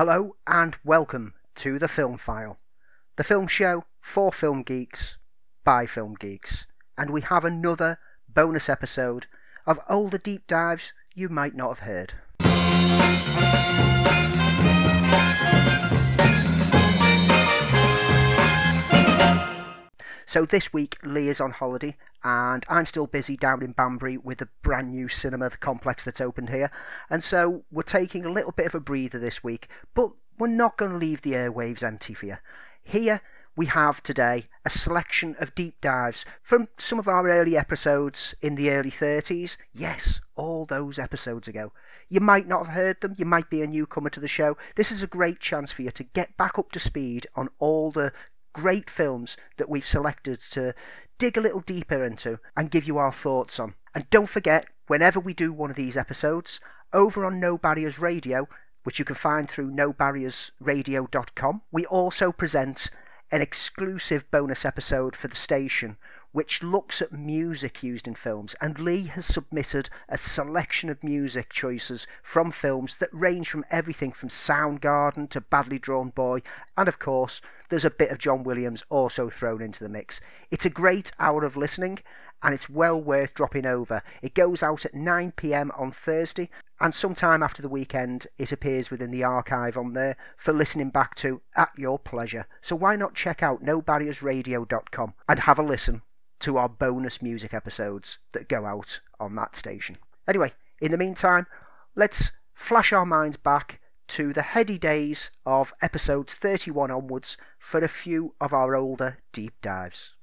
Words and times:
Hello 0.00 0.34
and 0.46 0.76
welcome 0.82 1.34
to 1.56 1.78
the 1.78 1.86
Film 1.86 2.16
File, 2.16 2.58
the 3.16 3.22
film 3.22 3.46
show 3.46 3.84
for 4.00 4.32
film 4.32 4.62
geeks 4.62 5.18
by 5.62 5.84
film 5.84 6.16
geeks. 6.18 6.64
And 6.96 7.10
we 7.10 7.20
have 7.20 7.44
another 7.44 7.98
bonus 8.26 8.70
episode 8.70 9.26
of 9.66 9.78
older 9.90 10.16
deep 10.16 10.46
dives 10.46 10.94
you 11.14 11.28
might 11.28 11.54
not 11.54 11.68
have 11.68 11.80
heard. 11.80 12.14
So 20.30 20.44
this 20.44 20.72
week 20.72 20.96
Lee 21.02 21.26
is 21.26 21.40
on 21.40 21.50
holiday 21.50 21.96
and 22.22 22.64
I'm 22.68 22.86
still 22.86 23.08
busy 23.08 23.36
down 23.36 23.64
in 23.64 23.72
Banbury 23.72 24.16
with 24.16 24.38
the 24.38 24.48
brand 24.62 24.92
new 24.92 25.08
cinema 25.08 25.50
complex 25.50 26.04
that's 26.04 26.20
opened 26.20 26.50
here. 26.50 26.70
And 27.10 27.24
so 27.24 27.64
we're 27.72 27.82
taking 27.82 28.24
a 28.24 28.30
little 28.30 28.52
bit 28.52 28.66
of 28.66 28.76
a 28.76 28.78
breather 28.78 29.18
this 29.18 29.42
week, 29.42 29.66
but 29.92 30.12
we're 30.38 30.46
not 30.46 30.76
going 30.76 30.92
to 30.92 30.96
leave 30.96 31.22
the 31.22 31.32
airwaves 31.32 31.82
empty 31.82 32.14
for 32.14 32.26
you. 32.26 32.36
Here 32.80 33.22
we 33.56 33.66
have 33.66 34.04
today 34.04 34.46
a 34.64 34.70
selection 34.70 35.34
of 35.40 35.56
deep 35.56 35.80
dives 35.80 36.24
from 36.42 36.68
some 36.78 37.00
of 37.00 37.08
our 37.08 37.28
early 37.28 37.56
episodes 37.56 38.32
in 38.40 38.54
the 38.54 38.70
early 38.70 38.90
30s. 38.92 39.56
Yes, 39.74 40.20
all 40.36 40.64
those 40.64 40.98
episodes 40.98 41.48
ago. 41.48 41.72
You 42.08 42.20
might 42.20 42.46
not 42.46 42.66
have 42.66 42.74
heard 42.74 43.00
them, 43.00 43.16
you 43.18 43.24
might 43.24 43.50
be 43.50 43.62
a 43.62 43.66
newcomer 43.66 44.10
to 44.10 44.20
the 44.20 44.28
show. 44.28 44.56
This 44.76 44.92
is 44.92 45.02
a 45.02 45.08
great 45.08 45.40
chance 45.40 45.72
for 45.72 45.82
you 45.82 45.90
to 45.90 46.04
get 46.04 46.36
back 46.36 46.58
up 46.58 46.70
to 46.72 46.78
speed 46.78 47.26
on 47.34 47.48
all 47.58 47.90
the 47.90 48.12
great 48.52 48.90
films 48.90 49.36
that 49.56 49.68
we've 49.68 49.86
selected 49.86 50.40
to 50.40 50.74
dig 51.18 51.36
a 51.36 51.40
little 51.40 51.60
deeper 51.60 52.04
into 52.04 52.38
and 52.56 52.70
give 52.70 52.84
you 52.84 52.98
our 52.98 53.12
thoughts 53.12 53.58
on. 53.60 53.74
And 53.94 54.08
don't 54.10 54.28
forget, 54.28 54.66
whenever 54.86 55.20
we 55.20 55.34
do 55.34 55.52
one 55.52 55.70
of 55.70 55.76
these 55.76 55.96
episodes, 55.96 56.60
over 56.92 57.24
on 57.24 57.40
No 57.40 57.56
Barriers 57.58 57.98
Radio, 57.98 58.48
which 58.84 58.98
you 58.98 59.04
can 59.04 59.14
find 59.14 59.48
through 59.48 59.70
nobarriersradio.com, 59.70 61.62
we 61.70 61.86
also 61.86 62.32
present 62.32 62.90
an 63.30 63.40
exclusive 63.40 64.30
bonus 64.30 64.64
episode 64.64 65.14
for 65.14 65.28
the 65.28 65.36
station 65.36 65.96
which 66.32 66.62
looks 66.62 67.02
at 67.02 67.12
music 67.12 67.82
used 67.82 68.06
in 68.06 68.14
films, 68.14 68.54
and 68.60 68.78
Lee 68.78 69.06
has 69.06 69.26
submitted 69.26 69.88
a 70.08 70.16
selection 70.16 70.88
of 70.88 71.02
music 71.02 71.50
choices 71.50 72.06
from 72.22 72.50
films 72.50 72.96
that 72.98 73.12
range 73.12 73.48
from 73.48 73.64
everything 73.70 74.12
from 74.12 74.28
Soundgarden 74.28 75.28
to 75.30 75.40
Badly 75.40 75.78
Drawn 75.78 76.10
Boy, 76.10 76.40
and 76.76 76.88
of 76.88 76.98
course, 76.98 77.40
there's 77.70 77.84
a 77.84 77.90
bit 77.90 78.10
of 78.10 78.18
John 78.18 78.42
Williams 78.42 78.84
also 78.90 79.30
thrown 79.30 79.62
into 79.62 79.82
the 79.82 79.88
mix. 79.88 80.20
It's 80.50 80.66
a 80.66 80.70
great 80.70 81.12
hour 81.18 81.44
of 81.44 81.56
listening, 81.56 82.00
and 82.42 82.52
it's 82.54 82.68
well 82.68 83.00
worth 83.00 83.34
dropping 83.34 83.64
over. 83.64 84.02
It 84.22 84.34
goes 84.34 84.62
out 84.62 84.84
at 84.84 84.94
9 84.94 85.32
pm 85.32 85.70
on 85.76 85.92
Thursday, 85.92 86.50
and 86.80 86.92
sometime 86.92 87.42
after 87.42 87.62
the 87.62 87.68
weekend, 87.68 88.26
it 88.38 88.52
appears 88.52 88.90
within 88.90 89.10
the 89.10 89.24
archive 89.24 89.76
on 89.76 89.92
there 89.92 90.16
for 90.36 90.52
listening 90.52 90.90
back 90.90 91.14
to 91.16 91.40
at 91.56 91.70
your 91.76 91.98
pleasure. 91.98 92.46
So 92.60 92.76
why 92.76 92.96
not 92.96 93.14
check 93.14 93.42
out 93.42 93.62
nobarriersradio.com 93.62 95.14
and 95.28 95.40
have 95.40 95.58
a 95.58 95.62
listen 95.62 96.02
to 96.40 96.56
our 96.56 96.68
bonus 96.68 97.22
music 97.22 97.54
episodes 97.54 98.18
that 98.32 98.48
go 98.48 98.64
out 98.64 99.00
on 99.18 99.34
that 99.36 99.54
station. 99.54 99.96
Anyway, 100.26 100.52
in 100.80 100.90
the 100.90 100.98
meantime, 100.98 101.46
let's 101.94 102.32
flash 102.54 102.92
our 102.92 103.06
minds 103.06 103.36
back 103.36 103.79
to 104.10 104.32
the 104.32 104.42
heady 104.42 104.78
days 104.78 105.30
of 105.44 105.72
episodes 105.82 106.34
31 106.34 106.90
onwards 106.90 107.36
for 107.58 107.80
a 107.80 107.88
few 107.88 108.34
of 108.40 108.52
our 108.52 108.76
older 108.76 109.18
deep 109.32 109.54
dives. 109.62 110.14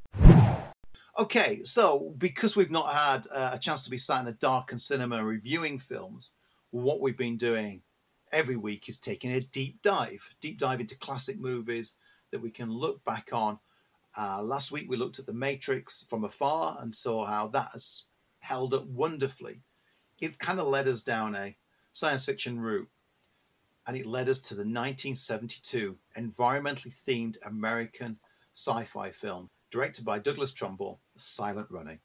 Okay, 1.20 1.64
so 1.64 2.14
because 2.18 2.56
we've 2.56 2.72
not 2.72 2.94
had 2.94 3.26
uh, 3.34 3.52
a 3.54 3.60
chance 3.60 3.82
to 3.82 3.90
be 3.90 3.98
sat 3.98 4.22
in 4.22 4.28
a 4.28 4.34
darkened 4.34 4.82
cinema 4.82 5.24
reviewing 5.24 5.80
films, 5.80 6.34
what 6.72 7.02
we've 7.02 7.18
been 7.18 7.38
doing 7.38 7.82
every 8.32 8.56
week 8.56 8.88
is 8.88 8.98
taking 8.98 9.32
a 9.32 9.42
deep 9.42 9.82
dive, 9.82 10.30
deep 10.40 10.60
dive 10.60 10.80
into 10.80 10.98
classic 10.98 11.40
movies 11.40 11.96
that 12.32 12.42
we 12.42 12.52
can 12.52 12.70
look 12.70 13.04
back 13.04 13.30
on 13.32 13.58
uh, 14.18 14.42
last 14.42 14.72
week 14.72 14.90
we 14.90 14.98
looked 14.98 15.20
at 15.20 15.28
The 15.28 15.34
Matrix 15.34 16.04
from 16.10 16.24
afar 16.24 16.78
and 16.82 16.94
saw 16.94 17.26
how 17.26 17.48
that 17.50 17.70
has 17.74 18.06
held 18.40 18.74
up 18.74 18.86
wonderfully. 18.88 19.62
It's 20.20 20.38
kind 20.38 20.60
of 20.60 20.68
led 20.68 20.88
us 20.88 21.02
down 21.02 21.36
a 21.36 21.56
science 21.92 22.26
fiction 22.26 22.60
route 22.60 22.90
and 23.88 23.96
it 23.96 24.06
led 24.06 24.30
us 24.30 24.40
to 24.40 24.54
the 24.54 24.60
1972 24.60 25.98
environmentally 26.18 26.94
themed 26.94 27.38
American 27.46 28.20
sci 28.54 28.84
fi 28.84 29.12
film 29.12 29.50
directed 29.72 30.06
by 30.06 30.20
Douglas 30.20 30.52
Trumbull, 30.52 31.02
Silent 31.18 31.68
Running. 31.70 32.00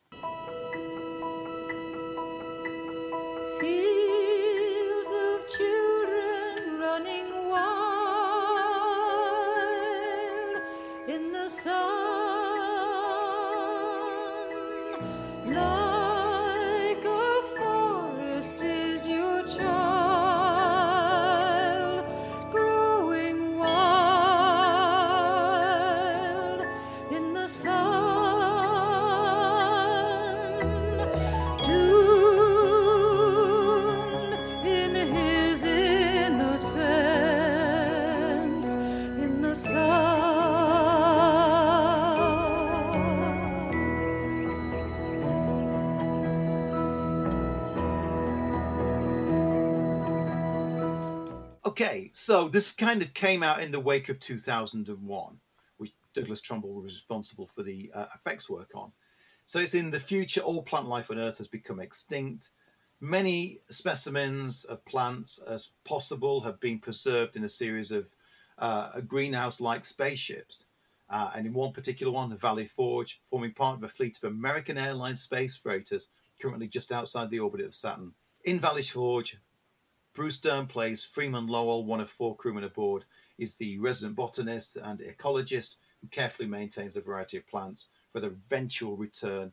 This 52.53 52.71
kind 52.71 53.01
of 53.01 53.15
came 53.15 53.43
out 53.43 53.63
in 53.63 53.73
the 53.73 53.81
wake 53.81 54.11
of 54.11 54.19
2001, 54.19 55.41
which 55.79 55.93
Douglas 56.15 56.43
Trumbull 56.43 56.75
was 56.75 56.95
responsible 56.95 57.47
for 57.47 57.63
the 57.63 57.91
uh, 57.95 58.07
effects 58.15 58.51
work 58.51 58.73
on. 58.75 58.93
So 59.47 59.59
it's 59.59 59.75
in 59.75 59.91
the 59.91 59.99
future, 59.99 60.43
all 60.43 60.63
plant 60.63 60.87
life 60.87 61.11
on 61.11 61.19
Earth 61.19 61.39
has 61.39 61.49
become 61.49 61.81
extinct. 61.81 62.51
Many 63.01 63.59
specimens 63.69 64.65
of 64.65 64.85
plants 64.85 65.39
as 65.49 65.71
possible 65.85 66.43
have 66.43 66.61
been 66.61 66.79
preserved 66.79 67.37
in 67.37 67.45
a 67.45 67.49
series 67.49 67.91
of 67.91 68.15
uh, 68.59 69.01
greenhouse 69.01 69.61
like 69.61 69.85
spaceships. 69.85 70.67
Uh, 71.09 71.31
and 71.35 71.47
in 71.47 71.53
one 71.53 71.73
particular 71.73 72.13
one, 72.13 72.31
the 72.31 72.37
Valley 72.37 72.67
Forge, 72.67 73.21
forming 73.31 73.53
part 73.53 73.77
of 73.77 73.83
a 73.83 73.89
fleet 73.89 74.19
of 74.23 74.31
American 74.31 74.79
Airlines 74.79 75.23
space 75.23 75.57
freighters 75.57 76.09
currently 76.41 76.69
just 76.69 76.93
outside 76.93 77.31
the 77.31 77.41
orbit 77.41 77.63
of 77.63 77.75
Saturn. 77.75 78.13
In 78.45 78.59
Valley 78.59 78.83
Forge, 78.83 79.37
Bruce 80.15 80.37
Dern 80.37 80.67
plays 80.67 81.07
Freeman 81.07 81.47
Lowell, 81.47 81.87
one 81.87 82.01
of 82.01 82.11
four 82.11 82.37
crewmen 82.37 82.65
aboard. 82.65 83.07
Is 83.39 83.57
the 83.57 83.79
resident 83.79 84.15
botanist 84.15 84.77
and 84.77 85.01
ecologist 85.01 85.77
who 86.01 86.09
carefully 86.09 86.47
maintains 86.47 86.97
a 86.97 87.01
variety 87.01 87.39
of 87.39 87.47
plants 87.47 87.89
for 88.11 88.21
the 88.21 88.27
eventual 88.27 88.95
return 88.95 89.53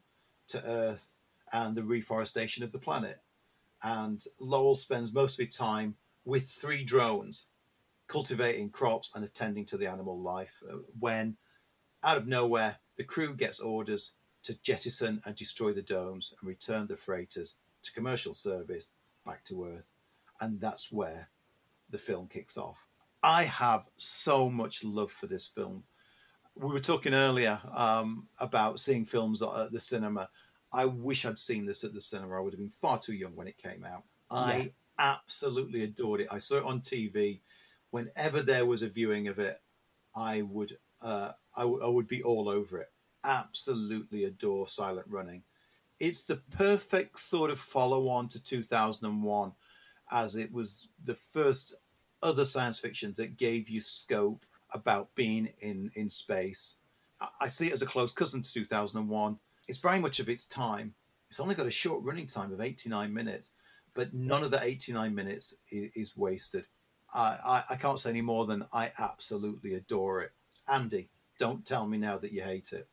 to 0.49 0.61
Earth 0.65 1.15
and 1.53 1.77
the 1.77 1.83
reforestation 1.83 2.61
of 2.63 2.73
the 2.73 2.77
planet. 2.77 3.21
And 3.81 4.21
Lowell 4.37 4.75
spends 4.75 5.13
most 5.13 5.39
of 5.39 5.45
his 5.45 5.55
time 5.55 5.95
with 6.25 6.49
three 6.49 6.83
drones, 6.83 7.51
cultivating 8.07 8.69
crops 8.69 9.15
and 9.15 9.23
attending 9.23 9.65
to 9.67 9.77
the 9.77 9.87
animal 9.87 10.19
life. 10.19 10.61
Uh, 10.69 10.79
when, 10.99 11.37
out 12.03 12.17
of 12.17 12.27
nowhere, 12.27 12.79
the 12.97 13.05
crew 13.05 13.33
gets 13.33 13.61
orders 13.61 14.13
to 14.43 14.59
jettison 14.61 15.21
and 15.25 15.35
destroy 15.35 15.71
the 15.71 15.81
domes 15.81 16.33
and 16.37 16.47
return 16.47 16.85
the 16.85 16.97
freighters 16.97 17.55
to 17.83 17.93
commercial 17.93 18.33
service 18.33 18.95
back 19.25 19.45
to 19.45 19.63
Earth 19.63 19.95
and 20.41 20.59
that's 20.59 20.91
where 20.91 21.29
the 21.89 21.97
film 21.97 22.27
kicks 22.27 22.57
off. 22.57 22.87
I 23.21 23.43
have 23.43 23.87
so 23.97 24.49
much 24.49 24.83
love 24.83 25.11
for 25.11 25.27
this 25.27 25.47
film. 25.47 25.83
We 26.55 26.73
were 26.73 26.79
talking 26.79 27.13
earlier 27.13 27.59
um, 27.73 28.27
about 28.39 28.79
seeing 28.79 29.05
films 29.05 29.41
at 29.41 29.71
the 29.71 29.79
cinema. 29.79 30.29
I 30.73 30.85
wish 30.85 31.25
I'd 31.25 31.37
seen 31.37 31.65
this 31.65 31.83
at 31.83 31.93
the 31.93 32.01
cinema. 32.01 32.37
I 32.37 32.41
would 32.41 32.53
have 32.53 32.59
been 32.59 32.69
far 32.69 32.99
too 32.99 33.13
young 33.13 33.35
when 33.35 33.47
it 33.47 33.57
came 33.57 33.83
out. 33.83 34.03
I 34.29 34.57
yeah. 34.57 34.67
absolutely 34.99 35.83
adored 35.83 36.21
it. 36.21 36.27
I 36.31 36.37
saw 36.37 36.57
it 36.57 36.65
on 36.65 36.81
TV. 36.81 37.39
Whenever 37.91 38.41
there 38.41 38.65
was 38.65 38.83
a 38.83 38.89
viewing 38.89 39.27
of 39.27 39.39
it, 39.39 39.59
I 40.15 40.43
would 40.43 40.77
uh, 41.01 41.31
I, 41.55 41.61
w- 41.61 41.83
I 41.83 41.87
would 41.87 42.07
be 42.07 42.23
all 42.23 42.49
over 42.49 42.77
it. 42.79 42.91
Absolutely 43.23 44.25
adore 44.25 44.67
Silent 44.67 45.07
Running. 45.09 45.43
It's 45.99 46.23
the 46.23 46.37
perfect 46.37 47.19
sort 47.19 47.51
of 47.51 47.59
follow 47.59 48.09
on 48.09 48.27
to 48.29 48.43
2001 48.43 49.53
as 50.11 50.35
it 50.35 50.51
was 50.51 50.89
the 51.05 51.15
first 51.15 51.75
other 52.21 52.45
science 52.45 52.79
fiction 52.79 53.13
that 53.17 53.37
gave 53.37 53.69
you 53.69 53.79
scope 53.79 54.45
about 54.71 55.13
being 55.15 55.49
in 55.59 55.89
in 55.95 56.09
space. 56.09 56.79
I 57.41 57.47
see 57.47 57.67
it 57.67 57.73
as 57.73 57.81
a 57.81 57.85
close 57.85 58.13
cousin 58.13 58.41
to 58.41 58.51
2001. 58.51 59.37
It's 59.67 59.79
very 59.79 59.99
much 59.99 60.19
of 60.19 60.29
its 60.29 60.45
time. 60.45 60.93
It's 61.29 61.39
only 61.39 61.55
got 61.55 61.65
a 61.65 61.71
short 61.71 62.03
running 62.03 62.27
time 62.27 62.53
of 62.53 62.61
89 62.61 63.13
minutes, 63.13 63.51
but 63.93 64.13
none 64.13 64.43
of 64.43 64.51
the 64.51 64.63
89 64.63 65.13
minutes 65.13 65.59
is, 65.69 65.91
is 65.95 66.17
wasted. 66.17 66.65
I, 67.13 67.37
I, 67.45 67.63
I 67.71 67.75
can't 67.75 67.99
say 67.99 68.09
any 68.09 68.21
more 68.21 68.45
than 68.45 68.65
I 68.73 68.89
absolutely 68.99 69.75
adore 69.75 70.21
it. 70.21 70.31
Andy, 70.67 71.09
don't 71.39 71.65
tell 71.65 71.85
me 71.87 71.97
now 71.97 72.17
that 72.17 72.31
you 72.31 72.41
hate 72.41 72.71
it. 72.71 72.87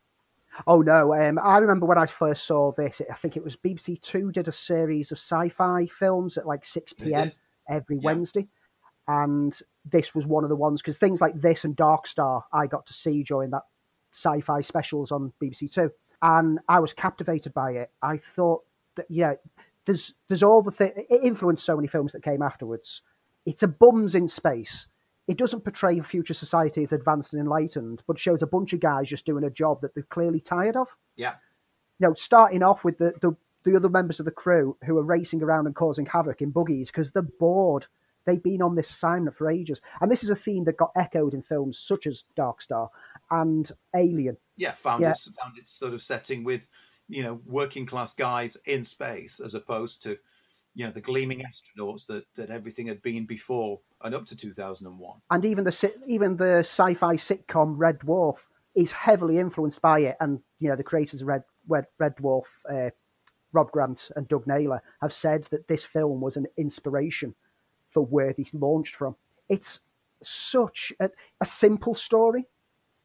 Oh 0.65 0.81
no! 0.81 1.13
Um, 1.13 1.39
I 1.43 1.57
remember 1.59 1.85
when 1.85 1.97
I 1.97 2.05
first 2.05 2.45
saw 2.45 2.71
this. 2.71 3.01
I 3.09 3.13
think 3.15 3.37
it 3.37 3.43
was 3.43 3.55
BBC 3.55 4.01
Two 4.01 4.31
did 4.31 4.47
a 4.47 4.51
series 4.51 5.11
of 5.11 5.17
sci-fi 5.17 5.85
films 5.87 6.37
at 6.37 6.47
like 6.47 6.65
six 6.65 6.93
pm 6.93 7.31
every 7.69 7.97
yeah. 7.97 8.01
Wednesday, 8.03 8.47
and 9.07 9.57
this 9.85 10.15
was 10.15 10.25
one 10.25 10.43
of 10.43 10.49
the 10.49 10.55
ones 10.55 10.81
because 10.81 10.97
things 10.97 11.21
like 11.21 11.39
this 11.39 11.63
and 11.63 11.75
Dark 11.75 12.07
Star 12.07 12.43
I 12.51 12.65
got 12.65 12.85
to 12.87 12.93
see 12.93 13.23
during 13.23 13.51
that 13.51 13.63
sci-fi 14.13 14.61
specials 14.61 15.11
on 15.11 15.33
BBC 15.41 15.71
Two, 15.71 15.91
and 16.21 16.59
I 16.67 16.79
was 16.79 16.93
captivated 16.93 17.53
by 17.53 17.71
it. 17.71 17.91
I 18.01 18.17
thought 18.17 18.63
that 18.95 19.05
yeah, 19.09 19.33
there's 19.85 20.15
there's 20.27 20.43
all 20.43 20.63
the 20.63 20.71
thing. 20.71 20.93
It 20.95 21.23
influenced 21.23 21.65
so 21.65 21.75
many 21.75 21.87
films 21.87 22.13
that 22.13 22.23
came 22.23 22.41
afterwards. 22.41 23.01
It's 23.45 23.63
a 23.63 23.67
bums 23.67 24.15
in 24.15 24.27
space 24.27 24.87
it 25.27 25.37
doesn't 25.37 25.63
portray 25.63 25.99
future 25.99 26.33
society 26.33 26.83
as 26.83 26.93
advanced 26.93 27.33
and 27.33 27.41
enlightened, 27.41 28.01
but 28.07 28.17
shows 28.17 28.41
a 28.41 28.47
bunch 28.47 28.73
of 28.73 28.79
guys 28.79 29.09
just 29.09 29.25
doing 29.25 29.43
a 29.43 29.49
job 29.49 29.81
that 29.81 29.93
they're 29.93 30.03
clearly 30.03 30.39
tired 30.39 30.77
of. 30.77 30.95
Yeah. 31.15 31.33
You 31.99 32.07
know, 32.07 32.13
starting 32.13 32.63
off 32.63 32.83
with 32.83 32.97
the, 32.97 33.13
the, 33.21 33.35
the 33.65 33.75
other 33.75 33.89
members 33.89 34.19
of 34.19 34.25
the 34.25 34.31
crew 34.31 34.77
who 34.85 34.97
are 34.97 35.03
racing 35.03 35.43
around 35.43 35.65
and 35.65 35.75
causing 35.75 36.05
havoc 36.05 36.41
in 36.41 36.51
buggies 36.51 36.89
because 36.89 37.11
they're 37.11 37.23
bored. 37.23 37.87
They've 38.25 38.41
been 38.41 38.61
on 38.61 38.75
this 38.75 38.89
assignment 38.89 39.35
for 39.35 39.49
ages. 39.49 39.81
And 39.99 40.09
this 40.09 40.23
is 40.23 40.29
a 40.29 40.35
theme 40.35 40.63
that 40.65 40.77
got 40.77 40.91
echoed 40.95 41.33
in 41.33 41.41
films 41.41 41.79
such 41.79 42.07
as 42.07 42.23
Dark 42.35 42.61
Star 42.61 42.89
and 43.29 43.69
Alien. 43.95 44.37
Yeah, 44.55 44.71
found, 44.71 45.01
yeah. 45.01 45.11
Its, 45.11 45.29
found 45.41 45.57
its 45.57 45.71
sort 45.71 45.93
of 45.93 46.01
setting 46.01 46.43
with, 46.43 46.69
you 47.09 47.23
know, 47.23 47.41
working 47.45 47.85
class 47.85 48.13
guys 48.13 48.57
in 48.65 48.83
space 48.83 49.39
as 49.39 49.55
opposed 49.55 50.03
to 50.03 50.17
you 50.77 50.85
know 50.85 50.91
the 50.91 51.01
gleaming 51.01 51.43
astronauts 51.43 52.05
that 52.07 52.23
that 52.35 52.49
everything 52.49 52.87
had 52.87 53.01
been 53.01 53.25
before 53.25 53.79
and 54.03 54.13
up 54.13 54.25
to 54.25 54.35
2001 54.35 55.19
and 55.31 55.45
even 55.45 55.63
the 55.63 55.93
even 56.07 56.37
the 56.37 56.59
sci-fi 56.59 57.15
sitcom 57.15 57.73
red 57.77 57.99
dwarf 57.99 58.37
is 58.77 58.91
heavily 58.91 59.39
influenced 59.39 59.81
by 59.81 59.99
it. 60.01 60.15
And 60.21 60.39
you 60.59 60.69
know 60.69 60.75
the 60.75 60.83
creators 60.83 61.21
of 61.21 61.27
red 61.27 61.43
red, 61.67 61.87
red 61.97 62.15
dwarf 62.15 62.45
uh, 62.71 62.91
rob 63.51 63.71
grant 63.71 64.11
and 64.15 64.27
doug 64.27 64.45
naylor 64.45 64.81
have 65.01 65.11
said 65.11 65.45
that 65.51 65.67
this 65.67 65.83
film 65.83 66.21
was 66.21 66.37
an 66.37 66.45
inspiration 66.57 67.33
for 67.89 68.05
where 68.05 68.33
this 68.33 68.53
launched 68.53 68.95
from. 68.95 69.15
It's 69.49 69.79
such 70.21 70.93
a, 70.99 71.09
a 71.41 71.45
simple 71.45 71.95
story. 71.95 72.45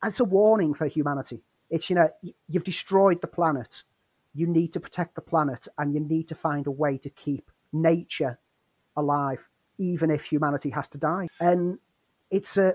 It's 0.04 0.20
a 0.20 0.25
warning 0.25 0.75
for 0.75 0.86
humanity. 0.86 1.40
It's 1.70 1.88
you 1.88 1.96
know 1.96 2.10
you've 2.48 2.64
destroyed 2.64 3.22
the 3.22 3.26
planet. 3.26 3.82
You 4.34 4.46
need 4.46 4.75
to 4.75 4.80
protect 4.80 5.14
the 5.14 5.20
planet 5.22 5.68
and 5.78 5.94
you 5.94 6.00
need 6.00 6.28
to 6.28 6.34
find 6.34 6.66
a 6.66 6.70
way 6.70 6.98
to 6.98 7.10
keep 7.10 7.50
nature 7.72 8.38
alive, 8.96 9.46
even 9.78 10.10
if 10.10 10.24
humanity 10.24 10.70
has 10.70 10.88
to 10.88 10.98
die. 10.98 11.28
And 11.40 11.78
it's 12.30 12.56
a 12.56 12.74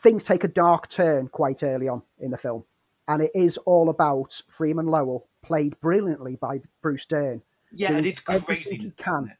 things 0.00 0.24
take 0.24 0.44
a 0.44 0.48
dark 0.48 0.88
turn 0.88 1.28
quite 1.28 1.62
early 1.62 1.88
on 1.88 2.02
in 2.20 2.30
the 2.30 2.38
film, 2.38 2.64
and 3.06 3.22
it 3.22 3.30
is 3.34 3.56
all 3.58 3.88
about 3.90 4.40
Freeman 4.48 4.86
Lowell, 4.86 5.26
played 5.42 5.78
brilliantly 5.80 6.36
by 6.36 6.60
Bruce 6.82 7.06
Dern. 7.06 7.42
Yeah, 7.72 7.94
and 7.94 8.06
it's 8.06 8.20
crazy. 8.20 8.42
Everything 8.42 8.80
He 8.80 8.90
can, 8.90 9.32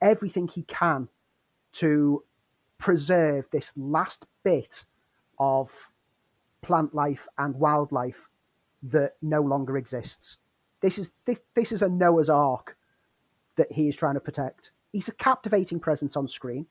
everything 0.00 0.48
he 0.48 0.62
can 0.62 1.08
to 1.74 2.24
preserve 2.78 3.46
this 3.50 3.72
last 3.76 4.26
bit 4.42 4.84
of 5.38 5.70
plant 6.62 6.94
life 6.94 7.28
and 7.38 7.54
wildlife 7.54 8.28
that 8.82 9.14
no 9.22 9.40
longer 9.40 9.76
exists. 9.76 10.38
This 10.80 10.98
is 10.98 11.10
this, 11.24 11.40
this 11.54 11.72
is 11.72 11.82
a 11.82 11.88
Noah's 11.88 12.30
Ark 12.30 12.76
that 13.56 13.70
he 13.72 13.88
is 13.88 13.96
trying 13.96 14.14
to 14.14 14.20
protect. 14.20 14.70
He's 14.92 15.08
a 15.08 15.14
captivating 15.14 15.80
presence 15.80 16.16
on 16.16 16.28
screen. 16.28 16.66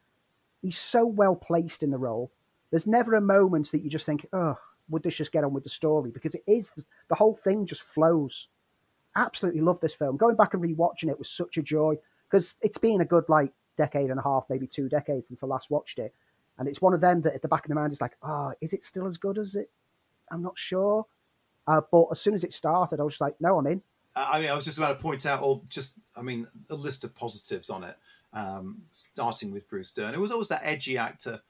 He's 0.62 0.78
so 0.78 1.06
well 1.06 1.36
placed 1.36 1.84
in 1.84 1.92
the 1.92 1.98
role. 1.98 2.32
There's 2.72 2.88
never 2.88 3.16
a 3.16 3.22
moment 3.22 3.72
that 3.72 3.84
you 3.84 3.90
just 3.90 4.06
think, 4.06 4.26
oh, 4.34 4.58
would 4.90 5.04
this 5.04 5.16
just 5.16 5.32
get 5.32 5.44
on 5.44 5.54
with 5.54 5.64
the 5.64 5.70
story? 5.70 6.12
Because 6.12 6.36
it 6.36 6.44
is, 6.48 6.72
the 7.10 7.16
whole 7.16 7.36
thing 7.36 7.66
just 7.66 7.84
flows. 7.84 8.48
Absolutely 9.16 9.62
love 9.62 9.80
this 9.80 9.94
film. 9.94 10.18
Going 10.18 10.36
back 10.36 10.54
and 10.54 10.64
rewatching 10.64 11.10
it 11.10 11.18
was 11.18 11.30
such 11.30 11.58
a 11.58 11.64
joy 11.64 11.96
because 12.30 12.56
it's 12.62 12.78
been 12.78 13.02
a 13.02 13.06
good, 13.06 13.26
like, 13.30 13.52
decade 13.78 14.10
and 14.10 14.20
a 14.20 14.24
half, 14.24 14.46
maybe 14.50 14.68
two 14.68 14.90
decades 14.90 15.28
since 15.28 15.44
I 15.44 15.48
last 15.48 15.70
watched 15.70 16.00
it. 16.00 16.14
And 16.58 16.68
it's 16.68 16.82
one 16.82 16.94
of 16.94 17.02
them 17.02 17.22
that 17.22 17.34
at 17.34 17.42
the 17.42 17.48
back 17.48 17.66
of 17.66 17.70
the 17.70 17.76
mind 17.76 17.94
is 17.94 18.02
like, 18.02 18.16
oh, 18.24 18.54
is 18.62 18.74
it 18.74 18.84
still 18.84 19.08
as 19.08 19.18
good 19.18 19.38
as 19.38 19.56
it? 19.56 19.70
I'm 20.32 20.42
not 20.42 20.58
sure. 20.58 21.06
Uh, 21.68 21.82
but 21.92 22.08
as 22.12 22.22
soon 22.22 22.34
as 22.34 22.44
it 22.44 22.54
started, 22.54 23.00
I 23.00 23.04
was 23.04 23.20
like, 23.20 23.36
no, 23.40 23.58
I'm 23.58 23.68
in. 23.68 23.82
I 24.16 24.42
mean, 24.42 24.50
I 24.50 24.56
was 24.56 24.66
just 24.66 24.78
about 24.78 24.98
to 24.98 25.04
point 25.04 25.26
out 25.26 25.42
all 25.42 25.66
just, 25.68 26.00
I 26.16 26.22
mean, 26.22 26.48
a 26.70 26.76
list 26.76 27.04
of 27.04 27.14
positives 27.16 27.70
on 27.70 27.84
it, 27.84 27.96
um, 28.34 28.82
starting 28.90 29.52
with 29.52 29.68
Bruce 29.68 29.92
Dern. 29.92 30.14
It 30.14 30.20
was 30.20 30.32
always 30.32 30.48
that 30.50 30.62
edgy 30.64 30.98
actor, 30.98 31.42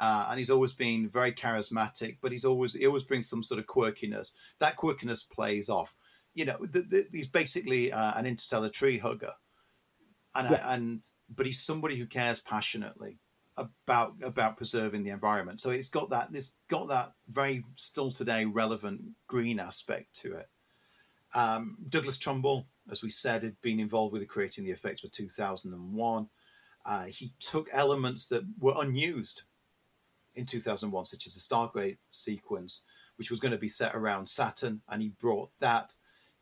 uh, 0.00 0.26
and 0.30 0.38
he's 0.38 0.50
always 0.50 0.72
been 0.72 1.08
very 1.08 1.32
charismatic, 1.32 2.18
but 2.20 2.32
he's 2.32 2.44
always 2.44 2.74
he 2.74 2.86
always 2.86 3.02
brings 3.02 3.28
some 3.28 3.42
sort 3.42 3.58
of 3.58 3.66
quirkiness. 3.66 4.32
That 4.60 4.76
quirkiness 4.76 5.28
plays 5.28 5.68
off. 5.68 5.94
You 6.34 6.46
know, 6.46 6.56
the, 6.60 6.82
the, 6.82 7.06
he's 7.12 7.26
basically 7.26 7.92
uh, 7.92 8.12
an 8.16 8.26
interstellar 8.26 8.70
tree 8.70 8.98
hugger, 8.98 9.32
and 10.34 10.50
yeah. 10.50 10.72
and 10.72 11.04
but 11.28 11.46
he's 11.46 11.60
somebody 11.60 11.96
who 11.96 12.06
cares 12.06 12.40
passionately 12.40 13.18
about 13.58 14.14
about 14.22 14.56
preserving 14.56 15.02
the 15.02 15.10
environment. 15.10 15.60
So 15.60 15.70
it's 15.70 15.88
got 15.88 16.10
that 16.10 16.30
it's 16.32 16.54
got 16.70 16.88
that 16.88 17.12
very 17.28 17.64
still 17.74 18.10
today 18.10 18.44
relevant 18.44 19.02
green 19.26 19.60
aspect 19.60 20.14
to 20.20 20.34
it. 20.34 20.48
Um, 21.34 21.76
Douglas 21.88 22.18
Trumbull, 22.18 22.66
as 22.90 23.02
we 23.02 23.10
said, 23.10 23.42
had 23.42 23.60
been 23.62 23.80
involved 23.80 24.12
with 24.12 24.26
creating 24.28 24.64
the 24.64 24.70
effects 24.70 25.00
for 25.00 25.08
2001. 25.08 26.28
Uh, 26.84 27.04
he 27.04 27.32
took 27.38 27.68
elements 27.72 28.26
that 28.26 28.42
were 28.58 28.74
unused 28.76 29.42
in 30.34 30.46
2001, 30.46 31.06
such 31.06 31.26
as 31.26 31.34
the 31.34 31.40
Stargate 31.40 31.98
sequence, 32.10 32.82
which 33.16 33.30
was 33.30 33.40
going 33.40 33.52
to 33.52 33.58
be 33.58 33.68
set 33.68 33.94
around 33.94 34.28
Saturn, 34.28 34.80
and 34.88 35.02
he 35.02 35.12
brought 35.20 35.50
that 35.60 35.94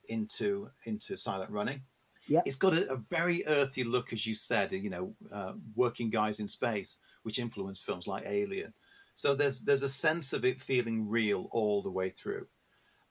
into 0.09 0.71
into 0.85 1.17
Silent 1.17 1.51
Running. 1.51 1.83
Yeah. 2.27 2.43
It's 2.45 2.57
got 2.57 2.75
a, 2.75 2.93
a, 2.93 2.97
very 2.97 3.45
earthy 3.47 3.83
look, 3.83 4.13
as 4.13 4.25
you 4.27 4.35
said, 4.35 4.73
you 4.73 4.91
know, 4.91 5.15
uh, 5.33 5.55
working 5.75 6.11
guys 6.11 6.39
in 6.39 6.47
space, 6.47 6.99
which 7.23 7.41
influenced 7.41 7.85
films 7.85 8.07
like 8.07 8.25
Alien. 8.25 8.73
So 9.17 9.35
there's 9.35 9.61
there's 9.61 9.83
a 9.83 9.89
sense 9.89 10.33
of 10.33 10.45
it 10.45 10.61
feeling 10.61 11.09
real 11.09 11.49
all 11.51 11.83
the 11.83 11.91
way 11.91 12.11
through. 12.11 12.47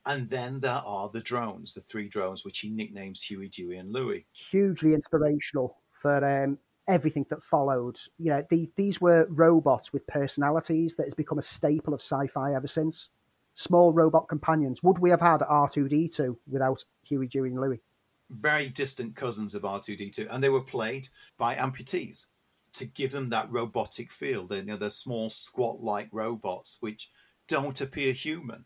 And 0.05 0.29
then 0.29 0.59
there 0.59 0.81
are 0.85 1.09
the 1.09 1.21
drones, 1.21 1.73
the 1.73 1.81
three 1.81 2.07
drones, 2.07 2.45
which 2.45 2.59
he 2.59 2.69
nicknames 2.69 3.21
Huey, 3.21 3.49
Dewey, 3.49 3.77
and 3.77 3.91
Louie. 3.91 4.25
Hugely 4.31 4.93
inspirational 4.93 5.77
for 6.01 6.23
um, 6.25 6.57
everything 6.87 7.25
that 7.29 7.43
followed. 7.43 7.99
You 8.17 8.31
know, 8.31 8.45
the, 8.49 8.69
these 8.75 9.01
were 9.01 9.27
robots 9.29 9.93
with 9.93 10.07
personalities 10.07 10.95
that 10.95 11.05
has 11.05 11.13
become 11.13 11.37
a 11.37 11.43
staple 11.43 11.93
of 11.93 12.01
sci-fi 12.01 12.53
ever 12.55 12.67
since. 12.67 13.09
Small 13.53 13.91
robot 13.91 14.29
companions. 14.29 14.81
Would 14.83 14.99
we 14.99 15.09
have 15.09 15.21
had 15.21 15.41
R2D2 15.41 16.35
without 16.47 16.83
Huey, 17.03 17.27
Dewey, 17.27 17.49
and 17.49 17.59
Louie? 17.59 17.81
Very 18.29 18.69
distant 18.69 19.15
cousins 19.15 19.53
of 19.53 19.63
R2D2, 19.63 20.27
and 20.29 20.43
they 20.43 20.49
were 20.49 20.61
played 20.61 21.09
by 21.37 21.55
amputees 21.55 22.25
to 22.73 22.85
give 22.85 23.11
them 23.11 23.29
that 23.29 23.51
robotic 23.51 24.11
feel. 24.11 24.47
They, 24.47 24.57
you 24.57 24.63
know, 24.63 24.77
they're 24.77 24.89
small, 24.89 25.29
squat-like 25.29 26.09
robots 26.11 26.77
which 26.79 27.09
don't 27.47 27.81
appear 27.81 28.13
human 28.13 28.65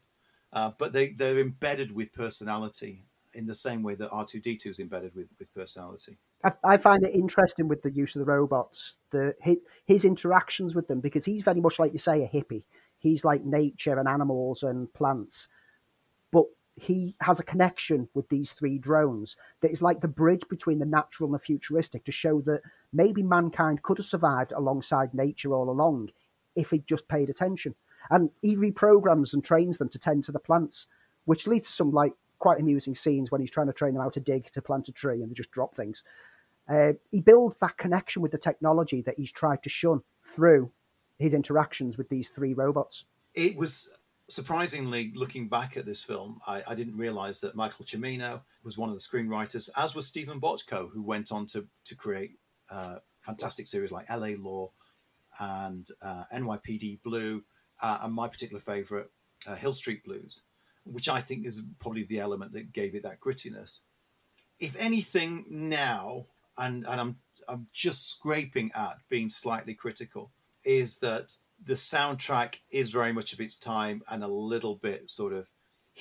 uh, 0.54 0.72
but 0.78 0.94
they 0.94 1.10
they're 1.10 1.40
embedded 1.40 1.92
with 1.92 2.14
personality 2.14 3.06
in 3.34 3.48
the 3.48 3.54
same 3.54 3.82
way 3.82 3.96
that 3.96 4.12
R2D2 4.12 4.68
is 4.68 4.80
embedded 4.80 5.14
with 5.16 5.28
with 5.40 5.54
personality. 5.54 6.18
I, 6.64 6.76
find 6.76 7.06
it 7.06 7.16
interesting 7.16 7.70
with 7.70 7.82
the 7.84 7.92
use 7.92 8.16
of 8.16 8.20
the 8.20 8.26
robots, 8.26 8.98
the 9.12 9.34
his, 9.42 9.58
his 9.86 10.06
interactions 10.06 10.76
with 10.76 10.88
them, 10.90 11.00
because 11.00 11.24
he's 11.24 11.42
very 11.42 11.62
much 11.62 11.80
like 11.80 11.94
you 11.94 12.00
say 12.00 12.22
a 12.24 12.28
hippie. 12.28 12.66
He's 13.00 13.24
like 13.24 13.46
nature 13.46 13.98
and 13.98 14.10
animals 14.10 14.64
and 14.64 14.94
plants, 14.94 15.48
but 16.32 16.46
he 16.76 17.16
has 17.22 17.40
a 17.40 17.46
connection 17.46 18.10
with 18.14 18.28
these 18.30 18.52
three 18.52 18.78
drones 18.78 19.38
that 19.62 19.72
is 19.72 19.82
like 19.82 20.02
the 20.02 20.08
bridge 20.08 20.44
between 20.50 20.80
the 20.80 20.86
natural 20.86 21.28
and 21.28 21.36
the 21.36 21.44
futuristic 21.44 22.04
to 22.06 22.12
show 22.12 22.42
that 22.42 22.62
maybe 22.92 23.24
mankind 23.24 23.82
could 23.84 23.98
have 23.98 24.08
survived 24.08 24.52
alongside 24.52 25.14
nature 25.14 25.54
all 25.54 25.70
along 25.70 26.10
if 26.56 26.72
he 26.72 26.80
just 26.80 27.08
paid 27.08 27.30
attention. 27.30 27.74
And 28.10 28.30
he 28.42 28.56
reprograms 28.56 29.34
and 29.34 29.44
trains 29.44 29.78
them 29.78 29.90
to 29.90 30.00
tend 30.00 30.24
to 30.26 30.32
the 30.32 30.40
plants, 30.40 30.88
which 31.26 31.48
leads 31.48 31.68
to 31.68 31.74
some 31.74 31.92
like 31.92 32.14
quite 32.40 32.60
amusing 32.60 32.96
scenes 32.96 33.32
when 33.32 33.42
he's 33.42 33.52
trying 33.52 33.68
to 33.68 33.74
train 33.74 33.94
them 33.94 34.04
how 34.04 34.10
to 34.10 34.20
dig 34.20 34.52
to 34.52 34.62
plant 34.62 34.90
a 34.90 34.92
tree 34.92 35.22
and 35.22 35.30
they 35.30 35.34
just 35.34 35.52
drop 35.52 35.76
things. 35.76 36.04
Uh, 36.68 36.94
he 37.12 37.22
builds 37.22 37.60
that 37.60 37.78
connection 37.78 38.22
with 38.22 38.32
the 38.32 38.38
technology 38.38 39.02
that 39.02 39.16
he's 39.18 39.32
tried 39.32 39.62
to 39.64 39.70
shun 39.70 40.02
through 40.26 40.72
his 41.20 41.34
interactions 41.34 41.98
with 41.98 42.10
these 42.10 42.30
three 42.30 42.54
robots. 42.54 43.06
It 43.34 43.56
was 43.56 43.90
surprisingly 44.30 45.12
looking 45.16 45.48
back 45.48 45.78
at 45.78 45.86
this 45.86 46.04
film, 46.04 46.40
I, 46.48 46.64
I, 46.68 46.76
didn't 46.76 46.98
realize 46.98 47.42
that 47.42 47.56
Michael 47.56 47.86
Cimino 47.86 48.42
was 48.64 48.78
one 48.78 48.90
of 48.90 48.96
the 48.96 49.02
screenwriters, 49.02 49.70
as 49.76 49.96
was 49.96 50.08
Steven 50.08 50.40
Bochco, 50.40 50.90
who 50.92 51.02
went 51.02 51.32
on 51.32 51.46
to 51.48 51.68
to 51.86 51.96
create 51.96 52.32
uh, 52.70 52.96
fantastic 53.20 53.68
series 53.68 53.92
like 53.92 54.06
L.A. 54.10 54.36
Law 54.36 54.72
and 55.40 55.88
uh, 56.02 56.24
NYPD 56.34 57.02
Blue 57.04 57.44
uh, 57.84 58.00
and 58.02 58.14
my 58.14 58.28
particular 58.28 58.62
favourite, 58.62 59.08
uh, 59.46 59.56
Hill 59.56 59.74
Street 59.74 60.04
Blues, 60.04 60.42
which 60.86 61.10
I 61.10 61.22
think 61.22 61.46
is 61.46 61.62
probably 61.80 62.04
the 62.04 62.20
element 62.20 62.54
that 62.54 62.74
gave 62.74 62.96
it 62.96 63.04
that 63.04 63.20
grittiness. 63.20 63.82
If 64.60 64.76
anything, 64.80 65.46
now, 65.50 66.28
and 66.58 66.88
and 66.88 67.00
I'm 67.00 67.18
I'm 67.48 67.68
just 67.74 68.10
scraping 68.10 68.72
at 68.74 68.98
being 69.10 69.30
slightly 69.30 69.76
critical. 69.76 70.32
is 70.66 71.00
that 71.00 71.38
the 71.66 71.74
soundtrack 71.74 72.56
is 72.72 72.90
very 72.90 73.14
much 73.14 73.34
of 73.34 73.40
its 73.40 73.58
time 73.58 74.02
and 74.10 74.24
a 74.24 74.28
little 74.28 74.76
bit 74.76 75.10
sort 75.10 75.34
of 75.34 75.50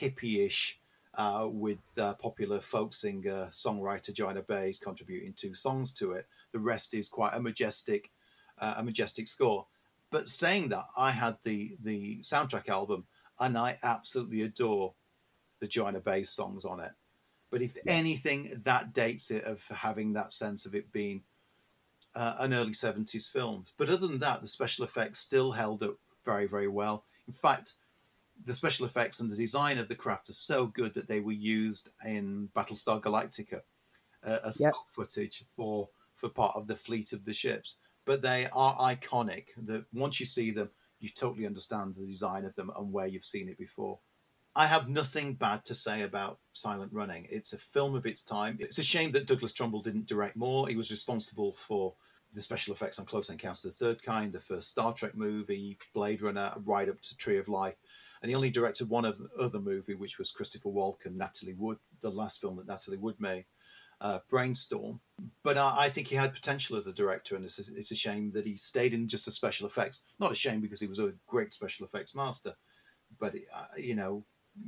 hippie-ish 0.01 0.79
uh, 1.15 1.49
with 1.51 1.79
uh, 1.99 2.15
popular 2.15 2.61
folk 2.61 2.93
singer 2.93 3.49
songwriter 3.51 4.13
Joanna 4.13 4.43
Baez 4.43 4.79
contributing 4.79 5.35
two 5.35 5.55
songs 5.55 5.93
to 5.95 6.13
it. 6.13 6.27
The 6.53 6.59
rest 6.59 6.95
is 6.95 7.09
quite 7.09 7.35
a 7.35 7.41
majestic, 7.41 8.11
uh, 8.59 8.75
a 8.79 8.83
majestic 8.83 9.29
score. 9.29 9.67
But 10.13 10.29
saying 10.29 10.69
that, 10.69 10.85
I 10.97 11.11
had 11.11 11.39
the 11.43 11.77
the 11.83 12.19
soundtrack 12.21 12.69
album 12.69 13.07
and 13.41 13.59
I 13.59 13.79
absolutely 13.83 14.43
adore 14.43 14.95
the 15.59 15.67
Joanna 15.67 16.01
Baez 16.01 16.31
songs 16.31 16.65
on 16.65 16.79
it. 16.81 16.93
But 17.51 17.63
if 17.63 17.77
anything, 17.87 18.61
that 18.65 18.93
dates 18.93 19.31
it 19.31 19.45
of 19.45 19.67
having 19.69 20.13
that 20.13 20.33
sense 20.33 20.65
of 20.67 20.75
it 20.75 20.93
being 20.93 21.23
uh, 22.15 22.35
an 22.39 22.55
early 22.55 22.73
70s 22.73 23.31
film. 23.31 23.67
But 23.77 23.89
other 23.89 24.07
than 24.07 24.19
that, 24.21 24.41
the 24.41 24.49
special 24.49 24.85
effects 24.85 25.19
still 25.19 25.53
held 25.53 25.83
up 25.83 25.97
very, 26.25 26.47
very 26.47 26.69
well. 26.69 27.05
In 27.27 27.33
fact, 27.33 27.75
the 28.45 28.55
special 28.55 28.87
effects 28.87 29.21
and 29.21 29.31
the 29.31 29.37
design 29.37 29.79
of 29.79 29.89
the 29.89 29.95
craft 29.95 30.29
are 30.29 30.35
so 30.35 30.67
good 30.67 30.95
that 30.95 31.09
they 31.09 31.21
were 31.21 31.33
used 31.33 31.91
in 32.07 32.49
Battlestar 32.57 33.01
Galactica 33.01 33.61
uh, 34.25 34.39
as 34.45 34.61
yep. 34.61 34.73
stock 34.73 34.89
footage 34.89 35.45
for 35.57 35.89
for 36.15 36.29
part 36.29 36.55
of 36.55 36.69
the 36.69 36.77
fleet 36.77 37.13
of 37.13 37.25
the 37.25 37.35
ships. 37.35 37.77
But 38.05 38.23
they 38.23 38.49
are 38.53 38.77
iconic. 38.77 39.47
That 39.57 39.85
once 39.93 40.19
you 40.21 40.27
see 40.27 40.51
them, 40.51 40.71
you 40.99 41.11
totally 41.11 41.47
understand 41.47 41.95
the 41.95 42.07
design 42.07 42.45
of 42.45 42.55
them 42.57 42.71
and 42.77 42.93
where 42.93 43.07
you've 43.07 43.25
seen 43.25 43.49
it 43.49 43.59
before. 43.59 43.99
I 44.55 44.67
have 44.67 44.89
nothing 44.89 45.35
bad 45.35 45.65
to 45.65 45.75
say 45.75 46.03
about 46.03 46.39
Silent 46.53 46.93
Running. 46.93 47.27
It's 47.31 47.55
a 47.55 47.59
film 47.59 47.95
of 47.95 48.05
its 48.05 48.23
time. 48.23 48.59
It's 48.61 48.79
a 48.79 48.83
shame 48.83 49.11
that 49.13 49.27
Douglas 49.27 49.53
Trumbull 49.53 49.83
didn't 49.83 50.07
direct 50.07 50.37
more. 50.37 50.69
He 50.69 50.77
was 50.77 50.91
responsible 50.91 51.55
for 51.55 51.95
the 52.35 52.41
special 52.41 52.75
effects 52.75 52.99
on 52.99 53.07
Close 53.07 53.31
Encounters 53.31 53.65
of 53.65 53.77
the 53.77 53.85
Third 53.85 54.03
Kind, 54.03 54.33
the 54.33 54.41
first 54.41 54.69
Star 54.69 54.93
Trek 54.93 55.15
movie, 55.15 55.79
Blade 55.95 56.23
Runner, 56.23 56.53
right 56.65 56.89
up 56.89 57.01
to 57.01 57.17
Tree 57.17 57.39
of 57.39 57.49
Life. 57.49 57.77
And 58.21 58.31
he 58.31 58.35
only 58.35 58.51
directed 58.51 58.89
one 58.89 59.05
other 59.05 59.59
movie, 59.59 59.95
which 59.95 60.19
was 60.19 60.31
Christopher 60.31 60.69
Walken, 60.69 61.17
Natalie 61.17 61.55
Wood, 61.55 61.79
the 62.01 62.11
last 62.11 62.41
film 62.41 62.57
that 62.57 62.69
Natalie 62.69 62.99
Wood 62.99 63.17
made, 63.19 63.47
uh, 64.03 64.19
Brainstorm. 64.29 65.01
But 65.45 65.57
I, 65.57 65.85
I, 65.85 65.89
think 65.89 66.09
he 66.09 66.17
had 66.17 66.35
potential 66.35 66.77
as 66.77 66.89
a 66.89 66.93
director, 66.93 67.37
and 67.37 67.45
it's 67.45 67.59
a, 67.61 67.75
it's 67.77 67.93
a 67.93 67.97
shame 67.97 68.33
that 68.33 68.45
he 68.45 68.57
stayed 68.57 68.93
in 68.93 69.07
just 69.07 69.29
a 69.29 69.31
special 69.31 69.67
effects. 69.67 70.03
Not 70.19 70.33
a 70.33 70.35
shame 70.35 70.61
because 70.61 70.81
he 70.81 70.89
was 70.89 70.99
a 70.99 71.13
great 71.29 71.55
special 71.55 71.87
effects 71.87 72.15
master, 72.15 72.55
but 73.21 73.35
uh, 73.35 73.65
you 73.79 73.95
know, 73.95 74.25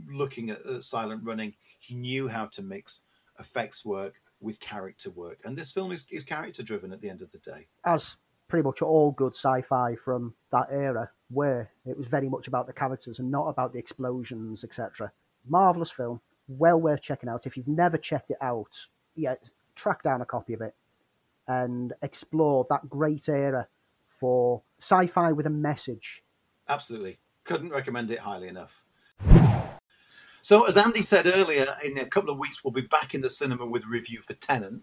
looking 0.06 0.50
at, 0.50 0.84
Silent 0.84 1.24
Running, 1.24 1.52
he 1.80 1.96
knew 1.96 2.28
how 2.28 2.46
to 2.46 2.62
mix 2.62 3.02
effects 3.40 3.84
work 3.84 4.14
with 4.40 4.60
character 4.60 5.10
work. 5.10 5.40
And 5.44 5.56
this 5.56 5.72
film 5.72 5.90
is, 5.90 6.06
is 6.10 6.22
character 6.22 6.62
driven 6.62 6.92
at 6.92 7.00
the 7.00 7.10
end 7.10 7.20
of 7.20 7.32
the 7.32 7.38
day. 7.38 7.66
As 7.84 8.16
pretty 8.46 8.62
much 8.62 8.82
all 8.82 9.10
good 9.10 9.34
sci 9.34 9.62
fi 9.62 9.96
from 9.96 10.34
that 10.52 10.68
era 10.70 11.10
where 11.30 11.70
it 11.86 11.96
was 11.96 12.06
very 12.06 12.28
much 12.28 12.46
about 12.46 12.68
the 12.68 12.72
characters 12.72 13.18
and 13.18 13.30
not 13.30 13.48
about 13.48 13.72
the 13.72 13.78
explosions, 13.78 14.62
etc. 14.62 15.10
Marvelous 15.48 15.90
film, 15.90 16.20
well 16.46 16.80
worth 16.80 17.02
checking 17.02 17.28
out. 17.28 17.46
If 17.46 17.56
you've 17.56 17.66
never 17.66 17.96
checked 17.96 18.30
it 18.30 18.36
out, 18.40 18.76
yeah, 19.16 19.34
track 19.74 20.02
down 20.02 20.20
a 20.20 20.26
copy 20.26 20.54
of 20.54 20.60
it 20.60 20.74
and 21.46 21.92
explore 22.02 22.66
that 22.70 22.88
great 22.88 23.28
era 23.28 23.68
for 24.08 24.62
sci 24.78 25.06
fi 25.06 25.32
with 25.32 25.46
a 25.46 25.50
message. 25.50 26.22
Absolutely. 26.68 27.18
Couldn't 27.44 27.70
recommend 27.70 28.10
it 28.10 28.20
highly 28.20 28.48
enough. 28.48 28.84
So, 30.40 30.66
as 30.66 30.76
Andy 30.76 31.02
said 31.02 31.26
earlier, 31.26 31.66
in 31.82 31.96
a 31.98 32.04
couple 32.04 32.30
of 32.30 32.38
weeks, 32.38 32.62
we'll 32.62 32.72
be 32.72 32.82
back 32.82 33.14
in 33.14 33.22
the 33.22 33.30
cinema 33.30 33.64
with 33.64 33.84
a 33.84 33.88
review 33.88 34.20
for 34.20 34.34
Tenet. 34.34 34.74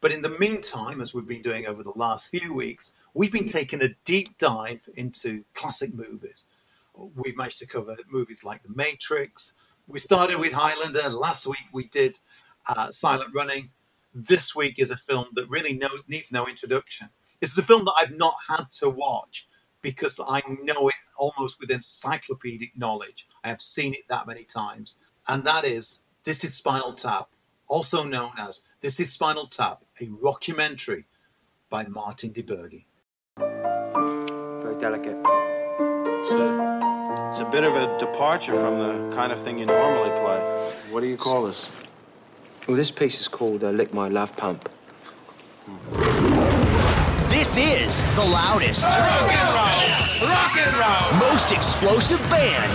But 0.00 0.12
in 0.12 0.22
the 0.22 0.36
meantime, 0.38 1.00
as 1.00 1.14
we've 1.14 1.26
been 1.26 1.42
doing 1.42 1.66
over 1.66 1.82
the 1.82 1.92
last 1.96 2.30
few 2.30 2.54
weeks, 2.54 2.92
we've 3.14 3.32
been 3.32 3.46
taking 3.46 3.82
a 3.82 3.94
deep 4.04 4.36
dive 4.38 4.88
into 4.96 5.44
classic 5.54 5.94
movies. 5.94 6.46
We've 6.94 7.36
managed 7.36 7.58
to 7.58 7.66
cover 7.66 7.96
movies 8.10 8.44
like 8.44 8.62
The 8.62 8.72
Matrix. 8.74 9.54
We 9.86 9.98
started 9.98 10.38
with 10.38 10.52
Highlander. 10.52 11.08
Last 11.08 11.46
week, 11.46 11.66
we 11.72 11.88
did 11.88 12.18
uh, 12.68 12.90
Silent 12.90 13.30
Running. 13.34 13.70
This 14.14 14.54
week 14.54 14.78
is 14.78 14.90
a 14.90 14.96
film 14.96 15.26
that 15.34 15.48
really 15.48 15.72
no, 15.72 15.88
needs 16.08 16.30
no 16.32 16.46
introduction. 16.46 17.08
It's 17.40 17.56
a 17.56 17.62
film 17.62 17.84
that 17.86 17.94
I've 17.98 18.16
not 18.16 18.34
had 18.48 18.70
to 18.80 18.88
watch 18.90 19.48
because 19.80 20.20
I 20.26 20.42
know 20.62 20.88
it 20.88 20.94
almost 21.18 21.60
with 21.60 21.70
encyclopedic 21.70 22.76
knowledge. 22.76 23.26
I 23.44 23.48
have 23.48 23.60
seen 23.60 23.94
it 23.94 24.06
that 24.08 24.26
many 24.26 24.44
times. 24.44 24.96
And 25.28 25.44
that 25.44 25.64
is 25.64 26.00
This 26.24 26.44
is 26.44 26.54
Spinal 26.54 26.92
Tap, 26.92 27.30
also 27.68 28.04
known 28.04 28.32
as 28.38 28.62
This 28.80 29.00
is 29.00 29.12
Spinal 29.12 29.46
Tap, 29.46 29.82
a 30.00 30.06
rockumentary 30.06 31.04
by 31.68 31.86
Martin 31.86 32.30
DiBergi. 32.30 32.84
Very 33.38 34.80
delicate. 34.80 35.16
It's 36.20 36.32
a, 36.32 37.28
it's 37.30 37.38
a 37.40 37.48
bit 37.50 37.64
of 37.64 37.74
a 37.74 37.98
departure 37.98 38.54
from 38.54 38.78
the 38.78 39.16
kind 39.16 39.32
of 39.32 39.40
thing 39.40 39.58
you 39.58 39.66
normally 39.66 40.10
play. 40.10 40.40
What 40.90 41.00
do 41.00 41.06
you 41.06 41.16
call 41.16 41.44
this? 41.44 41.68
Well, 42.68 42.76
this 42.76 42.92
piece 42.92 43.20
is 43.20 43.26
called 43.26 43.64
uh, 43.64 43.70
Lick 43.70 43.92
My 43.92 44.06
Love 44.06 44.36
Pump. 44.36 44.68
This 47.28 47.56
is 47.56 48.00
the 48.14 48.24
loudest, 48.24 48.84
rock 48.86 49.32
and 49.32 49.48
roll, 49.56 50.30
rock 50.30 50.56
and 50.56 50.72
roll, 50.78 51.28
most 51.28 51.50
explosive 51.50 52.20
band 52.30 52.70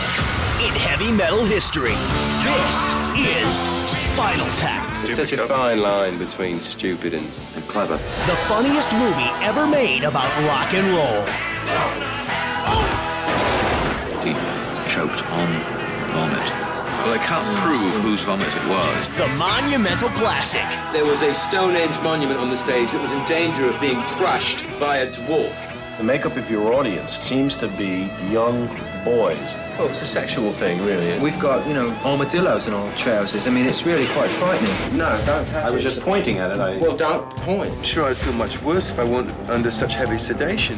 in 0.61 0.73
heavy 0.75 1.09
metal 1.13 1.45
history. 1.45 1.95
This 2.43 2.93
is 3.15 3.55
Spinal 3.89 4.45
Tap. 4.57 5.05
It's 5.05 5.15
such 5.15 5.31
a 5.31 5.47
fine 5.47 5.79
line 5.79 6.17
between 6.17 6.59
stupid 6.59 7.13
and, 7.13 7.25
and 7.55 7.63
clever. 7.69 7.95
The 7.95 8.35
funniest 8.49 8.91
movie 8.91 9.31
ever 9.41 9.65
made 9.65 10.03
about 10.03 10.27
rock 10.43 10.73
and 10.73 10.87
roll. 10.97 11.23
He 14.21 14.33
choked 14.91 15.23
on 15.31 15.47
vomit. 16.11 16.66
Well, 17.07 17.17
they 17.17 17.25
can't 17.25 17.47
prove 17.63 18.03
whose 18.03 18.23
vomit 18.23 18.53
it 18.53 18.67
was. 18.67 19.09
The 19.11 19.29
monumental 19.37 20.09
classic. 20.09 20.65
There 20.91 21.05
was 21.05 21.21
a 21.21 21.33
Stonehenge 21.33 21.97
monument 22.03 22.37
on 22.37 22.49
the 22.49 22.57
stage 22.57 22.91
that 22.91 23.01
was 23.01 23.13
in 23.13 23.23
danger 23.23 23.65
of 23.65 23.79
being 23.79 24.01
crushed 24.17 24.65
by 24.77 24.97
a 24.97 25.07
dwarf. 25.07 25.97
The 25.99 26.03
makeup 26.03 26.35
of 26.35 26.51
your 26.51 26.73
audience 26.73 27.13
seems 27.13 27.57
to 27.59 27.69
be 27.69 28.09
young 28.29 28.67
boys. 29.05 29.39
Oh, 29.79 29.87
it's 29.89 30.01
a 30.01 30.05
sexual 30.05 30.51
thing, 30.51 30.83
really. 30.83 31.17
We've 31.23 31.39
got, 31.39 31.65
you 31.65 31.73
know, 31.73 31.95
armadillos 32.03 32.67
in 32.67 32.73
our 32.73 32.93
trousers. 32.97 33.47
I 33.47 33.51
mean, 33.51 33.67
it's 33.67 33.85
really 33.85 34.07
quite 34.07 34.29
frightening. 34.31 34.97
No, 34.97 35.17
don't 35.25 35.49
I 35.53 35.69
was 35.69 35.83
just 35.83 36.01
pointing 36.01 36.39
at 36.39 36.51
it. 36.51 36.59
I... 36.59 36.75
Well, 36.75 36.97
don't 36.97 37.29
point. 37.37 37.71
I'm 37.71 37.83
sure 37.83 38.03
I'd 38.03 38.17
feel 38.17 38.33
much 38.33 38.61
worse 38.61 38.89
if 38.89 38.99
I 38.99 39.05
weren't 39.05 39.31
under 39.49 39.71
such 39.71 39.95
heavy 39.95 40.17
sedation. 40.17 40.77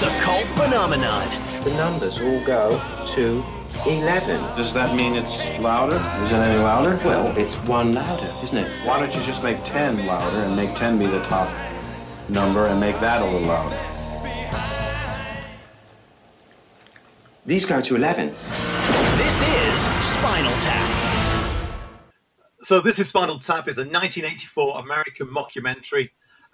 The 0.00 0.10
cult 0.22 0.46
phenomenon. 0.56 1.49
The 1.64 1.74
numbers 1.76 2.22
all 2.22 2.42
go 2.46 2.80
to 3.08 3.44
11. 3.86 4.40
Does 4.56 4.72
that 4.72 4.96
mean 4.96 5.14
it's 5.14 5.46
louder? 5.58 5.96
Is 6.24 6.32
it 6.32 6.36
any 6.36 6.58
louder? 6.58 6.98
Well, 7.04 7.36
it's 7.36 7.56
one 7.66 7.92
louder, 7.92 8.24
isn't 8.42 8.56
it? 8.56 8.66
Why 8.86 8.98
don't 8.98 9.14
you 9.14 9.22
just 9.24 9.42
make 9.42 9.62
10 9.64 10.06
louder 10.06 10.36
and 10.38 10.56
make 10.56 10.74
10 10.74 10.98
be 10.98 11.04
the 11.04 11.22
top 11.24 11.50
number 12.30 12.66
and 12.66 12.80
make 12.80 12.98
that 13.00 13.20
a 13.20 13.24
little 13.26 13.42
louder? 13.42 13.76
These 17.44 17.66
go 17.66 17.82
to 17.82 17.94
11. 17.94 18.28
This 19.18 19.42
is 19.42 19.80
Spinal 20.02 20.56
Tap. 20.60 21.76
So, 22.62 22.80
This 22.80 22.98
is 22.98 23.08
Spinal 23.08 23.38
Tap 23.38 23.68
is 23.68 23.76
a 23.76 23.82
1984 23.82 24.80
American 24.80 25.26
mockumentary 25.26 26.08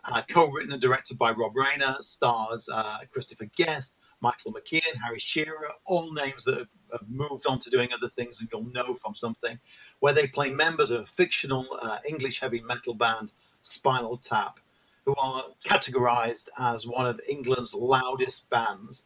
uh, 0.05 0.23
co-written 0.29 0.73
and 0.73 0.83
directed 0.83 1.17
by 1.17 1.31
Rob 1.31 1.53
Reiner, 1.55 2.03
stars 2.03 2.69
uh, 2.73 2.99
Christopher 3.13 3.47
Guest, 3.57 3.95
Michael 4.21 4.53
McKean, 4.53 4.95
Harry 5.05 5.19
Shearer, 5.19 5.71
all 5.85 6.13
names 6.13 6.45
that 6.45 6.59
have, 6.59 6.69
have, 6.93 7.09
moved 7.09 7.47
on 7.47 7.59
to 7.61 7.71
doing 7.71 7.91
other 7.93 8.09
things 8.09 8.41
and 8.41 8.49
you'll 8.53 8.71
know 8.73 8.95
from 8.95 9.15
something, 9.15 9.59
where 10.01 10.13
they 10.13 10.27
play 10.27 10.51
members 10.51 10.91
of 10.91 11.03
a 11.03 11.07
fictional 11.07 11.67
uh, 11.83 11.99
English 12.09 12.41
heavy 12.41 12.61
metal 12.63 12.95
band, 12.95 13.33
Spinal 13.63 14.17
Tap, 14.17 14.59
who 15.05 15.15
are 15.17 15.45
categorized 15.65 16.49
as 16.59 16.87
one 16.87 17.07
of 17.07 17.21
England's 17.29 17.75
loudest 17.75 18.49
bands. 18.51 19.05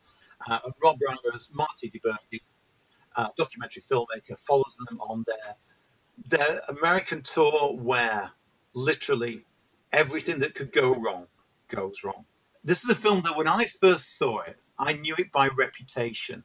Uh, 0.49 0.59
Rob 0.83 0.97
Reiner's 0.99 1.51
Marty 1.53 1.91
DiBergi, 1.91 2.41
uh, 3.17 3.29
documentary 3.37 3.83
filmmaker, 3.91 4.39
follows 4.39 4.79
them 4.89 5.01
on 5.01 5.25
their 5.27 5.57
their 6.27 6.61
American 6.69 7.23
tour, 7.23 7.75
where 7.77 8.31
literally 8.75 9.45
everything 9.93 10.39
that 10.39 10.55
could 10.55 10.71
go 10.71 10.95
wrong 10.95 11.27
goes 11.69 12.05
wrong. 12.05 12.25
This 12.63 12.85
is 12.85 12.91
a 12.91 12.95
film 12.95 13.23
that 13.23 13.37
when 13.37 13.49
I 13.49 13.65
first 13.65 14.19
saw 14.19 14.41
it, 14.41 14.60
I 14.81 14.95
knew 14.95 15.15
it 15.19 15.31
by 15.31 15.49
reputation. 15.57 16.43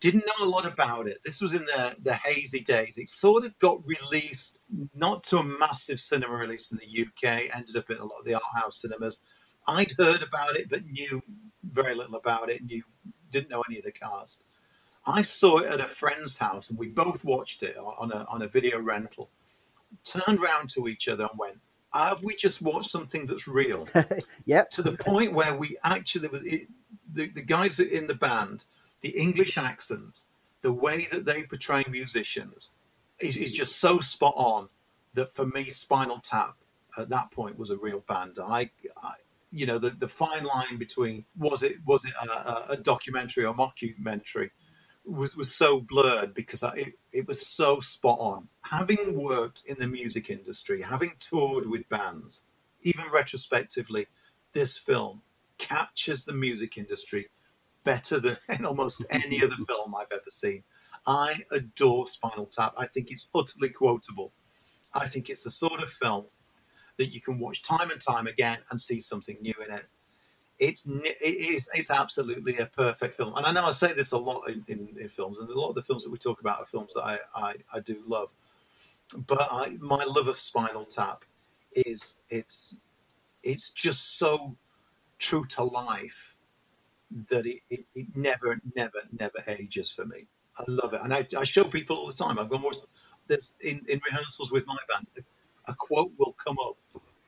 Didn't 0.00 0.24
know 0.26 0.46
a 0.46 0.48
lot 0.48 0.64
about 0.64 1.06
it. 1.06 1.18
This 1.22 1.42
was 1.42 1.52
in 1.52 1.64
the, 1.66 1.94
the 2.02 2.14
hazy 2.14 2.60
days. 2.60 2.96
It 2.96 3.10
sort 3.10 3.44
of 3.44 3.56
got 3.58 3.86
released, 3.86 4.58
not 4.94 5.22
to 5.24 5.36
a 5.38 5.42
massive 5.42 6.00
cinema 6.00 6.36
release 6.36 6.72
in 6.72 6.78
the 6.78 7.02
UK, 7.02 7.54
ended 7.54 7.76
up 7.76 7.90
in 7.90 7.98
a 7.98 8.04
lot 8.04 8.18
of 8.18 8.24
the 8.24 8.34
art 8.34 8.42
house 8.54 8.80
cinemas. 8.80 9.22
I'd 9.68 9.92
heard 9.98 10.22
about 10.22 10.56
it, 10.56 10.70
but 10.70 10.86
knew 10.86 11.22
very 11.62 11.94
little 11.94 12.16
about 12.16 12.48
it, 12.50 12.64
knew 12.64 12.82
didn't 13.30 13.50
know 13.50 13.62
any 13.68 13.78
of 13.78 13.84
the 13.84 13.92
cast. 13.92 14.44
I 15.06 15.22
saw 15.22 15.58
it 15.58 15.70
at 15.70 15.80
a 15.80 15.84
friend's 15.84 16.38
house 16.38 16.70
and 16.70 16.78
we 16.78 16.88
both 16.88 17.24
watched 17.24 17.62
it 17.62 17.76
on 17.76 18.10
a, 18.10 18.26
on 18.28 18.42
a 18.42 18.48
video 18.48 18.80
rental. 18.80 19.30
Turned 20.04 20.40
round 20.40 20.70
to 20.70 20.88
each 20.88 21.08
other 21.08 21.24
and 21.30 21.38
went, 21.38 21.58
have 21.92 22.22
we 22.22 22.34
just 22.36 22.62
watched 22.62 22.90
something 22.90 23.26
that's 23.26 23.48
real? 23.48 23.88
yep. 24.44 24.70
To 24.70 24.82
the 24.82 24.92
point 24.92 25.32
where 25.32 25.54
we 25.54 25.76
actually, 25.84 26.28
it, 26.44 26.68
the, 27.12 27.28
the 27.28 27.42
guys 27.42 27.80
in 27.80 28.06
the 28.06 28.14
band, 28.14 28.64
the 29.00 29.10
English 29.10 29.58
accents, 29.58 30.28
the 30.62 30.72
way 30.72 31.08
that 31.10 31.24
they 31.24 31.42
portray 31.42 31.84
musicians 31.88 32.70
is, 33.20 33.36
is 33.36 33.50
just 33.50 33.78
so 33.78 34.00
spot 34.00 34.34
on 34.36 34.68
that 35.14 35.30
for 35.30 35.46
me, 35.46 35.64
Spinal 35.70 36.20
Tap 36.20 36.56
at 36.98 37.08
that 37.08 37.30
point 37.30 37.58
was 37.58 37.70
a 37.70 37.78
real 37.78 38.04
band. 38.08 38.38
I, 38.42 38.70
I 39.02 39.12
you 39.52 39.66
know, 39.66 39.78
the, 39.78 39.90
the 39.90 40.08
fine 40.08 40.44
line 40.44 40.78
between 40.78 41.24
was 41.36 41.62
it 41.62 41.78
was 41.84 42.04
it 42.04 42.12
a, 42.22 42.72
a 42.72 42.76
documentary 42.76 43.44
or 43.44 43.54
mockumentary 43.54 44.50
was 45.04 45.36
was 45.36 45.52
so 45.52 45.80
blurred 45.80 46.34
because 46.34 46.62
I, 46.62 46.74
it 46.76 46.94
it 47.12 47.26
was 47.26 47.44
so 47.44 47.80
spot 47.80 48.18
on. 48.20 48.48
Having 48.70 49.20
worked 49.20 49.64
in 49.66 49.76
the 49.78 49.86
music 49.86 50.30
industry, 50.30 50.82
having 50.82 51.12
toured 51.18 51.66
with 51.66 51.88
bands, 51.88 52.42
even 52.82 53.04
retrospectively, 53.12 54.06
this 54.52 54.78
film 54.78 55.22
captures 55.60 56.24
the 56.24 56.32
music 56.32 56.76
industry 56.76 57.28
better 57.84 58.18
than 58.18 58.36
almost 58.64 59.04
any 59.10 59.42
other 59.44 59.54
film 59.68 59.94
I've 59.94 60.12
ever 60.12 60.22
seen. 60.28 60.64
I 61.06 61.44
adore 61.52 62.06
Spinal 62.06 62.46
Tap. 62.46 62.74
I 62.76 62.86
think 62.86 63.10
it's 63.10 63.28
utterly 63.34 63.68
quotable. 63.68 64.32
I 64.92 65.06
think 65.06 65.30
it's 65.30 65.44
the 65.44 65.50
sort 65.50 65.82
of 65.82 65.90
film 65.90 66.26
that 66.98 67.06
you 67.06 67.20
can 67.20 67.38
watch 67.38 67.62
time 67.62 67.90
and 67.90 68.00
time 68.00 68.26
again 68.26 68.58
and 68.70 68.80
see 68.80 69.00
something 69.00 69.38
new 69.40 69.54
in 69.66 69.72
it. 69.72 69.86
It's 70.58 70.84
it 70.86 71.16
is 71.22 71.70
it's 71.72 71.90
absolutely 71.90 72.58
a 72.58 72.66
perfect 72.66 73.14
film, 73.14 73.34
and 73.34 73.46
I 73.46 73.52
know 73.52 73.64
I 73.64 73.70
say 73.70 73.94
this 73.94 74.12
a 74.12 74.18
lot 74.18 74.42
in, 74.50 74.62
in, 74.68 74.88
in 75.00 75.08
films, 75.08 75.38
and 75.38 75.48
a 75.48 75.58
lot 75.58 75.70
of 75.70 75.74
the 75.74 75.82
films 75.82 76.04
that 76.04 76.10
we 76.10 76.18
talk 76.18 76.40
about 76.40 76.58
are 76.58 76.66
films 76.66 76.92
that 76.92 77.04
I 77.04 77.18
I, 77.34 77.54
I 77.72 77.80
do 77.80 78.02
love. 78.06 78.28
But 79.26 79.48
I, 79.50 79.78
my 79.80 80.04
love 80.04 80.28
of 80.28 80.38
Spinal 80.38 80.84
Tap 80.84 81.24
is 81.74 82.20
it's 82.28 82.78
it's 83.42 83.70
just 83.70 84.18
so 84.18 84.54
true 85.20 85.44
to 85.44 85.62
life 85.62 86.36
that 87.28 87.46
it, 87.46 87.60
it, 87.70 87.84
it 87.94 88.06
never 88.16 88.60
never 88.74 88.98
never 89.16 89.38
ages 89.46 89.90
for 89.90 90.04
me. 90.04 90.26
I 90.58 90.64
love 90.66 90.94
it, 90.94 91.00
and 91.02 91.14
I, 91.14 91.26
I 91.38 91.44
show 91.44 91.64
people 91.64 91.96
all 91.96 92.08
the 92.08 92.12
time. 92.12 92.38
I've 92.38 92.50
gone 92.50 92.64
there's 93.30 93.54
in, 93.60 93.80
in 93.88 94.00
rehearsals 94.04 94.50
with 94.50 94.66
my 94.66 94.76
band, 94.88 95.06
a 95.66 95.74
quote 95.74 96.10
will 96.18 96.32
come 96.32 96.56
up 96.58 96.76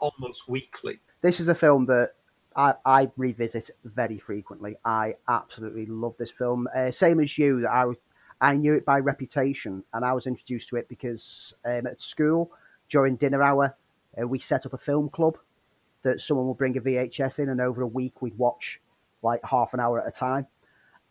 almost 0.00 0.48
weekly. 0.48 0.98
This 1.22 1.38
is 1.38 1.48
a 1.48 1.54
film 1.54 1.86
that 1.86 2.14
I, 2.56 2.74
I 2.84 3.10
revisit 3.16 3.70
very 3.84 4.18
frequently. 4.18 4.76
I 4.84 5.14
absolutely 5.28 5.86
love 5.86 6.14
this 6.18 6.32
film. 6.32 6.68
Uh, 6.76 6.90
same 6.90 7.20
as 7.20 7.38
you, 7.38 7.60
that 7.60 7.70
I 7.70 7.84
was, 7.84 7.96
I 8.40 8.56
knew 8.56 8.74
it 8.74 8.84
by 8.84 8.98
reputation, 8.98 9.84
and 9.94 10.04
I 10.04 10.12
was 10.12 10.26
introduced 10.26 10.68
to 10.70 10.76
it 10.76 10.88
because 10.88 11.54
um, 11.64 11.86
at 11.86 12.02
school 12.02 12.50
during 12.90 13.16
dinner 13.16 13.42
hour, 13.42 13.74
uh, 14.20 14.26
we 14.26 14.40
set 14.40 14.66
up 14.66 14.72
a 14.74 14.78
film 14.78 15.08
club 15.08 15.38
that 16.02 16.20
someone 16.20 16.46
would 16.48 16.58
bring 16.58 16.76
a 16.76 16.80
VHS 16.80 17.38
in, 17.38 17.48
and 17.48 17.60
over 17.60 17.82
a 17.82 17.86
week 17.86 18.22
we'd 18.22 18.36
watch 18.36 18.80
like 19.22 19.40
half 19.44 19.74
an 19.74 19.80
hour 19.80 20.00
at 20.00 20.08
a 20.08 20.10
time. 20.10 20.46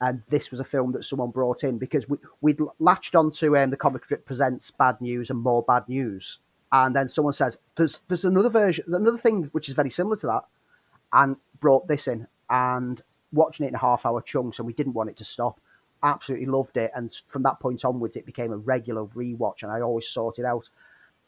And 0.01 0.21
this 0.29 0.49
was 0.49 0.59
a 0.59 0.65
film 0.65 0.91
that 0.93 1.05
someone 1.05 1.29
brought 1.29 1.63
in 1.63 1.77
because 1.77 2.09
we, 2.09 2.17
we'd 2.41 2.59
latched 2.79 3.15
onto 3.15 3.55
um, 3.55 3.69
the 3.69 3.77
comic 3.77 4.03
strip 4.03 4.25
presents 4.25 4.71
bad 4.71 4.99
news 4.99 5.29
and 5.29 5.39
more 5.39 5.63
bad 5.63 5.87
news. 5.87 6.39
And 6.71 6.95
then 6.95 7.07
someone 7.07 7.33
says 7.33 7.57
there's 7.75 8.01
there's 8.07 8.25
another 8.25 8.49
version 8.49 8.85
another 8.87 9.17
thing 9.17 9.43
which 9.51 9.67
is 9.67 9.75
very 9.75 9.89
similar 9.89 10.15
to 10.17 10.27
that 10.27 10.43
and 11.13 11.35
brought 11.59 11.87
this 11.87 12.07
in 12.07 12.25
and 12.49 13.01
watching 13.33 13.65
it 13.65 13.69
in 13.69 13.75
half 13.75 14.05
hour 14.05 14.21
chunks 14.21 14.57
and 14.57 14.65
we 14.65 14.73
didn't 14.73 14.93
want 14.93 15.09
it 15.09 15.17
to 15.17 15.25
stop. 15.25 15.59
Absolutely 16.01 16.47
loved 16.47 16.77
it 16.77 16.91
and 16.95 17.13
from 17.27 17.43
that 17.43 17.59
point 17.59 17.85
onwards 17.85 18.15
it 18.15 18.25
became 18.25 18.53
a 18.53 18.57
regular 18.57 19.05
rewatch 19.07 19.63
and 19.63 19.71
i 19.71 19.81
always 19.81 20.07
sought 20.07 20.39
it 20.39 20.45
out. 20.45 20.69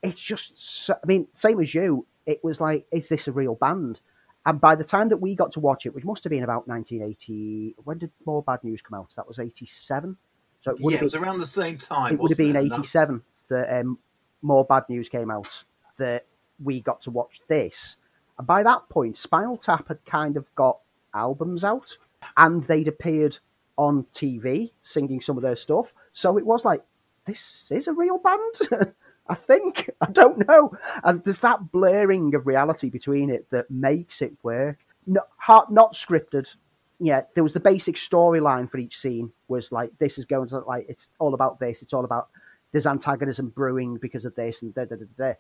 It's 0.02 0.22
just 0.22 0.90
i 0.90 1.06
mean 1.06 1.28
same 1.36 1.60
as 1.60 1.76
you 1.76 2.08
it 2.26 2.44
was 2.44 2.62
like 2.62 2.86
is 2.92 3.10
this 3.10 3.28
a 3.28 3.32
real 3.32 3.56
band 3.56 4.00
and 4.46 4.60
by 4.60 4.76
the 4.76 4.84
time 4.84 5.10
that 5.10 5.18
we 5.18 5.36
got 5.36 5.54
to 5.54 5.60
watch 5.60 5.86
it, 5.86 5.96
which 5.96 6.04
must 6.04 6.24
have 6.26 6.32
been 6.32 6.44
about 6.44 6.68
1980, 6.68 7.76
when 7.84 7.98
did 7.98 8.12
More 8.26 8.44
Bad 8.44 8.64
News 8.64 8.82
come 8.82 9.00
out? 9.00 9.14
That 9.16 9.28
was 9.28 9.40
87. 9.40 10.18
So 10.62 10.72
it, 10.72 10.78
yeah, 10.80 10.98
it 10.98 11.02
was 11.04 11.16
around 11.16 11.40
the 11.40 11.46
same 11.46 11.78
time. 11.78 12.14
It 12.14 12.20
would 12.20 12.32
have 12.32 12.38
been 12.38 12.56
87 12.58 13.22
that 13.50 13.80
um, 13.80 13.98
More 14.42 14.66
Bad 14.66 14.84
News 14.90 15.08
came 15.08 15.32
out. 15.32 15.64
That 15.98 16.26
we 16.62 16.82
got 16.82 17.02
to 17.02 17.12
watch 17.12 17.40
this. 17.48 17.96
And 18.38 18.48
by 18.48 18.64
that 18.64 18.90
point, 18.90 19.16
Spinal 19.16 19.58
Tap 19.58 19.88
had 19.88 20.04
kind 20.06 20.36
of 20.36 20.54
got 20.56 20.80
albums 21.14 21.64
out, 21.64 21.96
and 22.36 22.64
they'd 22.66 22.88
appeared 22.88 23.38
on 23.78 24.06
TV 24.14 24.72
singing 24.82 25.22
some 25.22 25.38
of 25.38 25.44
their 25.44 25.56
stuff. 25.56 25.94
So 26.14 26.38
it 26.38 26.46
was 26.46 26.66
like, 26.66 26.84
this 27.26 27.72
is 27.72 27.88
a 27.88 27.94
real 27.94 28.18
band. 28.18 28.94
I 29.28 29.36
think 29.36 29.90
I 30.02 30.12
don't 30.12 30.48
know, 30.48 30.74
and 31.04 31.24
there's 31.24 31.40
that 31.40 31.72
blurring 31.72 32.36
of 32.36 32.48
reality 32.48 32.90
between 32.90 33.30
it 33.30 33.50
that 33.52 33.70
makes 33.72 34.22
it 34.22 34.34
work. 34.44 34.80
Not, 35.06 35.28
not 35.72 35.94
scripted. 35.94 36.54
Yeah, 37.00 37.24
there 37.34 37.44
was 37.44 37.54
the 37.54 37.60
basic 37.60 37.96
storyline 37.96 38.70
for 38.70 38.78
each 38.78 38.98
scene 38.98 39.32
was 39.50 39.72
like 39.72 39.92
this 40.00 40.18
is 40.18 40.26
going 40.26 40.50
to 40.50 40.60
like 40.60 40.86
it's 40.88 41.10
all 41.20 41.34
about 41.34 41.60
this. 41.60 41.82
It's 41.82 41.94
all 41.94 42.06
about 42.06 42.30
there's 42.72 42.88
antagonism 42.88 43.50
brewing 43.50 43.98
because 43.98 44.26
of 44.26 44.36
this 44.36 44.62
and 44.62 44.74
da 44.74 44.86
da 44.86 44.96
da 44.96 45.06
da. 45.18 45.34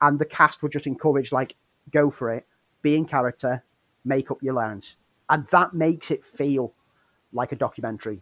And 0.00 0.18
the 0.18 0.24
cast 0.26 0.62
were 0.62 0.68
just 0.68 0.86
encouraged 0.86 1.32
like 1.32 1.54
go 1.92 2.10
for 2.10 2.32
it, 2.32 2.46
be 2.82 2.96
in 2.96 3.04
character, 3.04 3.62
make 4.04 4.30
up 4.30 4.42
your 4.42 4.54
lines, 4.54 4.96
and 5.30 5.46
that 5.48 5.74
makes 5.74 6.10
it 6.10 6.24
feel 6.24 6.74
like 7.32 7.52
a 7.52 7.56
documentary 7.56 8.20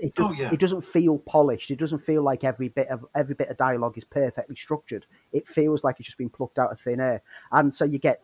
it, 0.00 0.14
does, 0.14 0.26
oh, 0.26 0.32
yeah. 0.32 0.52
it 0.52 0.60
doesn't 0.60 0.82
feel 0.82 1.18
polished. 1.18 1.70
It 1.70 1.78
doesn't 1.78 2.04
feel 2.04 2.22
like 2.22 2.44
every 2.44 2.68
bit 2.68 2.88
of 2.88 3.04
every 3.14 3.34
bit 3.34 3.48
of 3.48 3.56
dialogue 3.56 3.98
is 3.98 4.04
perfectly 4.04 4.56
structured. 4.56 5.06
It 5.32 5.46
feels 5.46 5.84
like 5.84 5.96
it's 5.98 6.06
just 6.06 6.18
been 6.18 6.30
plucked 6.30 6.58
out 6.58 6.72
of 6.72 6.80
thin 6.80 7.00
air, 7.00 7.22
and 7.52 7.74
so 7.74 7.84
you 7.84 7.98
get, 7.98 8.20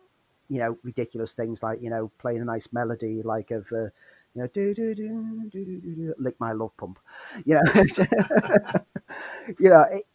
you 0.49 0.59
know, 0.59 0.77
ridiculous 0.83 1.33
things 1.33 1.63
like 1.63 1.81
you 1.81 1.89
know 1.89 2.11
playing 2.17 2.41
a 2.41 2.45
nice 2.45 2.67
melody 2.71 3.21
like 3.23 3.51
of. 3.51 3.71
Uh, 3.71 3.89
you 4.35 4.41
know, 4.41 4.47
do 4.47 4.73
do 4.73 4.93
do 4.93 5.47
do 5.49 5.65
do 5.65 5.79
do 5.79 6.13
lick 6.17 6.35
my 6.39 6.51
love 6.51 6.75
pump. 6.75 6.99
You 7.45 7.55
know, 7.55 7.83
you 9.59 9.69
know, 9.69 9.81
it, 9.83 10.05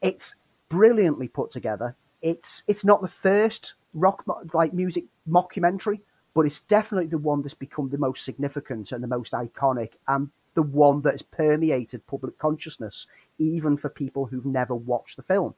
it's 0.00 0.36
brilliantly 0.68 1.26
put 1.26 1.50
together. 1.50 1.96
It's 2.22 2.62
it's 2.68 2.84
not 2.84 3.00
the 3.00 3.08
first 3.08 3.74
rock 3.94 4.24
like 4.54 4.72
music 4.72 5.04
mockumentary, 5.28 6.00
but 6.34 6.46
it's 6.46 6.60
definitely 6.60 7.08
the 7.08 7.18
one 7.18 7.42
that's 7.42 7.54
become 7.54 7.88
the 7.88 7.98
most 7.98 8.24
significant 8.24 8.92
and 8.92 9.02
the 9.02 9.08
most 9.08 9.32
iconic. 9.32 9.94
And 10.06 10.30
the 10.54 10.62
one 10.62 11.02
that 11.02 11.12
has 11.12 11.22
permeated 11.22 12.06
public 12.06 12.38
consciousness, 12.38 13.06
even 13.38 13.76
for 13.76 13.88
people 13.88 14.26
who've 14.26 14.46
never 14.46 14.74
watched 14.74 15.16
the 15.16 15.22
film. 15.22 15.54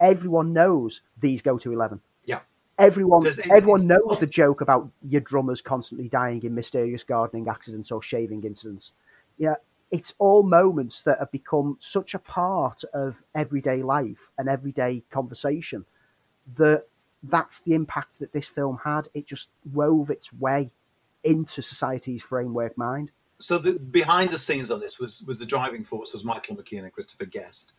Everyone 0.00 0.52
knows 0.52 1.02
these 1.20 1.42
go 1.42 1.58
to 1.58 1.72
eleven. 1.72 2.00
Yeah. 2.24 2.40
Everyone, 2.78 3.26
everyone 3.50 3.86
knows 3.86 4.18
the 4.18 4.26
joke 4.26 4.62
about 4.62 4.88
your 5.02 5.20
drummers 5.20 5.60
constantly 5.60 6.08
dying 6.08 6.42
in 6.42 6.54
mysterious 6.54 7.02
gardening 7.02 7.46
accidents 7.48 7.92
or 7.92 8.02
shaving 8.02 8.42
incidents. 8.44 8.92
Yeah, 9.36 9.56
it's 9.90 10.14
all 10.18 10.42
moments 10.44 11.02
that 11.02 11.18
have 11.18 11.30
become 11.30 11.76
such 11.80 12.14
a 12.14 12.18
part 12.18 12.82
of 12.94 13.16
everyday 13.34 13.82
life 13.82 14.30
and 14.38 14.48
everyday 14.48 15.02
conversation 15.10 15.84
that 16.56 16.86
that's 17.24 17.60
the 17.60 17.74
impact 17.74 18.18
that 18.20 18.32
this 18.32 18.46
film 18.46 18.78
had. 18.82 19.08
It 19.12 19.26
just 19.26 19.48
wove 19.74 20.08
its 20.08 20.32
way 20.32 20.70
into 21.22 21.60
society's 21.60 22.22
framework 22.22 22.78
mind 22.78 23.10
so 23.40 23.58
the 23.58 23.72
behind 23.72 24.30
the 24.30 24.38
scenes 24.38 24.70
on 24.70 24.80
this 24.80 24.98
was 24.98 25.22
was 25.26 25.38
the 25.38 25.46
driving 25.46 25.84
force 25.84 26.12
was 26.12 26.24
Michael 26.24 26.56
McKean 26.56 26.84
and 26.84 26.92
Christopher 26.92 27.24
Guest. 27.24 27.72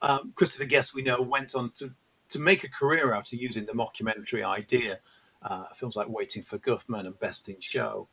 Um, 0.00 0.32
Christopher 0.34 0.64
Guest, 0.64 0.94
we 0.94 1.02
know, 1.02 1.20
went 1.20 1.54
on 1.54 1.70
to 1.72 1.92
to 2.30 2.38
make 2.38 2.64
a 2.64 2.70
career 2.70 3.14
out 3.14 3.32
of 3.32 3.38
using 3.38 3.66
the 3.66 3.72
mockumentary 3.72 4.44
idea. 4.44 4.98
Uh, 5.40 5.66
films 5.74 5.94
like 5.94 6.08
Waiting 6.08 6.42
for 6.42 6.58
Guffman 6.58 7.06
and 7.06 7.18
Best 7.20 7.48
in 7.48 7.60
Show, 7.60 8.08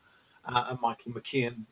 uh, 0.45 0.65
and 0.69 0.79
Michael 0.79 1.11
McKean, 1.11 1.63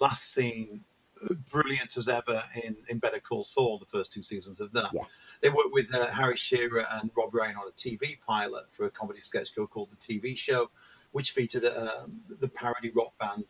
last 0.00 0.32
seen 0.32 0.82
uh, 1.22 1.34
brilliant 1.48 1.96
as 1.96 2.08
ever 2.08 2.42
in, 2.64 2.76
in 2.88 2.98
Better 2.98 3.20
Call 3.20 3.44
Saul, 3.44 3.78
the 3.78 3.86
first 3.86 4.12
two 4.12 4.22
seasons 4.22 4.58
of 4.58 4.72
that. 4.72 4.90
Yeah. 4.92 5.02
They 5.42 5.48
worked 5.48 5.72
with 5.72 5.94
uh, 5.94 6.08
Harry 6.08 6.36
Shearer 6.36 6.86
and 6.90 7.10
Rob 7.16 7.30
Reiner 7.30 7.58
on 7.58 7.68
a 7.68 7.72
TV 7.72 8.18
pilot 8.26 8.64
for 8.72 8.86
a 8.86 8.90
comedy 8.90 9.20
sketch 9.20 9.54
show 9.54 9.68
called 9.68 9.90
The 9.92 9.96
TV 10.18 10.36
Show 10.36 10.70
which 11.16 11.30
featured 11.30 11.64
um, 11.64 12.20
the 12.28 12.46
parody 12.46 12.90
rock 12.90 13.16
band 13.18 13.44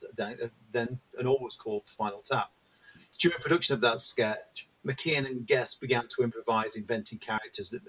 then 0.71 1.01
and 1.19 1.27
always 1.27 1.57
called 1.57 1.89
Spinal 1.89 2.23
Tap. 2.23 2.53
During 3.19 3.41
production 3.41 3.75
of 3.75 3.81
that 3.81 4.01
sketch, 4.01 4.69
McKean 4.87 5.29
and 5.29 5.45
Guest 5.45 5.81
began 5.81 6.07
to 6.17 6.23
improvise, 6.23 6.77
inventing 6.77 7.19
characters 7.19 7.71
that, 7.71 7.83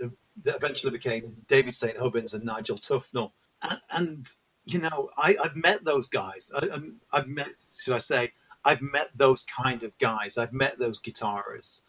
that 0.44 0.56
eventually 0.56 0.92
became 0.92 1.46
David 1.48 1.76
St. 1.76 1.96
Hubbins 1.96 2.34
and 2.34 2.44
Nigel 2.44 2.80
Tufnel. 2.80 3.34
And, 3.62 3.80
and 3.92 4.30
you 4.66 4.80
know, 4.80 5.12
I, 5.16 5.36
have 5.44 5.56
met 5.56 5.86
those 5.86 6.10
guys. 6.10 6.52
I, 6.60 6.80
have 7.14 7.28
met, 7.28 7.54
should 7.80 7.94
I 7.94 8.00
say, 8.00 8.32
I've 8.66 8.82
met 8.82 9.12
those 9.14 9.44
kind 9.44 9.84
of 9.84 9.96
guys. 10.00 10.40
I've 10.40 10.54
met 10.54 10.80
those 10.80 11.00
guitarists. 11.00 11.82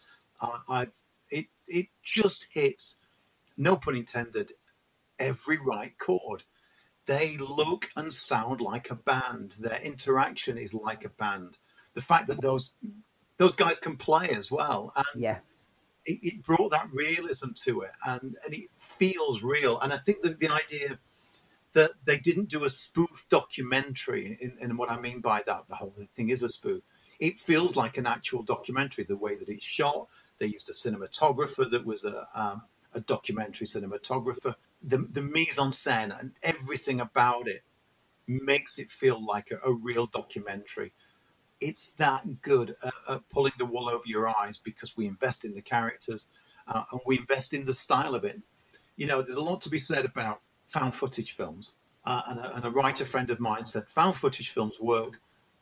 I've 0.68 0.92
it 1.30 1.46
it 1.66 1.86
just 2.02 2.48
hits, 2.52 2.98
no 3.56 3.76
pun 3.76 3.96
intended, 3.96 4.52
every 5.18 5.56
right 5.56 5.96
chord 5.96 6.44
they 7.08 7.38
look 7.38 7.90
and 7.96 8.12
sound 8.12 8.60
like 8.60 8.90
a 8.90 8.94
band. 8.94 9.56
Their 9.58 9.80
interaction 9.82 10.58
is 10.58 10.74
like 10.74 11.06
a 11.06 11.08
band. 11.08 11.56
The 11.94 12.02
fact 12.02 12.28
that 12.28 12.42
those 12.42 12.76
those 13.38 13.56
guys 13.56 13.80
can 13.80 13.96
play 13.96 14.28
as 14.28 14.52
well, 14.52 14.92
and 14.94 15.22
yeah, 15.24 15.38
it, 16.04 16.18
it 16.22 16.44
brought 16.44 16.70
that 16.72 16.90
realism 16.92 17.48
to 17.64 17.80
it, 17.80 17.92
and 18.06 18.36
and 18.44 18.54
it 18.54 18.68
feels 18.78 19.42
real. 19.42 19.80
And 19.80 19.92
I 19.92 19.96
think 19.96 20.20
that 20.22 20.38
the 20.38 20.50
idea 20.50 20.98
that 21.72 21.92
they 22.04 22.18
didn't 22.18 22.50
do 22.50 22.64
a 22.64 22.68
spoof 22.68 23.26
documentary, 23.30 24.38
and, 24.60 24.78
what 24.78 24.90
I 24.90 24.98
mean 25.00 25.20
by 25.20 25.42
that, 25.46 25.68
the 25.68 25.76
whole 25.76 25.94
thing 26.14 26.28
is 26.28 26.42
a 26.42 26.48
spoof. 26.48 26.82
It 27.20 27.36
feels 27.36 27.74
like 27.74 27.96
an 27.96 28.06
actual 28.06 28.42
documentary, 28.42 29.04
the 29.04 29.16
way 29.16 29.34
that 29.36 29.48
it's 29.48 29.64
shot. 29.64 30.08
They 30.38 30.46
used 30.46 30.68
a 30.68 30.72
cinematographer 30.72 31.70
that 31.70 31.84
was 31.84 32.04
a, 32.04 32.26
um, 32.34 32.62
a 32.94 33.00
documentary 33.00 33.66
cinematographer. 33.66 34.54
The, 34.82 34.98
the 34.98 35.22
mise 35.22 35.58
en 35.58 35.72
scène 35.72 36.18
and 36.18 36.32
everything 36.42 37.00
about 37.00 37.48
it 37.48 37.62
makes 38.26 38.78
it 38.78 38.90
feel 38.90 39.24
like 39.24 39.50
a, 39.50 39.58
a 39.68 39.72
real 39.72 40.06
documentary. 40.06 40.92
It's 41.60 41.90
that 41.92 42.42
good 42.42 42.76
at, 42.84 42.92
at, 43.08 43.28
pulling 43.30 43.54
the 43.58 43.64
wool 43.64 43.88
over 43.88 44.04
your 44.06 44.28
eyes 44.28 44.58
because 44.58 44.96
we 44.96 45.06
invest 45.06 45.44
in 45.44 45.54
the 45.54 45.62
characters 45.62 46.28
uh, 46.68 46.84
and 46.92 47.00
we 47.06 47.18
invest 47.18 47.52
in 47.52 47.66
the 47.66 47.74
style 47.74 48.14
of 48.14 48.24
it. 48.24 48.40
You 48.96 49.06
know, 49.06 49.22
there's 49.22 49.36
a 49.36 49.42
lot 49.42 49.60
to 49.62 49.70
be 49.70 49.78
said 49.78 50.04
about 50.04 50.40
found 50.66 50.94
footage 50.94 51.32
films. 51.32 51.74
Uh, 52.04 52.22
and, 52.28 52.38
a, 52.38 52.56
and 52.56 52.64
a 52.64 52.70
writer 52.70 53.04
friend 53.04 53.28
of 53.30 53.40
mine 53.40 53.66
said 53.66 53.88
found 53.88 54.14
footage 54.14 54.50
films 54.50 54.78
work 54.80 55.20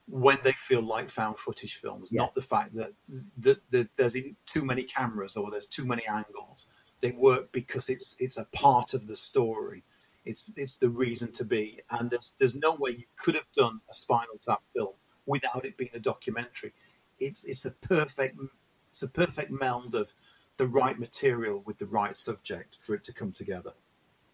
when 0.08 0.38
they 0.44 0.52
feel 0.52 0.82
like 0.82 1.08
found 1.08 1.38
footage 1.38 1.74
films, 1.74 2.10
yeah. 2.12 2.20
not 2.20 2.34
the 2.34 2.42
fact 2.42 2.74
that, 2.74 2.92
that, 3.38 3.58
that 3.70 3.88
there's 3.96 4.16
too 4.44 4.64
many 4.64 4.82
cameras 4.84 5.36
or 5.36 5.50
there's 5.50 5.66
too 5.66 5.84
many 5.84 6.06
angles. 6.06 6.66
They 7.06 7.12
work 7.12 7.52
because 7.52 7.88
it's 7.88 8.16
it's 8.18 8.36
a 8.36 8.46
part 8.46 8.92
of 8.92 9.06
the 9.06 9.14
story. 9.14 9.84
It's 10.24 10.52
it's 10.56 10.74
the 10.74 10.90
reason 10.90 11.30
to 11.34 11.44
be, 11.44 11.80
and 11.88 12.10
there's 12.10 12.32
there's 12.40 12.56
no 12.56 12.74
way 12.74 12.90
you 12.90 13.04
could 13.14 13.36
have 13.36 13.46
done 13.56 13.80
a 13.88 13.94
Spinal 13.94 14.38
Tap 14.42 14.60
film 14.74 14.94
without 15.24 15.64
it 15.64 15.76
being 15.76 15.92
a 15.94 16.00
documentary. 16.00 16.72
It's 17.20 17.44
it's 17.44 17.60
the 17.60 17.70
perfect 17.70 18.40
it's 18.88 19.02
the 19.02 19.06
perfect 19.06 19.52
meld 19.52 19.94
of 19.94 20.12
the 20.56 20.66
right 20.66 20.98
material 20.98 21.62
with 21.64 21.78
the 21.78 21.86
right 21.86 22.16
subject 22.16 22.76
for 22.80 22.96
it 22.96 23.04
to 23.04 23.12
come 23.12 23.30
together. 23.30 23.74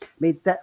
I 0.00 0.06
mean, 0.18 0.40
that, 0.44 0.60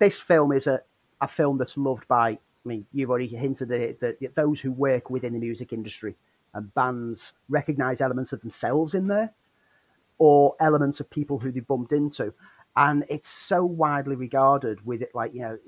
this 0.00 0.18
film 0.18 0.50
is 0.50 0.66
a, 0.66 0.82
a 1.20 1.28
film 1.28 1.56
that's 1.56 1.76
loved 1.76 2.08
by. 2.08 2.30
I 2.30 2.38
mean, 2.64 2.84
you've 2.92 3.10
already 3.10 3.28
hinted 3.28 3.70
at 3.70 3.80
it 3.80 4.00
that 4.00 4.34
those 4.34 4.60
who 4.60 4.72
work 4.72 5.08
within 5.08 5.34
the 5.34 5.38
music 5.38 5.72
industry 5.72 6.16
and 6.52 6.74
bands 6.74 7.34
recognize 7.48 8.00
elements 8.00 8.32
of 8.32 8.40
themselves 8.40 8.96
in 8.96 9.06
there, 9.06 9.32
or 10.18 10.54
elements 10.60 11.00
of 11.00 11.10
people 11.10 11.38
who 11.38 11.52
they 11.52 11.60
bumped 11.60 11.92
into, 11.92 12.32
and 12.76 13.04
it's 13.08 13.30
so 13.30 13.64
widely 13.64 14.16
regarded 14.16 14.84
with 14.84 15.02
it. 15.02 15.10
Like 15.14 15.34
you 15.34 15.40
know, 15.40 15.58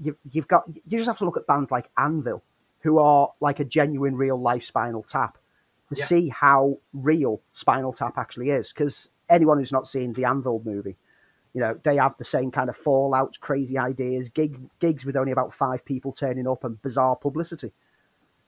you, 0.00 0.16
you've 0.30 0.48
got 0.48 0.64
you 0.68 0.98
just 0.98 1.08
have 1.08 1.18
to 1.18 1.24
look 1.24 1.36
at 1.36 1.46
bands 1.46 1.70
like 1.70 1.88
Anvil, 1.96 2.42
who 2.80 2.98
are 2.98 3.32
like 3.40 3.60
a 3.60 3.64
genuine, 3.64 4.16
real 4.16 4.40
life 4.40 4.64
Spinal 4.64 5.02
Tap 5.02 5.38
to 5.88 5.94
yeah. 5.96 6.04
see 6.04 6.28
how 6.28 6.78
real 6.92 7.40
Spinal 7.52 7.92
Tap 7.92 8.18
actually 8.18 8.50
is. 8.50 8.72
Because 8.72 9.08
anyone 9.28 9.58
who's 9.58 9.72
not 9.72 9.88
seen 9.88 10.12
the 10.12 10.24
Anvil 10.24 10.62
movie, 10.64 10.96
you 11.54 11.60
know, 11.60 11.78
they 11.82 11.96
have 11.96 12.16
the 12.18 12.24
same 12.24 12.50
kind 12.50 12.68
of 12.68 12.78
fallouts, 12.78 13.40
crazy 13.40 13.78
ideas, 13.78 14.28
gig, 14.28 14.58
gigs 14.80 15.04
with 15.04 15.16
only 15.16 15.32
about 15.32 15.54
five 15.54 15.84
people 15.84 16.12
turning 16.12 16.46
up, 16.46 16.64
and 16.64 16.80
bizarre 16.82 17.16
publicity. 17.16 17.72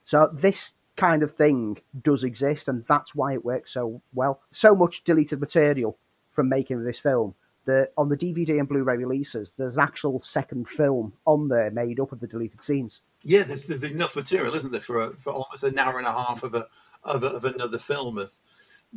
So 0.05 0.29
this 0.33 0.73
kind 0.97 1.23
of 1.23 1.35
thing 1.35 1.77
does 2.01 2.23
exist, 2.23 2.67
and 2.67 2.83
that's 2.85 3.15
why 3.15 3.33
it 3.33 3.45
works 3.45 3.73
so 3.73 4.01
well. 4.13 4.41
So 4.49 4.75
much 4.75 5.03
deleted 5.03 5.39
material 5.39 5.97
from 6.31 6.49
making 6.49 6.83
this 6.83 6.99
film 6.99 7.35
that 7.65 7.91
on 7.97 8.09
the 8.09 8.17
DVD 8.17 8.59
and 8.59 8.67
Blu-ray 8.67 8.97
releases, 8.97 9.53
there's 9.53 9.77
an 9.77 9.83
actual 9.83 10.21
second 10.21 10.67
film 10.67 11.13
on 11.25 11.47
there 11.47 11.69
made 11.71 11.99
up 11.99 12.11
of 12.11 12.19
the 12.19 12.27
deleted 12.27 12.61
scenes. 12.61 13.01
Yeah, 13.23 13.43
there's 13.43 13.67
there's 13.67 13.83
enough 13.83 14.15
material, 14.15 14.55
isn't 14.55 14.71
there, 14.71 14.81
for 14.81 15.01
a, 15.01 15.13
for 15.15 15.31
almost 15.31 15.63
an 15.63 15.77
hour 15.77 15.97
and 15.97 16.07
a 16.07 16.11
half 16.11 16.43
of 16.43 16.55
a 16.55 16.67
of, 17.03 17.23
of 17.23 17.45
another 17.45 17.77
film 17.77 18.17
of 18.17 18.31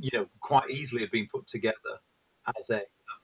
you 0.00 0.10
know 0.12 0.26
quite 0.40 0.70
easily 0.70 1.02
have 1.02 1.10
been 1.10 1.26
put 1.26 1.46
together 1.46 2.00
as 2.56 2.70
a 2.70 2.82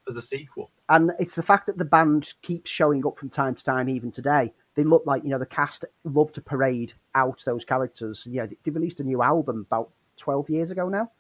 as 0.09 0.17
a 0.17 0.23
sequel. 0.23 0.71
And 0.89 1.13
it's 1.19 1.35
the 1.35 1.43
fact 1.43 1.67
that 1.67 1.79
the 1.79 1.85
band 1.85 2.35
keeps 2.43 2.71
showing 2.71 3.07
up 3.07 3.19
from 3.19 3.31
time 3.31 3.55
to 3.55 3.65
time, 3.65 3.89
even 3.89 4.11
today. 4.11 4.53
They 4.81 4.89
look 4.89 5.05
like 5.05 5.23
you 5.25 5.29
know 5.29 5.39
the 5.39 5.45
cast 5.45 5.85
love 6.05 6.33
to 6.33 6.41
parade 6.41 6.95
out 7.15 7.43
those 7.45 7.67
characters. 7.67 8.27
Yeah, 8.31 8.47
they, 8.47 8.57
they 8.65 8.71
released 8.71 9.01
a 9.01 9.05
new 9.05 9.23
album 9.23 9.67
about 9.69 9.91
twelve 10.17 10.49
years 10.49 10.71
ago 10.71 10.89
now. 10.89 11.11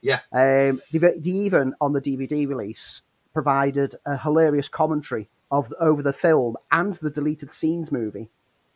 Yeah. 0.00 0.20
Um, 0.32 0.80
they, 0.92 0.98
they 0.98 1.20
even 1.24 1.74
on 1.78 1.92
the 1.92 2.00
DVD 2.00 2.48
release 2.48 3.02
provided 3.34 3.96
a 4.06 4.16
hilarious 4.16 4.68
commentary 4.68 5.28
of 5.50 5.72
over 5.78 6.02
the 6.02 6.12
film 6.12 6.56
and 6.70 6.94
the 6.94 7.10
deleted 7.10 7.52
scenes 7.52 7.92
movie 7.92 8.30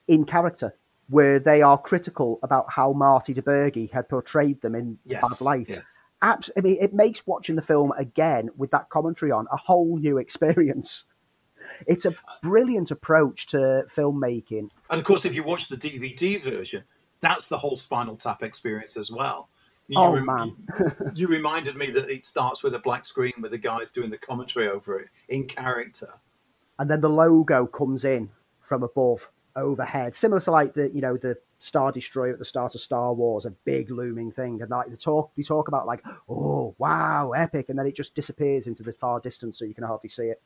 in 0.07 0.25
character 0.25 0.75
where 1.09 1.39
they 1.39 1.63
are 1.63 1.79
critical 1.79 2.39
about 2.43 2.71
how 2.71 2.93
Marty 2.93 3.33
DiBergi 3.33 3.91
had 3.91 4.09
portrayed 4.09 4.61
them 4.61 4.75
in 4.75 4.99
yes, 5.07 5.23
bad 5.23 5.45
light. 5.45 5.69
Yes. 5.69 6.03
Abs- 6.23 6.51
I 6.57 6.61
mean, 6.61 6.79
it 6.81 6.93
makes 6.93 7.27
watching 7.27 7.57
the 7.57 7.63
film 7.63 7.93
again 7.93 8.51
with 8.57 8.71
that 8.73 8.91
commentary 8.91 9.31
on 9.31 9.47
a 9.51 9.57
whole 9.57 9.99
new 9.99 10.19
experience. 10.19 11.05
It's 11.87 12.05
a 12.05 12.15
brilliant 12.43 12.91
approach 12.91 13.47
to 13.49 13.85
filmmaking. 13.95 14.71
And 14.91 14.99
of 14.99 15.05
course, 15.05 15.25
if 15.25 15.35
you 15.35 15.45
watch 15.45 15.69
the 15.69 15.77
DVD 15.77 16.43
version, 16.43 16.85
that's 17.21 17.49
the 17.49 17.59
whole 17.59 17.77
Spinal 17.77 18.17
Tap 18.17 18.43
experience 18.43 18.97
as 18.97 19.11
well. 19.11 19.49
You 19.89 20.01
oh 20.01 20.21
man! 20.21 20.57
you, 20.79 21.11
you 21.15 21.29
reminded 21.29 21.77
me 21.77 21.91
that 21.91 22.11
it 22.11 22.27
starts 22.27 22.63
with 22.63 22.75
a 22.75 22.79
black 22.81 23.05
screen 23.05 23.35
with 23.41 23.53
the 23.53 23.59
guys 23.59 23.93
doing 23.93 24.11
the 24.11 24.19
commentary 24.19 24.69
over 24.69 24.99
it 24.99 25.09
in 25.29 25.47
character, 25.47 26.09
and 26.79 26.91
then 26.91 27.01
the 27.01 27.09
logo 27.09 27.67
comes 27.67 28.05
in 28.05 28.31
from 28.61 28.83
above 28.83 29.31
overhead, 29.55 30.17
similar 30.17 30.41
to 30.41 30.51
like 30.51 30.75
the 30.75 30.91
you 30.93 31.01
know 31.01 31.17
the 31.17 31.37
Star 31.59 31.93
Destroyer 31.93 32.33
at 32.33 32.39
the 32.39 32.45
start 32.45 32.75
of 32.75 32.81
Star 32.81 33.15
Wars, 33.15 33.47
a 33.47 33.51
big 33.51 33.91
looming 33.91 34.33
thing, 34.33 34.61
and 34.61 34.71
like 34.71 34.89
they 34.89 34.97
talk 34.97 35.35
they 35.37 35.43
talk 35.43 35.69
about 35.69 35.87
like 35.87 36.03
oh 36.29 36.75
wow 36.79 37.31
epic, 37.31 37.67
and 37.69 37.79
then 37.79 37.87
it 37.87 37.95
just 37.95 38.15
disappears 38.15 38.67
into 38.67 38.83
the 38.83 38.93
far 38.93 39.21
distance 39.21 39.59
so 39.59 39.65
you 39.65 39.75
can 39.75 39.85
hardly 39.85 40.11
see 40.11 40.25
it. 40.25 40.43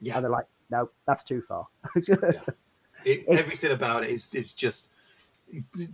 Yeah, 0.00 0.16
and 0.16 0.24
they're 0.24 0.30
like 0.30 0.46
no, 0.72 0.88
that's 1.06 1.22
too 1.22 1.42
far. 1.46 1.68
yeah. 2.08 2.16
it, 3.04 3.24
everything 3.28 3.72
about 3.72 4.04
it 4.04 4.10
is 4.10 4.34
is 4.34 4.52
just 4.52 4.90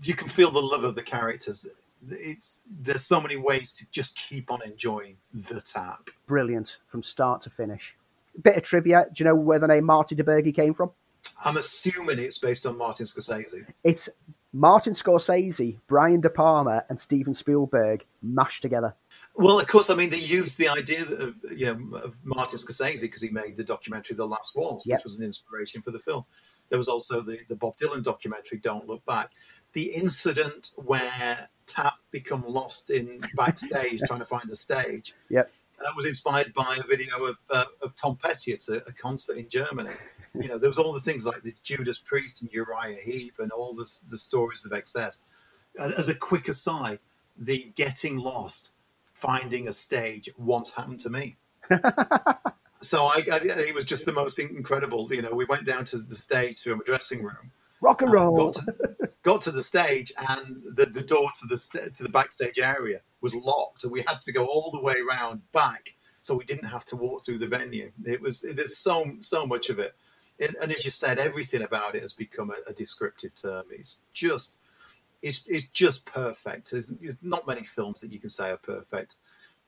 you 0.03 0.14
can 0.14 0.29
feel 0.29 0.51
the 0.51 0.62
love 0.62 0.85
of 0.85 0.95
the 0.95 1.03
characters. 1.03 1.67
It's 2.09 2.62
there's 2.81 3.05
so 3.05 3.21
many 3.21 3.37
ways 3.37 3.73
to 3.73 3.91
just 3.91 4.17
keep 4.17 4.51
on 4.53 4.61
enjoying 4.64 5.17
the 5.35 5.61
tap. 5.61 6.11
Brilliant 6.27 6.79
from 6.87 7.03
start 7.03 7.43
to 7.43 7.51
finish. 7.51 7.97
Bit 8.41 8.57
of 8.57 8.62
trivia: 8.62 9.07
Do 9.12 9.23
you 9.23 9.29
know 9.29 9.35
where 9.35 9.59
the 9.59 9.67
name 9.67 9.85
Marty 9.85 10.14
DiBergi 10.14 10.55
came 10.55 10.73
from? 10.73 10.93
I'm 11.45 11.57
assuming 11.57 12.21
it's 12.21 12.38
based 12.38 12.64
on 12.67 12.79
Martin 12.79 13.07
Scorsese. 13.07 13.67
It's 13.83 14.09
Martin 14.53 14.93
Scorsese, 14.95 15.77
Brian 15.88 16.21
De 16.21 16.31
Palma, 16.31 16.85
and 16.88 17.01
Steven 17.01 17.35
Spielberg 17.35 18.05
mashed 18.23 18.62
together. 18.62 18.95
Well, 19.38 19.61
of 19.61 19.66
course, 19.68 19.88
I 19.88 19.94
mean 19.94 20.11
they 20.11 20.18
used 20.18 20.59
the 20.59 20.68
idea 20.68 21.03
of 21.03 21.35
you 21.51 21.66
know 21.66 21.98
of 21.98 22.16
Martin 22.24 22.59
Scorsese 22.59 23.03
because 23.03 23.22
he 23.22 23.31
made 23.31 23.57
the 23.57 23.64
documentary 23.64 24.16
The 24.16 24.27
Last 24.27 24.55
Waltz, 24.55 24.87
yep. 24.87 24.98
which 24.98 25.05
was 25.05 25.18
an 25.18 25.24
inspiration 25.24 25.81
for 25.81 25.90
the 25.90 25.98
film. 25.98 26.24
There 26.68 26.79
was 26.79 26.88
also 26.88 27.20
the 27.20 27.38
the 27.48 27.57
Bob 27.57 27.77
Dylan 27.79 28.03
documentary 28.03 28.59
Don't 28.59 28.87
Look 28.87 29.05
Back. 29.07 29.31
The 29.74 29.94
incident 29.94 30.72
where 30.77 31.48
Tap 31.66 31.94
become 32.11 32.44
lost 32.46 32.90
in 32.90 33.20
backstage 33.35 34.01
trying 34.07 34.20
to 34.20 34.24
find 34.24 34.48
the 34.48 34.57
stage. 34.57 35.14
Yep. 35.31 35.51
That 35.79 35.92
was 35.94 36.07
inspired 36.07 36.53
by 36.55 36.77
a 36.83 36.87
video 36.88 37.24
of, 37.24 37.37
uh, 37.51 37.64
of 37.83 37.94
Tom 37.94 38.16
Petty 38.16 38.53
at 38.53 38.66
a, 38.66 38.85
a 38.88 38.92
concert 38.92 39.37
in 39.37 39.48
Germany 39.48 39.92
you 40.35 40.48
know, 40.48 40.59
there 40.59 40.68
was 40.68 40.79
all 40.79 40.92
the 40.92 41.01
things 41.01 41.27
like 41.27 41.42
the 41.42 41.55
Judas 41.62 41.98
Priest 41.98 42.42
and 42.42 42.51
Uriah 42.53 42.98
Heep 43.03 43.35
and 43.38 43.51
all 43.51 43.74
the, 43.74 43.90
the 44.09 44.18
stories 44.18 44.64
of 44.64 44.72
excess. 44.72 45.24
As 45.79 46.09
a 46.09 46.14
quick 46.14 46.48
aside, 46.48 46.98
the 47.37 47.70
getting 47.77 48.16
lost, 48.16 48.72
finding 49.18 49.66
a 49.66 49.72
stage 49.72 50.31
once 50.38 50.74
happened 50.74 51.00
to 51.00 51.11
me. 51.11 51.37
so 52.81 53.04
I, 53.04 53.22
I, 53.33 53.40
it 53.42 53.74
was 53.74 53.85
just 53.85 54.07
the 54.07 54.12
most 54.12 54.38
incredible. 54.38 55.12
You 55.12 55.22
know, 55.22 55.33
we 55.33 55.44
went 55.44 55.66
down 55.66 55.85
to 55.87 55.98
the 55.98 56.14
stage 56.14 56.62
to 56.62 56.74
a 56.74 56.78
dressing 56.85 57.24
room, 57.24 57.50
rock 57.81 58.00
and 58.00 58.11
uh, 58.11 58.14
roll. 58.14 58.52
Got 58.52 58.54
to, 58.54 59.11
got 59.22 59.40
to, 59.42 59.50
the 59.50 59.62
stage, 59.62 60.12
and 60.28 60.62
the, 60.74 60.87
the 60.87 61.02
door 61.02 61.31
to 61.40 61.46
the 61.48 61.57
st- 61.57 61.94
to 61.94 62.04
the 62.04 62.09
backstage 62.09 62.59
area 62.59 63.00
was 63.20 63.35
locked, 63.35 63.83
and 63.83 63.92
we 63.92 64.04
had 64.07 64.20
to 64.22 64.33
go 64.33 64.46
all 64.46 64.70
the 64.70 64.81
way 64.81 64.94
around 65.07 65.42
back, 65.52 65.94
so 66.22 66.35
we 66.35 66.44
didn't 66.44 66.68
have 66.68 66.85
to 66.87 66.96
walk 66.96 67.24
through 67.24 67.38
the 67.38 67.48
venue. 67.48 67.90
It 68.04 68.22
was 68.22 68.42
there's 68.42 68.78
so 68.78 69.04
so 69.20 69.46
much 69.46 69.68
of 69.68 69.81
it 69.81 69.94
and, 70.40 70.57
and 70.62 70.72
as 70.72 70.85
you 70.85 70.90
said, 70.90 71.18
everything 71.18 71.62
about 71.62 71.94
it 71.94 72.02
has 72.02 72.12
become 72.12 72.50
a, 72.50 72.70
a 72.70 72.72
descriptive 72.72 73.35
term. 73.35 73.64
It's 73.70 73.98
just, 74.12 74.58
it's, 75.22 75.46
it's 75.48 75.66
just 75.68 76.07
perfect. 76.07 76.70
There's, 76.70 76.88
there's, 77.00 77.16
not 77.22 77.46
many 77.46 77.64
films 77.64 78.00
that 78.00 78.12
you 78.12 78.20
can 78.20 78.31
say 78.31 78.50
are 78.50 78.57
perfect. 78.57 79.16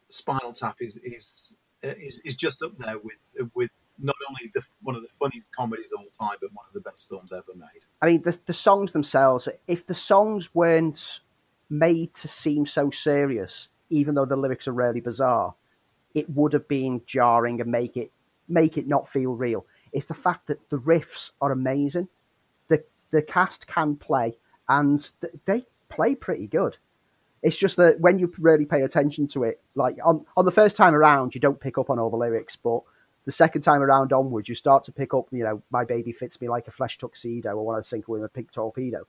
Spinal 0.08 0.52
Tap 0.52 0.76
is 0.80 0.96
is 0.96 1.56
uh, 1.84 1.88
is, 1.88 2.20
is 2.20 2.36
just 2.36 2.62
up 2.62 2.76
there 2.78 2.96
with 2.98 3.50
with 3.54 3.70
not 4.02 4.16
only 4.28 4.50
the, 4.54 4.62
one 4.82 4.96
of 4.96 5.02
the 5.02 5.08
funniest 5.18 5.54
comedies 5.54 5.86
of 5.92 6.00
all 6.00 6.28
time, 6.28 6.36
but 6.40 6.52
one 6.52 6.64
of 6.66 6.72
the 6.72 6.80
best 6.80 7.08
films 7.08 7.32
ever 7.32 7.54
made. 7.54 7.82
I 8.02 8.06
mean, 8.06 8.22
the, 8.22 8.38
the 8.46 8.52
songs 8.52 8.92
themselves, 8.92 9.48
if 9.66 9.86
the 9.86 9.94
songs 9.94 10.54
weren't 10.54 11.20
made 11.68 12.14
to 12.14 12.28
seem 12.28 12.66
so 12.66 12.90
serious, 12.90 13.68
even 13.90 14.14
though 14.14 14.24
the 14.24 14.36
lyrics 14.36 14.66
are 14.68 14.72
really 14.72 15.00
bizarre, 15.00 15.54
it 16.14 16.28
would 16.30 16.52
have 16.52 16.66
been 16.66 17.02
jarring 17.06 17.60
and 17.60 17.70
make 17.70 17.96
it 17.96 18.10
make 18.48 18.76
it 18.76 18.88
not 18.88 19.08
feel 19.08 19.34
real. 19.34 19.64
It's 19.92 20.06
the 20.06 20.14
fact 20.14 20.48
that 20.48 20.70
the 20.70 20.78
riffs 20.78 21.30
are 21.40 21.52
amazing. 21.52 22.08
The 22.68 22.82
the 23.10 23.22
cast 23.22 23.66
can 23.66 23.96
play, 23.96 24.36
and 24.70 25.11
th- 25.20 25.35
they 25.44 25.66
play 25.90 26.14
pretty 26.14 26.46
good. 26.46 26.78
It's 27.42 27.56
just 27.56 27.76
that 27.76 28.00
when 28.00 28.18
you 28.18 28.33
really 28.38 28.64
pay 28.64 28.83
attention 28.83 29.26
to 29.28 29.44
it, 29.44 29.61
like 29.74 29.96
on, 30.04 30.24
on 30.37 30.44
the 30.44 30.52
first 30.52 30.76
time 30.76 30.94
around, 30.94 31.35
you 31.35 31.40
don't 31.40 31.61
pick 31.61 31.76
up 31.76 31.90
on 31.90 31.98
all 31.98 32.11
the 32.11 32.16
lyrics, 32.16 32.56
but 32.56 32.83
the 33.24 33.33
second 33.33 33.62
time 33.62 33.83
around 33.83 34.12
onwards, 34.12 34.48
you 34.48 34.54
start 34.54 34.85
to 34.85 34.92
pick 34.92 35.12
up, 35.12 35.26
you 35.33 35.42
know, 35.42 35.61
my 35.70 35.85
baby 35.85 36.12
fits 36.12 36.40
me 36.40 36.48
like 36.48 36.68
a 36.68 36.70
flesh 36.70 36.98
tuxedo, 36.98 37.50
or 37.50 37.64
want 37.64 37.83
to 37.83 37.88
sink 37.88 38.09
with 38.09 38.22
a 38.24 38.28
pink 38.28 38.52
torpedo. 38.52 39.06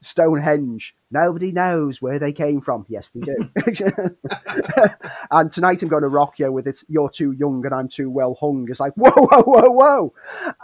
Stonehenge, 0.00 0.94
nobody 1.10 1.50
knows 1.50 2.00
where 2.00 2.18
they 2.20 2.32
came 2.32 2.60
from. 2.60 2.84
Yes, 2.88 3.10
they 3.10 3.20
do. 3.20 3.50
and 5.30 5.50
tonight 5.50 5.82
I'm 5.82 5.88
going 5.88 6.02
to 6.02 6.08
rock 6.08 6.38
you 6.38 6.52
with 6.52 6.68
it. 6.68 6.84
You're 6.88 7.10
too 7.10 7.32
young 7.32 7.64
and 7.64 7.74
I'm 7.74 7.88
too 7.88 8.08
well 8.10 8.34
hung. 8.34 8.68
It's 8.70 8.78
like 8.78 8.94
whoa, 8.94 9.10
whoa, 9.10 9.42
whoa, 9.42 9.70
whoa. 9.70 10.14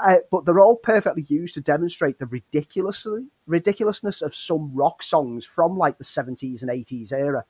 Uh, 0.00 0.18
but 0.30 0.44
they're 0.44 0.60
all 0.60 0.76
perfectly 0.76 1.26
used 1.28 1.54
to 1.54 1.60
demonstrate 1.60 2.18
the 2.20 2.26
ridiculously 2.26 3.26
ridiculousness 3.46 4.22
of 4.22 4.34
some 4.34 4.70
rock 4.74 5.02
songs 5.02 5.44
from 5.44 5.76
like 5.76 5.98
the 5.98 6.04
70s 6.04 6.62
and 6.62 6.70
80s 6.70 7.12
era. 7.12 7.44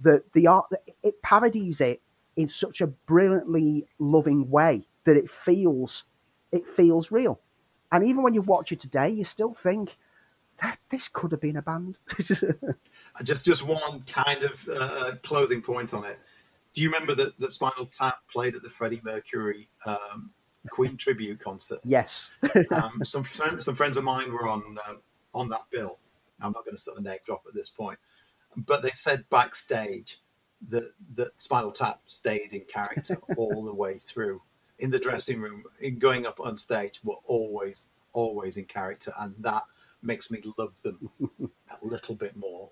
That 0.00 0.32
the 0.32 0.48
art 0.48 0.66
it 1.02 1.22
parodies 1.22 1.80
it 1.80 2.02
in 2.36 2.48
such 2.48 2.80
a 2.80 2.86
brilliantly 2.86 3.86
loving 3.98 4.50
way 4.50 4.86
that 5.04 5.16
it 5.16 5.30
feels 5.30 6.04
it 6.52 6.66
feels 6.66 7.10
real. 7.10 7.40
And 7.92 8.04
even 8.04 8.22
when 8.22 8.34
you 8.34 8.42
watch 8.42 8.72
it 8.72 8.80
today, 8.80 9.08
you 9.10 9.24
still 9.24 9.54
think 9.54 9.96
that 10.60 10.78
this 10.90 11.08
could 11.08 11.32
have 11.32 11.40
been 11.40 11.56
a 11.56 11.62
band. 11.62 11.98
just 13.24 13.44
just 13.44 13.66
one 13.66 14.02
kind 14.02 14.42
of 14.42 14.68
uh, 14.68 15.12
closing 15.22 15.62
point 15.62 15.94
on 15.94 16.04
it. 16.04 16.18
Do 16.72 16.82
you 16.82 16.90
remember 16.90 17.14
that, 17.14 17.38
that 17.38 17.52
Spinal 17.52 17.86
Tap 17.86 18.18
played 18.30 18.56
at 18.56 18.62
the 18.62 18.70
Freddie 18.70 19.00
Mercury 19.04 19.68
um, 19.86 20.30
Queen 20.70 20.96
tribute 20.96 21.38
concert? 21.38 21.78
Yes. 21.84 22.30
um, 22.72 23.00
some 23.04 23.22
friends, 23.22 23.64
some 23.64 23.76
friends 23.76 23.96
of 23.96 24.02
mine 24.02 24.32
were 24.32 24.48
on 24.48 24.76
uh, 24.86 24.94
on 25.34 25.48
that 25.50 25.64
bill. 25.70 25.98
I'm 26.40 26.52
not 26.52 26.64
going 26.64 26.76
to 26.76 26.82
sort 26.82 26.98
of 26.98 27.04
name 27.04 27.18
drop 27.24 27.44
at 27.46 27.54
this 27.54 27.68
point, 27.68 27.98
but 28.56 28.82
they 28.82 28.90
said 28.90 29.24
backstage 29.30 30.20
that 30.68 30.92
that 31.14 31.40
Spinal 31.40 31.72
Tap 31.72 32.00
stayed 32.06 32.52
in 32.52 32.62
character 32.62 33.18
all 33.36 33.64
the 33.64 33.74
way 33.74 33.98
through. 33.98 34.42
In 34.78 34.90
the 34.90 34.98
dressing 34.98 35.40
room, 35.40 35.64
in 35.80 35.98
going 35.98 36.26
up 36.26 36.40
on 36.40 36.56
stage, 36.56 37.00
were 37.04 37.16
always 37.24 37.90
always 38.12 38.56
in 38.56 38.64
character, 38.64 39.12
and 39.18 39.34
that 39.40 39.64
makes 40.02 40.30
me 40.30 40.40
love 40.58 40.80
them 40.82 41.10
a 41.70 41.86
little 41.86 42.14
bit 42.14 42.36
more. 42.36 42.70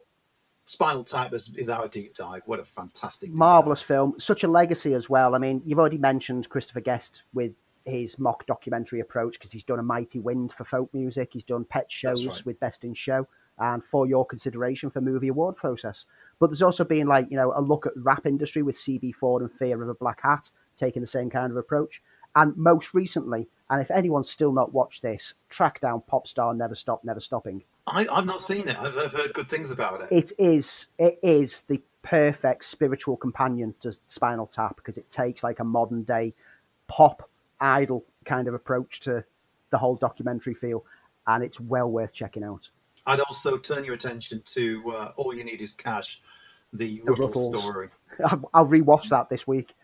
Spinal 0.64 1.04
Tap 1.04 1.32
is, 1.32 1.54
is 1.56 1.68
our 1.68 1.88
deep 1.88 2.14
dive. 2.14 2.42
What 2.46 2.60
a 2.60 2.64
fantastic, 2.64 3.30
marvelous 3.30 3.82
film! 3.82 4.14
Such 4.18 4.44
a 4.44 4.48
legacy 4.48 4.94
as 4.94 5.08
well. 5.08 5.34
I 5.34 5.38
mean, 5.38 5.62
you've 5.64 5.78
already 5.78 5.98
mentioned 5.98 6.48
Christopher 6.48 6.80
Guest 6.80 7.24
with 7.32 7.52
his 7.84 8.18
mock 8.18 8.46
documentary 8.46 9.00
approach 9.00 9.38
because 9.38 9.52
he's 9.52 9.64
done 9.64 9.78
a 9.78 9.82
mighty 9.82 10.18
wind 10.18 10.52
for 10.52 10.64
folk 10.64 10.92
music. 10.92 11.30
He's 11.32 11.44
done 11.44 11.64
pet 11.64 11.90
shows 11.90 12.26
right. 12.26 12.46
with 12.46 12.60
Best 12.60 12.84
in 12.84 12.94
Show 12.94 13.26
and 13.58 13.84
for 13.84 14.06
your 14.06 14.24
consideration 14.24 14.90
for 14.90 15.00
movie 15.00 15.28
award 15.28 15.56
process. 15.56 16.06
But 16.38 16.48
there's 16.48 16.62
also 16.62 16.84
been 16.84 17.06
like 17.06 17.30
you 17.30 17.36
know 17.36 17.52
a 17.54 17.60
look 17.60 17.86
at 17.86 17.92
rap 17.96 18.26
industry 18.26 18.62
with 18.62 18.76
CB4 18.76 19.40
and 19.40 19.52
Fear 19.52 19.82
of 19.82 19.88
a 19.88 19.94
Black 19.94 20.22
Hat 20.22 20.50
taking 20.76 21.02
the 21.02 21.08
same 21.08 21.30
kind 21.30 21.50
of 21.50 21.56
approach. 21.56 22.02
And 22.34 22.56
most 22.56 22.94
recently, 22.94 23.48
and 23.68 23.82
if 23.82 23.90
anyone's 23.90 24.30
still 24.30 24.52
not 24.52 24.72
watched 24.72 25.02
this, 25.02 25.34
track 25.50 25.80
down 25.80 26.02
Pop 26.06 26.26
Star 26.26 26.54
Never 26.54 26.74
Stop 26.74 27.04
Never 27.04 27.20
Stopping. 27.20 27.62
I, 27.86 28.06
have 28.14 28.26
not 28.26 28.40
seen 28.40 28.68
it. 28.68 28.78
I've, 28.78 28.96
I've 28.96 29.12
heard 29.12 29.34
good 29.34 29.48
things 29.48 29.70
about 29.70 30.00
it. 30.02 30.08
It 30.10 30.32
is. 30.38 30.86
It 30.98 31.18
is 31.22 31.62
the 31.68 31.80
perfect 32.02 32.64
spiritual 32.64 33.16
companion 33.16 33.74
to 33.80 33.96
Spinal 34.06 34.46
Tap 34.46 34.76
because 34.76 34.98
it 34.98 35.10
takes 35.10 35.42
like 35.42 35.60
a 35.60 35.64
modern 35.64 36.02
day 36.02 36.34
pop 36.88 37.28
idol 37.62 38.04
kind 38.24 38.48
of 38.48 38.54
approach 38.54 39.00
to 39.00 39.24
the 39.70 39.78
whole 39.78 39.96
documentary 39.96 40.54
feel, 40.54 40.84
and 41.26 41.42
it's 41.42 41.58
well 41.60 41.90
worth 41.90 42.12
checking 42.12 42.44
out. 42.44 42.68
I'd 43.06 43.20
also 43.20 43.58
turn 43.58 43.84
your 43.84 43.94
attention 43.94 44.42
to 44.46 44.92
uh, 44.94 45.12
All 45.16 45.34
You 45.34 45.44
Need 45.44 45.60
Is 45.60 45.72
Cash, 45.72 46.20
the, 46.72 47.02
the 47.04 47.12
Rutles 47.12 47.56
story. 47.56 47.88
I'll 48.54 48.68
rewatch 48.68 49.08
that 49.08 49.28
this 49.28 49.46
week. 49.46 49.74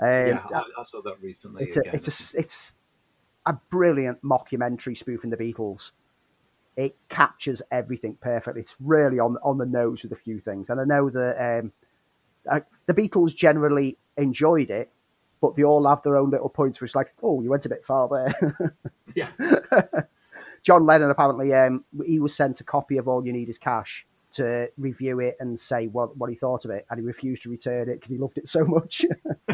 Um, 0.00 0.08
yeah, 0.08 0.46
I, 0.52 0.64
I, 0.78 0.82
saw 0.82 1.00
that 1.02 1.22
recently. 1.22 1.64
It's 1.64 1.76
a, 1.76 1.82
it's 1.92 2.34
a, 2.34 2.38
it's 2.38 2.72
a 3.46 3.52
brilliant 3.70 4.22
mockumentary 4.22 4.98
spoofing 4.98 5.30
the 5.30 5.36
Beatles. 5.36 5.92
It 6.76 6.96
captures 7.08 7.62
everything 7.70 8.16
perfectly. 8.20 8.60
It's 8.60 8.74
really 8.80 9.20
on 9.20 9.36
on 9.44 9.58
the 9.58 9.66
nose 9.66 10.02
with 10.02 10.10
a 10.10 10.16
few 10.16 10.40
things, 10.40 10.70
and 10.70 10.80
I 10.80 10.84
know 10.84 11.08
that 11.10 11.60
um, 11.60 11.72
uh, 12.50 12.60
the 12.86 12.94
Beatles 12.94 13.36
generally 13.36 13.96
enjoyed 14.16 14.70
it, 14.70 14.90
but 15.44 15.56
they 15.56 15.62
all 15.62 15.86
have 15.86 16.00
their 16.02 16.16
own 16.16 16.30
little 16.30 16.48
points 16.48 16.80
where 16.80 16.86
it's 16.86 16.94
like, 16.94 17.12
oh, 17.22 17.42
you 17.42 17.50
went 17.50 17.66
a 17.66 17.68
bit 17.68 17.84
far 17.84 18.08
there. 18.08 18.74
yeah. 19.14 19.28
John 20.62 20.86
Lennon 20.86 21.10
apparently 21.10 21.52
um, 21.52 21.84
he 22.06 22.18
was 22.18 22.34
sent 22.34 22.62
a 22.62 22.64
copy 22.64 22.96
of 22.96 23.08
All 23.08 23.26
You 23.26 23.34
Need 23.34 23.50
Is 23.50 23.58
Cash 23.58 24.06
to 24.32 24.70
review 24.78 25.20
it 25.20 25.36
and 25.40 25.60
say 25.60 25.86
what, 25.88 26.16
what 26.16 26.30
he 26.30 26.34
thought 26.34 26.64
of 26.64 26.70
it, 26.70 26.86
and 26.88 26.98
he 26.98 27.04
refused 27.04 27.42
to 27.42 27.50
return 27.50 27.90
it 27.90 27.96
because 27.96 28.10
he 28.10 28.16
loved 28.16 28.38
it 28.38 28.48
so 28.48 28.64
much. 28.64 29.04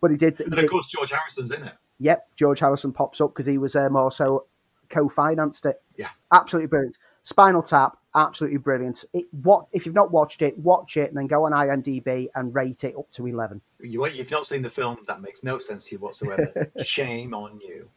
but 0.00 0.10
he 0.10 0.16
did. 0.16 0.38
He 0.38 0.44
and 0.44 0.54
of 0.54 0.60
did. 0.60 0.70
course, 0.70 0.86
George 0.86 1.10
Harrison's 1.10 1.50
in 1.50 1.62
it. 1.62 1.74
Yep, 1.98 2.28
George 2.36 2.60
Harrison 2.60 2.94
pops 2.94 3.20
up 3.20 3.34
because 3.34 3.44
he 3.44 3.58
was 3.58 3.76
um, 3.76 3.94
also 3.94 4.46
co-financed 4.88 5.66
it. 5.66 5.82
Yeah, 5.96 6.08
absolutely 6.32 6.68
brilliant. 6.68 6.96
Spinal 7.24 7.62
Tap, 7.62 7.96
absolutely 8.14 8.58
brilliant. 8.58 9.04
It, 9.12 9.26
what 9.42 9.66
if 9.72 9.86
you've 9.86 9.94
not 9.94 10.10
watched 10.10 10.42
it, 10.42 10.58
watch 10.58 10.96
it 10.96 11.08
and 11.08 11.16
then 11.16 11.26
go 11.26 11.44
on 11.44 11.52
IMDb 11.52 12.28
and 12.34 12.54
rate 12.54 12.84
it 12.84 12.94
up 12.96 13.10
to 13.12 13.26
eleven. 13.26 13.60
You, 13.80 14.06
you've 14.08 14.30
not 14.30 14.46
seen 14.46 14.62
the 14.62 14.70
film, 14.70 14.98
that 15.06 15.20
makes 15.22 15.44
no 15.44 15.58
sense 15.58 15.86
to 15.86 15.94
you 15.94 15.98
whatsoever. 16.00 16.70
Shame 16.82 17.34
on 17.34 17.60
you. 17.60 17.88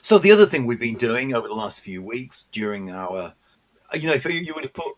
So 0.00 0.18
the 0.18 0.32
other 0.32 0.46
thing 0.46 0.64
we've 0.64 0.78
been 0.78 0.96
doing 0.96 1.34
over 1.34 1.48
the 1.48 1.54
last 1.54 1.80
few 1.80 2.02
weeks 2.02 2.44
during 2.44 2.90
our, 2.90 3.34
you 3.92 4.06
know, 4.06 4.14
if 4.14 4.24
you 4.24 4.54
would 4.54 4.64
have 4.64 4.72
put 4.72 4.94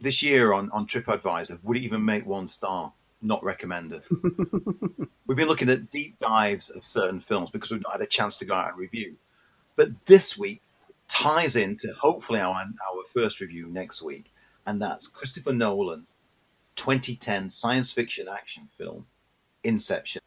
this 0.00 0.22
year 0.22 0.52
on 0.52 0.70
on 0.70 0.86
TripAdvisor, 0.86 1.60
would 1.62 1.76
it 1.76 1.82
even 1.82 2.04
make 2.04 2.26
one 2.26 2.48
star? 2.48 2.92
Not 3.20 3.42
recommended. 3.44 4.02
we've 5.26 5.36
been 5.36 5.48
looking 5.48 5.68
at 5.68 5.90
deep 5.90 6.18
dives 6.18 6.70
of 6.70 6.84
certain 6.84 7.20
films 7.20 7.50
because 7.50 7.70
we've 7.70 7.82
not 7.82 7.92
had 7.92 8.00
a 8.00 8.06
chance 8.06 8.38
to 8.38 8.44
go 8.44 8.54
out 8.54 8.70
and 8.70 8.78
review. 8.78 9.16
But 9.76 9.90
this 10.06 10.38
week 10.38 10.62
ties 11.08 11.56
into 11.56 11.92
hopefully 11.92 12.40
our 12.40 12.54
our 12.54 13.04
first 13.12 13.40
review 13.40 13.66
next 13.68 14.02
week, 14.02 14.32
and 14.66 14.80
that's 14.80 15.08
Christopher 15.08 15.52
Nolan's 15.52 16.16
2010 16.76 17.50
science 17.50 17.92
fiction 17.92 18.28
action 18.28 18.68
film, 18.70 19.06
Inception. 19.64 20.20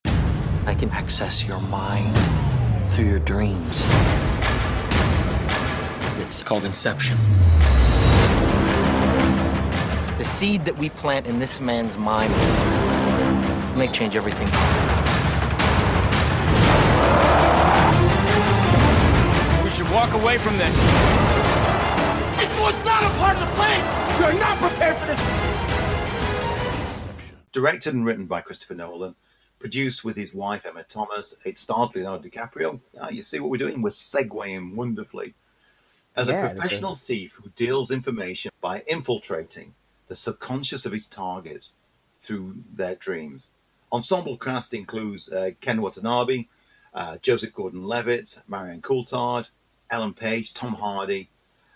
I 0.65 0.75
can 0.75 0.89
access 0.89 1.47
your 1.47 1.61
mind 1.61 2.15
through 2.91 3.05
your 3.05 3.19
dreams. 3.19 3.85
It's 6.19 6.43
called 6.43 6.65
Inception. 6.65 7.17
The 10.17 10.25
seed 10.25 10.65
that 10.65 10.77
we 10.77 10.89
plant 10.89 11.25
in 11.25 11.39
this 11.39 11.59
man's 11.59 11.97
mind 11.97 12.31
may 13.77 13.87
change 13.87 14.15
everything. 14.15 15.00
Walk 19.91 20.13
away 20.13 20.37
from 20.37 20.57
this. 20.57 20.73
This 22.37 22.59
was 22.61 22.85
not 22.85 23.03
a 23.03 23.09
part 23.17 23.35
of 23.37 23.41
the 23.41 23.53
plan! 23.55 24.21
You're 24.21 24.39
not 24.39 24.57
prepared 24.57 24.95
for 24.95 25.05
this! 25.05 25.21
Directed 27.51 27.93
and 27.93 28.05
written 28.05 28.25
by 28.25 28.39
Christopher 28.39 28.75
Nolan, 28.75 29.15
produced 29.59 30.05
with 30.05 30.15
his 30.15 30.33
wife 30.33 30.65
Emma 30.65 30.83
Thomas. 30.83 31.35
It 31.43 31.57
stars 31.57 31.93
Leonardo 31.93 32.29
DiCaprio. 32.29 32.79
Ah, 33.01 33.09
you 33.09 33.21
see 33.21 33.41
what 33.41 33.49
we're 33.49 33.57
doing? 33.57 33.81
We're 33.81 33.89
segueing 33.89 34.75
wonderfully. 34.75 35.33
As 36.15 36.29
yeah, 36.29 36.45
a 36.45 36.49
professional 36.53 36.95
thief 36.95 37.33
who 37.43 37.49
deals 37.57 37.91
information 37.91 38.53
by 38.61 38.83
infiltrating 38.87 39.75
the 40.07 40.15
subconscious 40.15 40.85
of 40.85 40.93
his 40.93 41.05
targets 41.05 41.73
through 42.21 42.55
their 42.73 42.95
dreams. 42.95 43.49
Ensemble 43.91 44.37
cast 44.37 44.73
includes 44.73 45.29
uh, 45.29 45.51
Ken 45.59 45.81
Watanabe, 45.81 46.45
uh, 46.93 47.17
Joseph 47.17 47.53
Gordon-Levitt, 47.53 48.41
Marion 48.47 48.81
Cotillard, 48.81 49.49
Ellen 49.91 50.13
Page, 50.13 50.53
Tom 50.53 50.73
Hardy, 50.73 51.29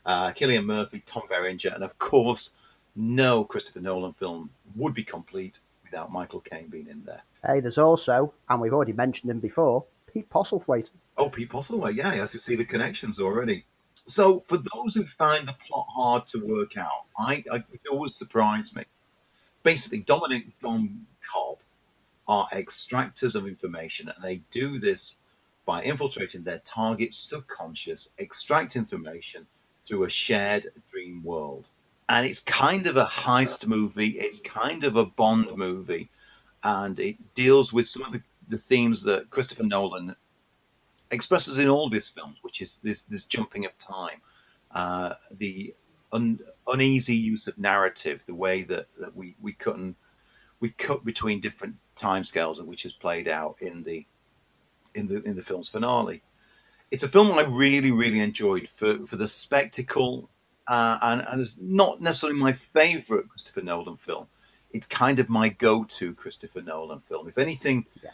uh, 0.06 0.32
Cillian 0.32 0.66
Murphy, 0.66 1.04
Tom 1.06 1.24
Berenger, 1.30 1.72
and 1.74 1.84
of 1.84 1.98
course, 2.00 2.52
no 2.96 3.44
Christopher 3.44 3.82
Nolan 3.82 4.14
film 4.14 4.50
would 4.76 4.94
be 4.94 5.04
complete 5.04 5.60
without 5.84 6.12
Michael 6.12 6.40
Caine 6.40 6.68
being 6.68 6.88
in 6.88 7.04
there. 7.06 7.24
Hey, 7.46 7.60
there's 7.60 7.78
also, 7.78 8.34
and 8.50 8.62
we've 8.62 8.74
already 8.74 8.94
mentioned 8.94 9.30
him 9.30 9.40
before, 9.40 9.86
Pete 10.12 10.30
Postlethwaite. 10.30 10.90
Oh, 11.18 11.30
Pete 11.30 11.50
Postlethwaite, 11.50 11.96
yeah, 11.96 12.14
as 12.14 12.34
you 12.34 12.40
see 12.40 12.56
the 12.56 12.66
connections 12.66 13.20
already. 13.20 13.66
So, 14.08 14.42
for 14.42 14.58
those 14.58 14.94
who 14.94 15.04
find 15.04 15.48
the 15.48 15.54
plot 15.54 15.88
hard 15.90 16.28
to 16.28 16.46
work 16.46 16.78
out, 16.78 17.06
I, 17.18 17.44
I 17.52 17.58
it 17.72 17.82
always 17.92 18.16
surprised 18.16 18.76
me. 18.76 18.84
Basically, 19.64 20.00
Dominic 20.00 20.46
Dom 20.62 21.08
Cobb 21.28 21.58
are 22.28 22.48
extractors 22.50 23.36
of 23.36 23.48
information, 23.48 24.10
and 24.10 24.24
they 24.24 24.42
do 24.52 24.80
this 24.80 25.16
by 25.66 25.82
infiltrating 25.84 26.44
their 26.44 26.60
target's 26.60 27.18
subconscious, 27.18 28.10
extract 28.18 28.76
information 28.76 29.48
through 29.84 30.04
a 30.04 30.10
shared 30.10 30.72
dream 30.92 31.24
world. 31.24 31.68
And 32.08 32.26
it's 32.26 32.40
kind 32.40 32.86
of 32.86 32.98
a 32.98 33.06
heist 33.06 33.66
movie, 33.66 34.20
it's 34.20 34.40
kind 34.40 34.84
of 34.84 34.96
a 34.96 35.06
Bond 35.06 35.56
movie, 35.56 36.10
and 36.64 37.00
it 37.00 37.34
deals 37.34 37.74
with 37.74 37.88
some 37.88 38.04
of 38.04 38.12
the, 38.12 38.22
the 38.48 38.58
themes 38.58 39.04
that 39.04 39.30
Christopher 39.32 39.64
Nolan 39.64 40.16
expresses 41.12 41.58
in 41.58 41.68
all 41.68 41.88
of 41.88 41.94
his 41.94 42.10
films, 42.10 42.40
which 42.42 42.62
is 42.62 42.78
this 42.84 43.04
this 43.04 43.26
jumping 43.26 43.66
of 43.66 43.78
time, 43.80 44.22
uh, 44.72 45.14
the 45.32 45.74
un, 46.12 46.40
uneasy 46.68 47.16
use 47.16 47.48
of 47.48 47.58
narrative, 47.58 48.26
the 48.26 48.36
way 48.36 48.64
that, 48.64 48.88
that 49.00 49.16
we 49.16 49.36
we 49.42 49.54
cut 49.54 49.78
and 49.78 49.96
we 50.60 50.70
cut 50.70 51.04
between 51.04 51.42
different 51.42 51.76
timescales, 51.96 52.64
which 52.66 52.86
is 52.86 52.94
played 52.94 53.28
out 53.28 53.58
in 53.62 53.84
the 53.84 54.06
in 54.96 55.08
the 55.08 55.22
in 55.24 55.36
the 55.36 55.42
film's 55.42 55.70
finale. 55.70 56.22
It's 56.92 57.04
a 57.04 57.08
film 57.08 57.32
I 57.32 57.44
really 57.44 57.92
really 57.92 58.20
enjoyed 58.20 58.68
for 58.68 59.06
for 59.06 59.16
the 59.16 59.28
spectacle, 59.28 60.30
uh, 60.68 60.98
and 61.04 61.26
and 61.30 61.42
it's 61.42 61.58
not 61.60 62.02
necessarily 62.02 62.40
my 62.40 62.54
favorite 62.54 63.28
Christopher 63.30 63.62
Nolan 63.62 63.98
film. 63.98 64.28
It's 64.72 64.88
kind 64.88 65.20
of 65.20 65.30
my 65.30 65.50
go-to 65.50 66.14
Christopher 66.16 66.62
Nolan 66.62 67.00
film. 67.00 67.28
If 67.28 67.38
anything, 67.38 67.86
Yeah. 68.04 68.12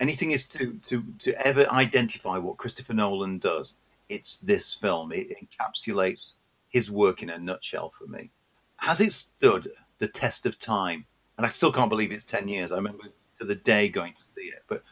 anything 0.00 0.30
is 0.32 0.46
to 0.48 0.74
to 0.84 1.02
to 1.18 1.46
ever 1.46 1.66
identify 1.70 2.38
what 2.38 2.56
Christopher 2.56 2.94
Nolan 2.94 3.38
does, 3.38 3.76
it's 4.08 4.36
this 4.38 4.74
film. 4.74 5.12
It 5.12 5.34
encapsulates 5.42 6.34
his 6.68 6.90
work 6.90 7.22
in 7.22 7.30
a 7.30 7.38
nutshell 7.38 7.90
for 7.90 8.06
me. 8.06 8.30
Has 8.76 9.00
it 9.00 9.12
stood 9.12 9.72
the 9.98 10.08
test 10.08 10.46
of 10.46 10.58
time? 10.58 11.04
And 11.36 11.46
I 11.46 11.50
still 11.50 11.72
can't 11.72 11.88
believe 11.88 12.12
it's 12.12 12.24
ten 12.24 12.48
years. 12.48 12.72
I 12.72 12.76
remember 12.76 13.04
to 13.38 13.44
the 13.44 13.54
day 13.54 13.88
going 13.88 14.12
to 14.14 14.24
see 14.24 14.42
it. 14.42 14.62
But 14.68 14.82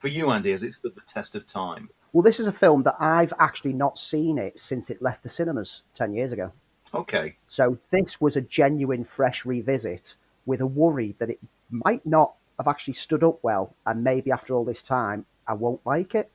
for 0.00 0.08
you, 0.08 0.30
Andy, 0.30 0.50
has 0.50 0.62
it 0.62 0.72
stood 0.72 0.94
the 0.94 1.02
test 1.02 1.36
of 1.36 1.46
time? 1.46 1.90
Well, 2.12 2.22
this 2.22 2.40
is 2.40 2.46
a 2.46 2.52
film 2.52 2.82
that 2.82 2.96
I've 2.98 3.34
actually 3.38 3.74
not 3.74 3.98
seen 3.98 4.38
it 4.38 4.58
since 4.58 4.90
it 4.90 5.02
left 5.02 5.22
the 5.22 5.28
cinemas 5.28 5.82
10 5.94 6.14
years 6.14 6.32
ago. 6.32 6.52
Okay. 6.92 7.36
So 7.48 7.78
this 7.90 8.20
was 8.20 8.36
a 8.36 8.40
genuine 8.40 9.04
fresh 9.04 9.44
revisit 9.44 10.16
with 10.46 10.60
a 10.60 10.66
worry 10.66 11.14
that 11.18 11.30
it 11.30 11.38
might 11.70 12.04
not 12.04 12.34
have 12.58 12.66
actually 12.66 12.94
stood 12.94 13.22
up 13.22 13.38
well, 13.42 13.74
and 13.86 14.02
maybe 14.02 14.32
after 14.32 14.54
all 14.54 14.64
this 14.64 14.82
time, 14.82 15.26
I 15.46 15.52
won't 15.52 15.84
like 15.86 16.14
it. 16.14 16.32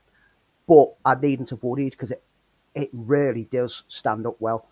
But 0.68 0.94
I 1.04 1.16
needn't 1.16 1.50
have 1.50 1.64
worried 1.64 1.92
because 1.92 2.12
it, 2.12 2.24
it 2.74 2.90
really 2.94 3.44
does 3.52 3.84
stand 3.88 4.26
up 4.26 4.40
well. 4.40 4.68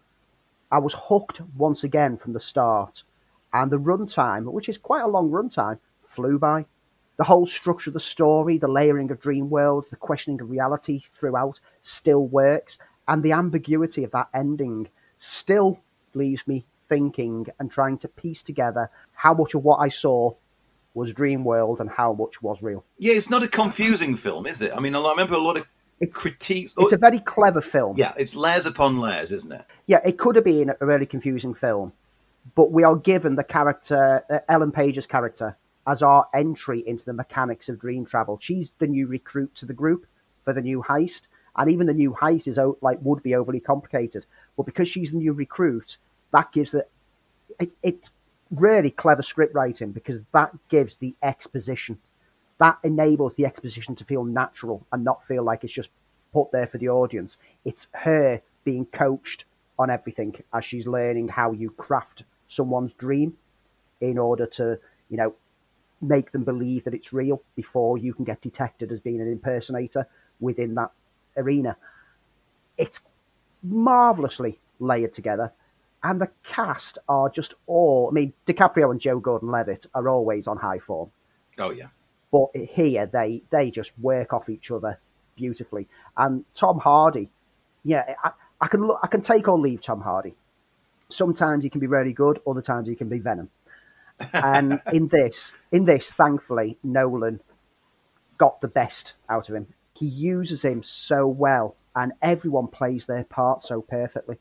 I 0.72 0.78
was 0.78 0.96
hooked 0.98 1.42
once 1.56 1.84
again 1.84 2.18
from 2.18 2.34
the 2.34 2.40
start, 2.40 3.04
and 3.52 3.72
the 3.72 3.80
runtime, 3.80 4.52
which 4.52 4.70
is 4.70 4.78
quite 4.78 5.04
a 5.04 5.08
long 5.08 5.30
runtime, 5.30 5.80
flew 6.04 6.40
by. 6.40 6.66
The 7.18 7.24
whole 7.24 7.46
structure 7.46 7.90
of 7.90 7.94
the 7.94 8.00
story, 8.00 8.58
the 8.58 8.68
layering 8.68 9.12
of 9.12 9.20
dream 9.20 9.50
worlds, 9.50 9.90
the 9.90 9.96
questioning 9.96 10.42
of 10.42 10.50
reality 10.50 11.02
throughout 11.12 11.60
still 11.82 12.28
works, 12.28 12.78
and 13.08 13.22
the 13.22 13.34
ambiguity 13.34 14.04
of 14.04 14.12
that 14.12 14.30
ending 14.34 14.88
still 15.20 15.80
leaves 16.14 16.48
me 16.48 16.66
thinking 16.90 17.48
and 17.60 17.72
trying 17.72 17.98
to 18.00 18.08
piece 18.08 18.42
together 18.42 18.90
how 19.14 19.34
much 19.34 19.54
of 19.54 19.64
what 19.64 19.78
I 19.78 19.90
saw 19.90 20.34
was 20.94 21.14
dream 21.14 21.44
world 21.44 21.80
and 21.80 21.90
how 21.90 22.14
much 22.14 22.42
was 22.42 22.62
real. 22.62 22.84
Yeah, 22.98 23.14
it's 23.14 23.30
not 23.30 23.44
a 23.44 23.48
confusing 23.48 24.16
film, 24.16 24.46
is 24.46 24.62
it? 24.62 24.72
I 24.76 24.80
mean, 24.80 24.96
I 24.96 25.10
remember 25.10 25.36
a 25.36 25.40
lot 25.40 25.58
of 25.58 25.66
critiques. 26.12 26.74
It's 26.78 26.94
a 26.94 26.98
very 26.98 27.20
clever 27.20 27.62
film. 27.62 27.98
Yeah, 27.98 28.14
it's 28.18 28.36
layers 28.36 28.66
upon 28.66 28.98
layers, 28.98 29.32
isn't 29.32 29.52
it? 29.52 29.66
Yeah, 29.88 30.02
it 30.06 30.18
could 30.18 30.36
have 30.36 30.46
been 30.46 30.72
a 30.80 30.86
really 30.86 31.06
confusing 31.06 31.54
film, 31.54 31.94
but 32.56 32.72
we 32.72 32.84
are 32.84 32.96
given 32.96 33.36
the 33.36 33.44
character, 33.44 34.24
uh, 34.30 34.40
Ellen 34.50 34.72
Page's 34.72 35.08
character, 35.08 35.56
as 35.86 36.02
our 36.02 36.28
entry 36.34 36.84
into 36.88 37.06
the 37.06 37.14
mechanics 37.14 37.70
of 37.70 37.80
dream 37.80 38.06
travel. 38.06 38.38
She's 38.42 38.72
the 38.80 38.88
new 38.88 39.08
recruit 39.08 39.54
to 39.56 39.66
the 39.66 39.74
group 39.74 40.06
for 40.44 40.54
the 40.54 40.62
new 40.62 40.82
heist, 40.82 41.28
and 41.56 41.70
even 41.70 41.88
the 41.88 41.94
new 41.94 42.12
heist 42.12 42.48
is 42.48 42.60
like 42.82 43.00
would 43.02 43.24
be 43.24 43.36
overly 43.36 43.60
complicated. 43.60 44.26
But 44.58 44.66
because 44.66 44.88
she's 44.88 45.12
the 45.12 45.18
new 45.18 45.34
recruit, 45.34 45.98
that 46.32 46.52
gives 46.52 46.74
it, 46.74 46.90
it 47.60 47.72
it's 47.82 48.12
really 48.52 48.92
clever 48.92 49.22
script 49.22 49.56
writing 49.56 49.92
because 49.92 50.24
that 50.34 50.52
gives 50.70 50.98
the 50.98 51.16
exposition. 51.22 52.00
That 52.60 52.78
enables 52.84 53.36
the 53.36 53.46
exposition 53.46 53.96
to 53.96 54.06
feel 54.06 54.24
natural 54.24 54.86
and 54.92 55.04
not 55.04 55.26
feel 55.26 55.44
like 55.44 55.64
it's 55.64 55.74
just 55.74 55.90
put 56.32 56.52
there 56.52 56.68
for 56.68 56.78
the 56.78 56.90
audience. 56.90 57.38
It's 57.66 57.88
her 57.94 58.42
being 58.64 58.86
coached 58.86 59.46
on 59.78 59.90
everything 59.90 60.36
as 60.54 60.64
she's 60.64 60.88
learning 60.88 61.28
how 61.28 61.52
you 61.52 61.72
craft 61.72 62.24
someone's 62.48 62.94
dream 62.94 63.36
in 64.02 64.18
order 64.18 64.46
to, 64.46 64.80
you 65.10 65.18
know, 65.18 65.34
make 66.04 66.32
them 66.32 66.44
believe 66.44 66.84
that 66.84 66.94
it's 66.94 67.14
real 67.14 67.42
before 67.56 67.98
you 67.98 68.14
can 68.14 68.26
get 68.26 68.42
detected 68.42 68.92
as 68.92 69.00
being 69.00 69.22
an 69.22 69.28
impersonator 69.32 70.08
within 70.40 70.76
that 70.76 70.92
arena. 71.38 71.76
It's 72.78 73.00
marvelously 73.62 74.60
layered 74.80 75.14
together, 75.14 75.52
and 76.04 76.20
the 76.20 76.30
cast 76.44 76.98
are 77.08 77.30
just 77.30 77.54
all. 77.68 78.10
I 78.10 78.14
mean, 78.14 78.34
DiCaprio 78.48 78.92
and 78.92 79.00
Joe 79.00 79.20
Gordon-Levitt 79.20 79.88
are 79.94 80.10
always 80.10 80.48
on 80.48 80.58
high 80.58 80.80
form, 80.80 81.12
Oh 81.60 81.72
yeah. 81.72 81.88
but 82.32 82.50
here 82.56 83.06
they 83.06 83.44
they 83.50 83.72
just 83.72 83.92
work 84.00 84.34
off 84.34 84.50
each 84.50 84.72
other 84.72 85.00
beautifully. 85.36 85.88
And 86.18 86.46
Tom 86.54 86.80
Hardy, 86.80 87.30
yeah, 87.84 88.16
I, 88.24 88.32
I 88.62 88.68
can 88.68 88.86
look, 88.86 89.00
I 89.04 89.08
can 89.08 89.22
take 89.22 89.48
or 89.48 89.58
leave 89.58 89.82
Tom 89.82 90.02
Hardy. 90.02 90.36
Sometimes 91.10 91.64
he 91.64 91.70
can 91.70 91.80
be 91.80 91.88
really 91.88 92.14
good, 92.14 92.40
other 92.48 92.62
times 92.62 92.88
he 92.88 92.96
can 92.96 93.10
be 93.10 93.20
Venom. 93.20 93.50
And 94.34 94.82
in 94.94 95.08
this, 95.10 95.52
in 95.72 95.86
this, 95.86 96.12
thankfully, 96.12 96.78
Nolan 96.84 97.42
got 98.38 98.62
the 98.62 98.68
best 98.68 99.14
out 99.30 99.50
of 99.50 99.56
him. 99.56 99.68
He 99.96 100.08
uses 100.08 100.64
him 100.64 100.84
so 100.84 101.28
well, 101.28 101.76
and 101.96 102.14
everyone 102.22 102.68
plays 102.68 103.06
their 103.06 103.24
part 103.26 103.62
so 103.62 103.82
perfectly. 103.82 104.38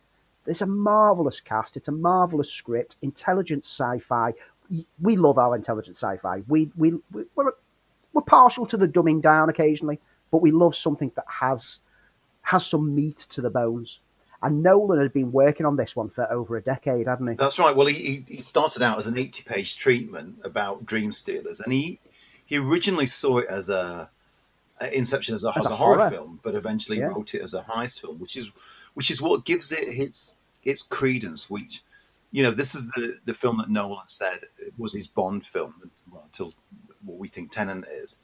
It's 0.47 0.63
a 0.63 0.67
marvelous 0.67 1.41
cast. 1.41 1.77
It's 1.77 1.89
a 1.89 1.93
marvelous 1.93 2.51
script, 2.51 2.97
intelligent 3.03 3.65
sci-fi. 3.65 4.33
We 5.01 5.17
love 5.17 5.39
our 5.39 5.55
intelligent 5.55 5.97
sci-fi. 5.97 6.43
We 6.49 6.71
we- 6.77 7.01
we're 7.13 7.53
we're 8.13 8.23
partial 8.23 8.67
to 8.67 8.77
the 8.77 8.89
dumbing 8.89 9.23
down 9.23 9.49
occasionally, 9.49 10.01
but 10.31 10.43
we 10.43 10.51
love 10.51 10.75
something 10.77 11.13
that 11.17 11.25
has 11.29 11.79
has 12.43 12.67
some 12.67 12.95
meat 12.95 13.19
to 13.19 13.41
the 13.41 13.51
bones. 13.51 14.01
And 14.43 14.63
Nolan 14.63 14.99
had 15.01 15.13
been 15.13 15.31
working 15.31 15.67
on 15.67 15.77
this 15.77 15.95
one 15.95 16.09
for 16.11 16.31
over 16.33 16.57
a 16.57 16.63
decade, 16.63 17.07
hadn't 17.07 17.29
he? 17.29 17.35
That's 17.35 17.59
right. 17.59 17.75
Well, 17.75 17.87
he, 17.87 18.25
he 18.27 18.43
started 18.43 18.83
out 18.83 18.99
as 18.99 19.07
an 19.07 19.17
80 19.17 19.45
page 19.45 19.77
treatment 19.77 20.39
about 20.45 20.85
Dream 20.85 21.13
Stealers, 21.13 21.61
and 21.61 21.73
he, 21.73 22.01
he 22.45 22.59
originally 22.59 23.07
saw 23.07 23.39
it 23.39 23.49
as 23.49 23.69
a, 23.69 24.11
Inception 24.93 25.37
as 25.37 25.45
a, 25.45 25.57
as 25.57 25.67
a 25.71 25.77
horror, 25.77 26.11
film, 26.11 26.41
but 26.43 26.57
eventually 26.57 26.99
Yeah. 26.99 27.07
wrote 27.07 27.35
it 27.35 27.43
as 27.43 27.55
a 27.55 27.63
heist 27.63 28.01
film, 28.01 28.19
which 28.19 28.37
is 28.37 28.51
which 28.95 29.13
is 29.13 29.23
what 29.23 29.45
gives 29.45 29.71
it 29.71 29.87
its 29.87 30.35
its 30.65 30.83
credence. 30.83 31.49
Which, 31.49 31.85
you 32.33 32.43
know, 32.43 32.51
this 32.51 32.75
is 32.75 32.89
the, 32.91 33.17
the 33.25 33.33
film 33.35 33.59
that 33.59 33.71
Nolan 33.71 34.09
said 34.09 34.41
was 34.77 34.93
his 34.93 35.07
Bond 35.07 35.45
film 35.47 35.93
well, 36.11 36.25
until 36.25 36.53
what 37.05 37.19
we 37.19 37.29
think 37.29 37.53
Tenet 37.53 37.85
is. 37.93 38.19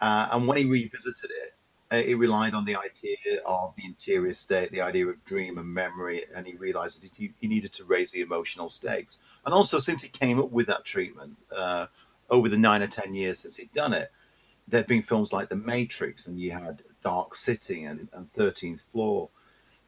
Uh, 0.00 0.28
and 0.30 0.46
when 0.46 0.58
he 0.58 0.64
revisited 0.64 1.30
it, 1.32 1.54
it 1.90 2.18
relied 2.18 2.54
on 2.54 2.64
the 2.64 2.76
idea 2.76 3.40
of 3.46 3.76
the 3.76 3.84
interior 3.84 4.32
state, 4.32 4.72
the 4.72 4.80
idea 4.80 5.06
of 5.06 5.24
dream 5.24 5.58
and 5.58 5.68
memory, 5.68 6.24
and 6.34 6.46
he 6.46 6.54
realized 6.56 7.02
that 7.02 7.14
he, 7.14 7.32
he 7.40 7.46
needed 7.46 7.72
to 7.74 7.84
raise 7.84 8.10
the 8.10 8.22
emotional 8.22 8.68
stakes. 8.68 9.18
And 9.44 9.54
also, 9.54 9.78
since 9.78 10.02
he 10.02 10.08
came 10.08 10.40
up 10.40 10.50
with 10.50 10.66
that 10.66 10.84
treatment 10.84 11.36
uh, 11.54 11.86
over 12.28 12.48
the 12.48 12.58
nine 12.58 12.82
or 12.82 12.88
ten 12.88 13.14
years 13.14 13.38
since 13.38 13.56
he'd 13.56 13.72
done 13.72 13.92
it, 13.92 14.10
there'd 14.66 14.88
been 14.88 15.02
films 15.02 15.32
like 15.32 15.48
The 15.48 15.56
Matrix, 15.56 16.26
and 16.26 16.40
you 16.40 16.50
had 16.50 16.82
Dark 17.04 17.36
City 17.36 17.84
and, 17.84 18.08
and 18.12 18.28
Thirteenth 18.32 18.80
Floor, 18.92 19.28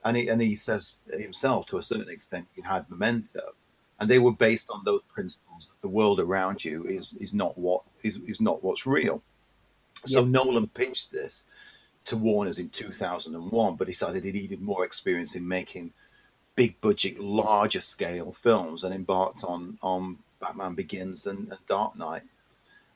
and 0.05 0.17
he 0.17 0.29
and 0.29 0.41
he 0.41 0.55
says 0.55 0.99
himself 1.19 1.67
to 1.67 1.79
a 1.79 1.83
certain 1.83 2.09
extent 2.09 2.47
he 2.55 2.63
had 2.63 2.89
Memento, 2.89 3.55
and 3.99 4.09
they 4.09 4.21
were 4.21 4.33
based 4.33 4.71
on 4.71 4.85
those 4.85 5.03
principles 5.13 5.67
that 5.67 5.81
the 5.81 5.89
world 5.89 6.21
around 6.21 6.65
you 6.65 6.85
is 6.85 7.13
is 7.19 7.35
not 7.35 7.59
what 7.59 7.83
is, 8.05 8.19
is 8.29 8.41
not 8.41 8.63
what's 8.63 8.87
real. 8.87 9.21
So 10.05 10.25
Nolan 10.25 10.69
pitched 10.69 11.11
this 11.11 11.45
to 12.09 12.17
Warner's 12.17 12.59
in 12.59 12.71
2001, 12.71 13.77
but 13.77 13.87
he 13.87 13.93
decided 13.93 14.25
he 14.25 14.33
needed 14.33 14.63
more 14.63 14.85
experience 14.85 15.35
in 15.35 15.47
making 15.47 15.93
big 16.57 16.81
budget, 16.81 17.21
larger 17.21 17.81
scale 17.81 18.33
films, 18.33 18.85
and 18.85 18.95
embarked 18.95 19.45
on 19.45 19.79
on 19.83 20.19
Batman 20.41 20.75
Begins 20.75 21.27
and, 21.27 21.49
and 21.51 21.59
Dark 21.69 21.97
Knight. 21.97 22.23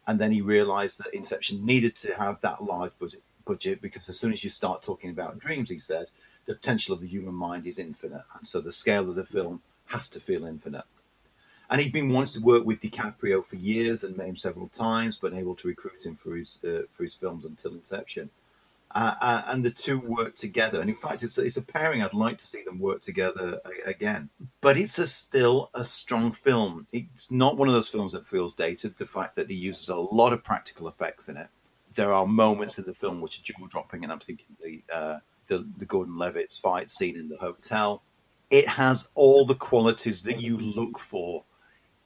And 0.06 0.18
then 0.18 0.32
he 0.32 0.40
realized 0.40 0.98
that 0.98 1.14
Inception 1.14 1.64
needed 1.64 1.94
to 1.96 2.14
have 2.14 2.40
that 2.40 2.62
large 2.62 2.92
budget, 2.98 3.22
budget 3.44 3.82
because 3.82 4.08
as 4.08 4.18
soon 4.18 4.32
as 4.32 4.42
you 4.42 4.50
start 4.50 4.82
talking 4.82 5.10
about 5.10 5.38
dreams, 5.38 5.70
he 5.70 5.78
said, 5.78 6.06
the 6.46 6.54
potential 6.54 6.94
of 6.94 7.00
the 7.00 7.06
human 7.06 7.34
mind 7.34 7.66
is 7.66 7.78
infinite, 7.78 8.24
and 8.36 8.46
so 8.46 8.60
the 8.60 8.72
scale 8.72 9.08
of 9.08 9.14
the 9.14 9.24
film 9.24 9.62
has 9.86 10.08
to 10.08 10.20
feel 10.20 10.44
infinite. 10.44 10.84
And 11.70 11.80
he'd 11.80 11.92
been 11.92 12.12
wanting 12.12 12.40
to 12.40 12.46
work 12.46 12.64
with 12.64 12.80
DiCaprio 12.80 13.44
for 13.44 13.56
years 13.56 14.04
and 14.04 14.16
met 14.16 14.28
him 14.28 14.36
several 14.36 14.68
times, 14.68 15.16
but 15.16 15.32
unable 15.32 15.54
to 15.56 15.68
recruit 15.68 16.04
him 16.04 16.16
for 16.16 16.34
his 16.34 16.58
uh, 16.64 16.82
for 16.90 17.04
his 17.04 17.14
films 17.14 17.44
until 17.44 17.72
Inception. 17.72 18.28
Uh, 18.94 19.42
and 19.48 19.64
the 19.64 19.70
two 19.70 20.00
work 20.00 20.34
together. 20.34 20.80
And 20.80 20.90
in 20.90 20.96
fact, 20.96 21.22
it's, 21.22 21.38
it's 21.38 21.56
a 21.56 21.62
pairing 21.62 22.02
I'd 22.02 22.12
like 22.12 22.36
to 22.38 22.46
see 22.46 22.62
them 22.62 22.78
work 22.78 23.00
together 23.00 23.58
a- 23.64 23.88
again. 23.88 24.28
But 24.60 24.76
it's 24.76 24.98
a, 24.98 25.06
still 25.06 25.70
a 25.74 25.84
strong 25.84 26.30
film. 26.30 26.86
It's 26.92 27.30
not 27.30 27.56
one 27.56 27.68
of 27.68 27.74
those 27.74 27.88
films 27.88 28.12
that 28.12 28.26
feels 28.26 28.52
dated. 28.52 28.96
The 28.98 29.06
fact 29.06 29.34
that 29.36 29.48
he 29.48 29.56
uses 29.56 29.88
a 29.88 29.96
lot 29.96 30.34
of 30.34 30.44
practical 30.44 30.88
effects 30.88 31.28
in 31.28 31.38
it. 31.38 31.48
There 31.94 32.12
are 32.12 32.26
moments 32.26 32.78
in 32.78 32.84
the 32.84 32.94
film 32.94 33.20
which 33.20 33.38
are 33.38 33.42
jaw 33.42 33.66
dropping, 33.66 34.02
and 34.02 34.12
I'm 34.12 34.18
thinking 34.18 34.46
the 34.62 34.82
uh, 34.94 35.18
the, 35.48 35.66
the 35.76 35.84
Gordon 35.84 36.16
Levitt's 36.16 36.58
fight 36.58 36.90
scene 36.90 37.16
in 37.16 37.28
the 37.28 37.36
hotel. 37.36 38.02
It 38.50 38.66
has 38.68 39.10
all 39.14 39.44
the 39.44 39.54
qualities 39.54 40.22
that 40.24 40.40
you 40.40 40.56
look 40.58 40.98
for 40.98 41.44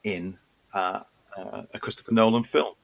in 0.05 0.39
uh, 0.75 1.01
uh, 1.37 1.63
a 1.75 1.79
Christopher 1.79 2.13
Nolan 2.13 2.45
film. 2.45 2.75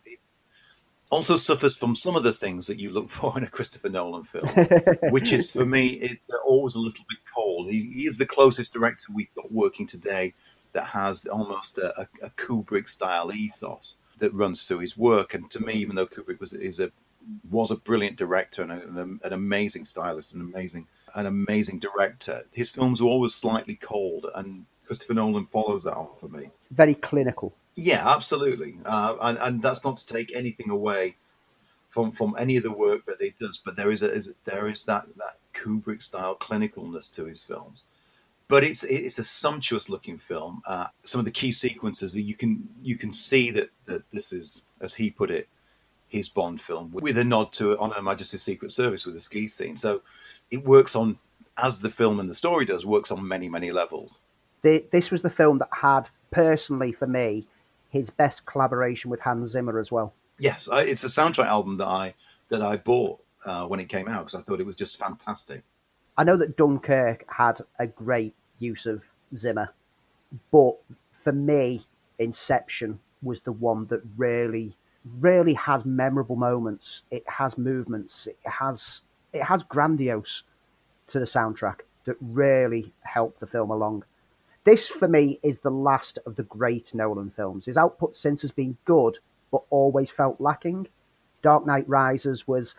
Also 1.12 1.36
suffers 1.36 1.76
from 1.76 1.94
some 1.94 2.16
of 2.16 2.22
the 2.22 2.32
things 2.32 2.66
that 2.66 2.80
you 2.80 2.90
look 2.90 3.10
for 3.18 3.36
in 3.36 3.44
a 3.44 3.50
Christopher 3.50 3.90
Nolan 3.90 4.24
film, 4.24 4.48
which 5.10 5.30
is 5.32 5.52
for 5.52 5.66
me 5.66 5.88
it, 5.88 6.18
they're 6.28 6.40
always 6.40 6.74
a 6.74 6.80
little 6.80 7.04
bit 7.08 7.18
cold. 7.34 7.68
He, 7.68 7.80
he 7.92 8.06
is 8.06 8.18
the 8.18 8.26
closest 8.26 8.72
director 8.72 9.12
we've 9.14 9.34
got 9.34 9.52
working 9.52 9.86
today 9.86 10.32
that 10.72 10.86
has 10.86 11.26
almost 11.26 11.76
a, 11.76 12.00
a, 12.00 12.08
a 12.22 12.30
Kubrick 12.30 12.88
style 12.88 13.30
ethos 13.30 13.96
that 14.20 14.32
runs 14.32 14.64
through 14.64 14.78
his 14.78 14.96
work. 14.96 15.34
And 15.34 15.50
to 15.50 15.62
me, 15.62 15.74
even 15.74 15.96
though 15.96 16.06
Kubrick 16.06 16.40
was 16.40 16.54
is 16.54 16.80
a 16.80 16.90
was 17.50 17.70
a 17.70 17.76
brilliant 17.76 18.16
director 18.16 18.62
and 18.62 18.72
an, 18.72 19.20
an 19.22 19.32
amazing 19.32 19.84
stylist, 19.84 20.34
an 20.34 20.40
amazing, 20.40 20.86
an 21.14 21.26
amazing 21.26 21.78
director. 21.78 22.44
His 22.52 22.70
films 22.70 23.02
were 23.02 23.08
always 23.08 23.34
slightly 23.34 23.76
cold, 23.76 24.26
and 24.34 24.64
Christopher 24.86 25.14
Nolan 25.14 25.44
follows 25.44 25.84
that 25.84 25.94
on 25.94 26.08
for 26.16 26.28
me. 26.28 26.50
Very 26.70 26.94
clinical. 26.94 27.54
Yeah, 27.74 28.02
absolutely, 28.06 28.76
uh, 28.84 29.16
and, 29.22 29.38
and 29.38 29.62
that's 29.62 29.84
not 29.84 29.96
to 29.96 30.06
take 30.06 30.34
anything 30.34 30.70
away 30.70 31.16
from 31.88 32.10
from 32.10 32.34
any 32.38 32.56
of 32.56 32.62
the 32.62 32.72
work 32.72 33.04
that 33.06 33.20
he 33.20 33.34
does, 33.38 33.60
but 33.62 33.76
there 33.76 33.90
is 33.90 34.02
a 34.02 34.10
is, 34.10 34.32
there 34.44 34.68
is 34.68 34.84
that 34.84 35.06
that 35.16 35.38
Kubrick 35.54 36.02
style 36.02 36.34
clinicalness 36.36 37.14
to 37.14 37.26
his 37.26 37.44
films. 37.44 37.84
But 38.48 38.64
it's 38.64 38.82
it's 38.84 39.18
a 39.18 39.24
sumptuous 39.24 39.88
looking 39.88 40.18
film. 40.18 40.62
Uh, 40.66 40.86
some 41.04 41.18
of 41.18 41.24
the 41.24 41.30
key 41.30 41.52
sequences 41.52 42.12
that 42.14 42.22
you 42.22 42.34
can 42.34 42.68
you 42.82 42.96
can 42.96 43.12
see 43.12 43.50
that 43.50 43.70
that 43.86 44.10
this 44.10 44.32
is, 44.32 44.62
as 44.80 44.94
he 44.94 45.10
put 45.10 45.30
it, 45.30 45.48
his 46.08 46.28
Bond 46.28 46.60
film 46.60 46.90
with 46.92 47.18
a 47.18 47.24
nod 47.24 47.52
to 47.54 47.78
On 47.78 47.90
Her 47.90 48.02
Majesty's 48.02 48.42
Secret 48.42 48.72
Service 48.72 49.06
with 49.06 49.16
a 49.16 49.20
ski 49.20 49.46
scene. 49.46 49.76
So 49.76 50.02
it 50.50 50.64
works 50.64 50.96
on 50.96 51.18
as 51.58 51.80
the 51.80 51.90
film 51.90 52.20
and 52.20 52.28
the 52.28 52.34
story 52.34 52.64
does 52.64 52.84
works 52.86 53.12
on 53.12 53.26
many 53.26 53.48
many 53.48 53.70
levels. 53.70 54.20
The, 54.62 54.84
this 54.92 55.10
was 55.10 55.22
the 55.22 55.30
film 55.30 55.58
that 55.58 55.68
had 55.72 56.08
personally 56.30 56.92
for 56.92 57.06
me 57.06 57.46
his 57.92 58.08
best 58.08 58.46
collaboration 58.46 59.10
with 59.10 59.20
Hans 59.20 59.50
Zimmer 59.50 59.78
as 59.78 59.92
well. 59.92 60.14
Yes, 60.38 60.68
I, 60.68 60.80
it's 60.82 61.02
the 61.02 61.08
soundtrack 61.08 61.44
album 61.44 61.76
that 61.76 61.86
I 61.86 62.14
that 62.48 62.62
I 62.62 62.78
bought 62.78 63.22
uh, 63.44 63.66
when 63.66 63.80
it 63.80 63.88
came 63.88 64.08
out 64.08 64.26
because 64.26 64.34
I 64.34 64.40
thought 64.40 64.60
it 64.60 64.66
was 64.66 64.76
just 64.76 64.98
fantastic. 64.98 65.62
I 66.16 66.24
know 66.24 66.36
that 66.36 66.56
Dunkirk 66.56 67.24
had 67.28 67.60
a 67.78 67.86
great 67.86 68.34
use 68.58 68.86
of 68.86 69.02
Zimmer, 69.34 69.68
but 70.50 70.76
for 71.12 71.32
me, 71.32 71.86
Inception 72.18 72.98
was 73.22 73.42
the 73.42 73.52
one 73.52 73.86
that 73.86 74.00
really, 74.16 74.74
really 75.20 75.54
has 75.54 75.84
memorable 75.84 76.36
moments. 76.36 77.02
It 77.10 77.24
has 77.28 77.58
movements. 77.58 78.26
It 78.26 78.38
has 78.44 79.02
it 79.34 79.42
has 79.42 79.62
grandiose 79.62 80.44
to 81.08 81.18
the 81.18 81.26
soundtrack 81.26 81.80
that 82.04 82.16
really 82.20 82.92
helped 83.02 83.40
the 83.40 83.46
film 83.46 83.70
along. 83.70 84.04
This, 84.64 84.88
for 84.88 85.08
me, 85.08 85.40
is 85.42 85.60
the 85.60 85.70
last 85.70 86.18
of 86.26 86.36
the 86.36 86.44
great 86.44 86.94
Nolan 86.94 87.30
films. 87.30 87.66
His 87.66 87.76
output 87.76 88.14
since 88.14 88.42
has 88.42 88.52
been 88.52 88.76
good, 88.84 89.18
but 89.50 89.62
always 89.70 90.10
felt 90.10 90.40
lacking. 90.40 90.86
Dark 91.42 91.66
Knight 91.66 91.88
Rises 91.88 92.46
was 92.46 92.74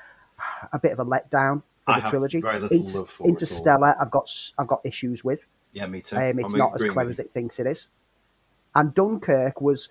a 0.71 0.79
bit 0.79 0.93
of 0.93 0.99
a 0.99 1.05
letdown 1.05 1.61
for 1.85 1.91
I 1.93 1.99
the 1.99 2.09
trilogy. 2.09 2.41
Inter- 2.71 3.05
Interstellar, 3.25 3.95
I've 3.99 4.11
got 4.11 4.29
I've 4.57 4.67
got 4.67 4.81
issues 4.85 5.23
with. 5.23 5.41
Yeah, 5.73 5.87
me 5.87 6.01
too. 6.01 6.15
Um, 6.15 6.39
it's 6.39 6.53
I'm 6.53 6.59
not 6.59 6.75
as 6.75 6.89
clever 6.89 7.09
as 7.09 7.19
it 7.19 7.31
thinks 7.33 7.59
it 7.59 7.67
is. 7.67 7.87
And 8.75 8.93
Dunkirk 8.93 9.59
was 9.59 9.89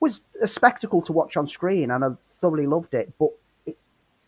was 0.00 0.20
a 0.42 0.46
spectacle 0.46 1.00
to 1.02 1.12
watch 1.12 1.36
on 1.38 1.48
screen, 1.48 1.90
and 1.90 2.04
I 2.04 2.08
thoroughly 2.40 2.66
loved 2.66 2.92
it. 2.94 3.12
But 3.18 3.30
it 3.64 3.78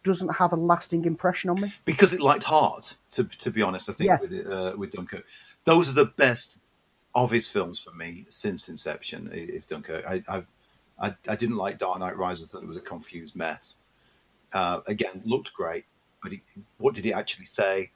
doesn't 0.02 0.30
have 0.30 0.52
a 0.52 0.56
lasting 0.56 1.04
impression 1.04 1.50
on 1.50 1.60
me. 1.60 1.72
because 1.84 2.14
it 2.14 2.20
liked 2.20 2.44
hard. 2.44 2.86
To 3.12 3.24
to 3.24 3.50
be 3.50 3.60
honest, 3.60 3.90
I 3.90 3.92
think 3.92 4.08
Yeah. 4.08 4.18
with 4.20 4.46
uh, 4.50 4.74
with 4.78 4.92
Dunkirk, 4.92 5.24
those 5.64 5.90
are 5.90 5.94
the 5.94 6.06
best 6.06 6.58
of 7.14 7.30
his 7.30 7.50
films 7.50 7.80
for 7.80 7.92
me 7.92 8.26
since 8.28 8.68
Inception. 8.68 9.30
Is 9.32 9.66
Dunkirk? 9.66 10.04
I 10.06 10.22
I, 10.28 10.42
I, 11.00 11.14
I 11.28 11.36
didn't 11.36 11.56
like 11.56 11.78
Dark 11.78 11.98
Knight 11.98 12.16
Rises. 12.16 12.48
Thought 12.48 12.62
it 12.62 12.66
was 12.68 12.76
a 12.76 12.80
confused 12.80 13.36
mess. 13.36 13.76
Uh, 14.52 14.80
again, 14.86 15.22
looked 15.24 15.52
great, 15.54 15.84
but 16.22 16.32
what 16.78 16.94
did 16.94 17.04
he 17.04 17.12
actually 17.12 17.46
say? 17.46 17.90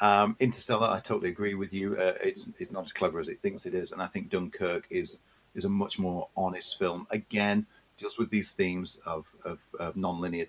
Um, 0.00 0.34
Interstellar, 0.40 0.88
I 0.88 1.00
totally 1.00 1.28
agree 1.28 1.54
with 1.54 1.72
you. 1.72 1.96
Uh, 1.96 2.14
it's 2.24 2.48
it's 2.58 2.70
not 2.70 2.84
as 2.84 2.92
clever 2.92 3.20
as 3.20 3.28
it 3.28 3.40
thinks 3.42 3.66
it 3.66 3.74
is, 3.74 3.92
and 3.92 4.00
I 4.00 4.06
think 4.06 4.30
Dunkirk 4.30 4.86
is 4.88 5.20
is 5.54 5.66
a 5.66 5.68
much 5.68 5.98
more 5.98 6.28
honest 6.36 6.78
film. 6.78 7.06
Again, 7.10 7.66
deals 7.98 8.18
with 8.18 8.30
these 8.30 8.52
themes 8.52 9.00
of 9.04 9.28
of, 9.44 9.62
of 9.78 9.96
non-linear 9.96 10.46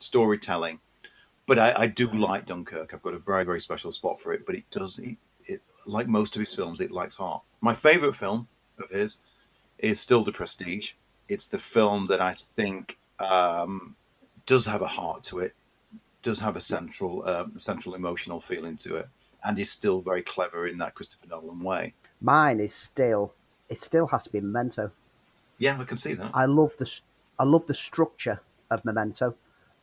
storytelling. 0.00 0.80
But 1.46 1.58
I, 1.58 1.72
I 1.82 1.86
do 1.86 2.08
like 2.10 2.46
Dunkirk. 2.46 2.92
I've 2.92 3.02
got 3.02 3.14
a 3.14 3.18
very 3.18 3.44
very 3.44 3.60
special 3.60 3.92
spot 3.92 4.20
for 4.20 4.32
it. 4.32 4.44
But 4.44 4.56
it 4.56 4.64
does 4.70 4.98
it, 4.98 5.16
it 5.48 5.62
like 5.86 6.06
most 6.06 6.36
of 6.36 6.40
his 6.40 6.54
films, 6.54 6.80
it 6.80 6.90
likes 6.90 7.16
heart. 7.16 7.42
My 7.60 7.74
favorite 7.74 8.14
film 8.14 8.48
of 8.78 8.90
his 8.90 9.18
is 9.78 10.00
still 10.00 10.22
The 10.22 10.32
Prestige. 10.32 10.92
It's 11.28 11.46
the 11.46 11.58
film 11.58 12.06
that 12.08 12.20
I 12.20 12.34
think 12.34 12.98
um, 13.18 13.96
does 14.46 14.66
have 14.66 14.82
a 14.82 14.86
heart 14.86 15.22
to 15.24 15.40
it, 15.40 15.54
does 16.22 16.40
have 16.40 16.56
a 16.56 16.60
central 16.60 17.26
um, 17.28 17.52
central 17.56 17.94
emotional 17.94 18.40
feeling 18.40 18.76
to 18.78 18.96
it, 18.96 19.08
and 19.44 19.58
is 19.58 19.70
still 19.70 20.00
very 20.00 20.22
clever 20.22 20.66
in 20.66 20.78
that 20.78 20.94
Christopher 20.94 21.26
Nolan 21.28 21.60
way. 21.60 21.94
Mine 22.20 22.60
is 22.60 22.74
still 22.74 23.32
it 23.68 23.80
still 23.80 24.06
has 24.08 24.24
to 24.24 24.30
be 24.30 24.40
Memento. 24.40 24.90
Yeah, 25.58 25.78
I 25.78 25.84
can 25.84 25.98
see 25.98 26.14
that. 26.14 26.30
I 26.34 26.46
love 26.46 26.76
the 26.78 26.90
I 27.38 27.44
love 27.44 27.66
the 27.66 27.74
structure 27.74 28.40
of 28.70 28.84
Memento. 28.84 29.34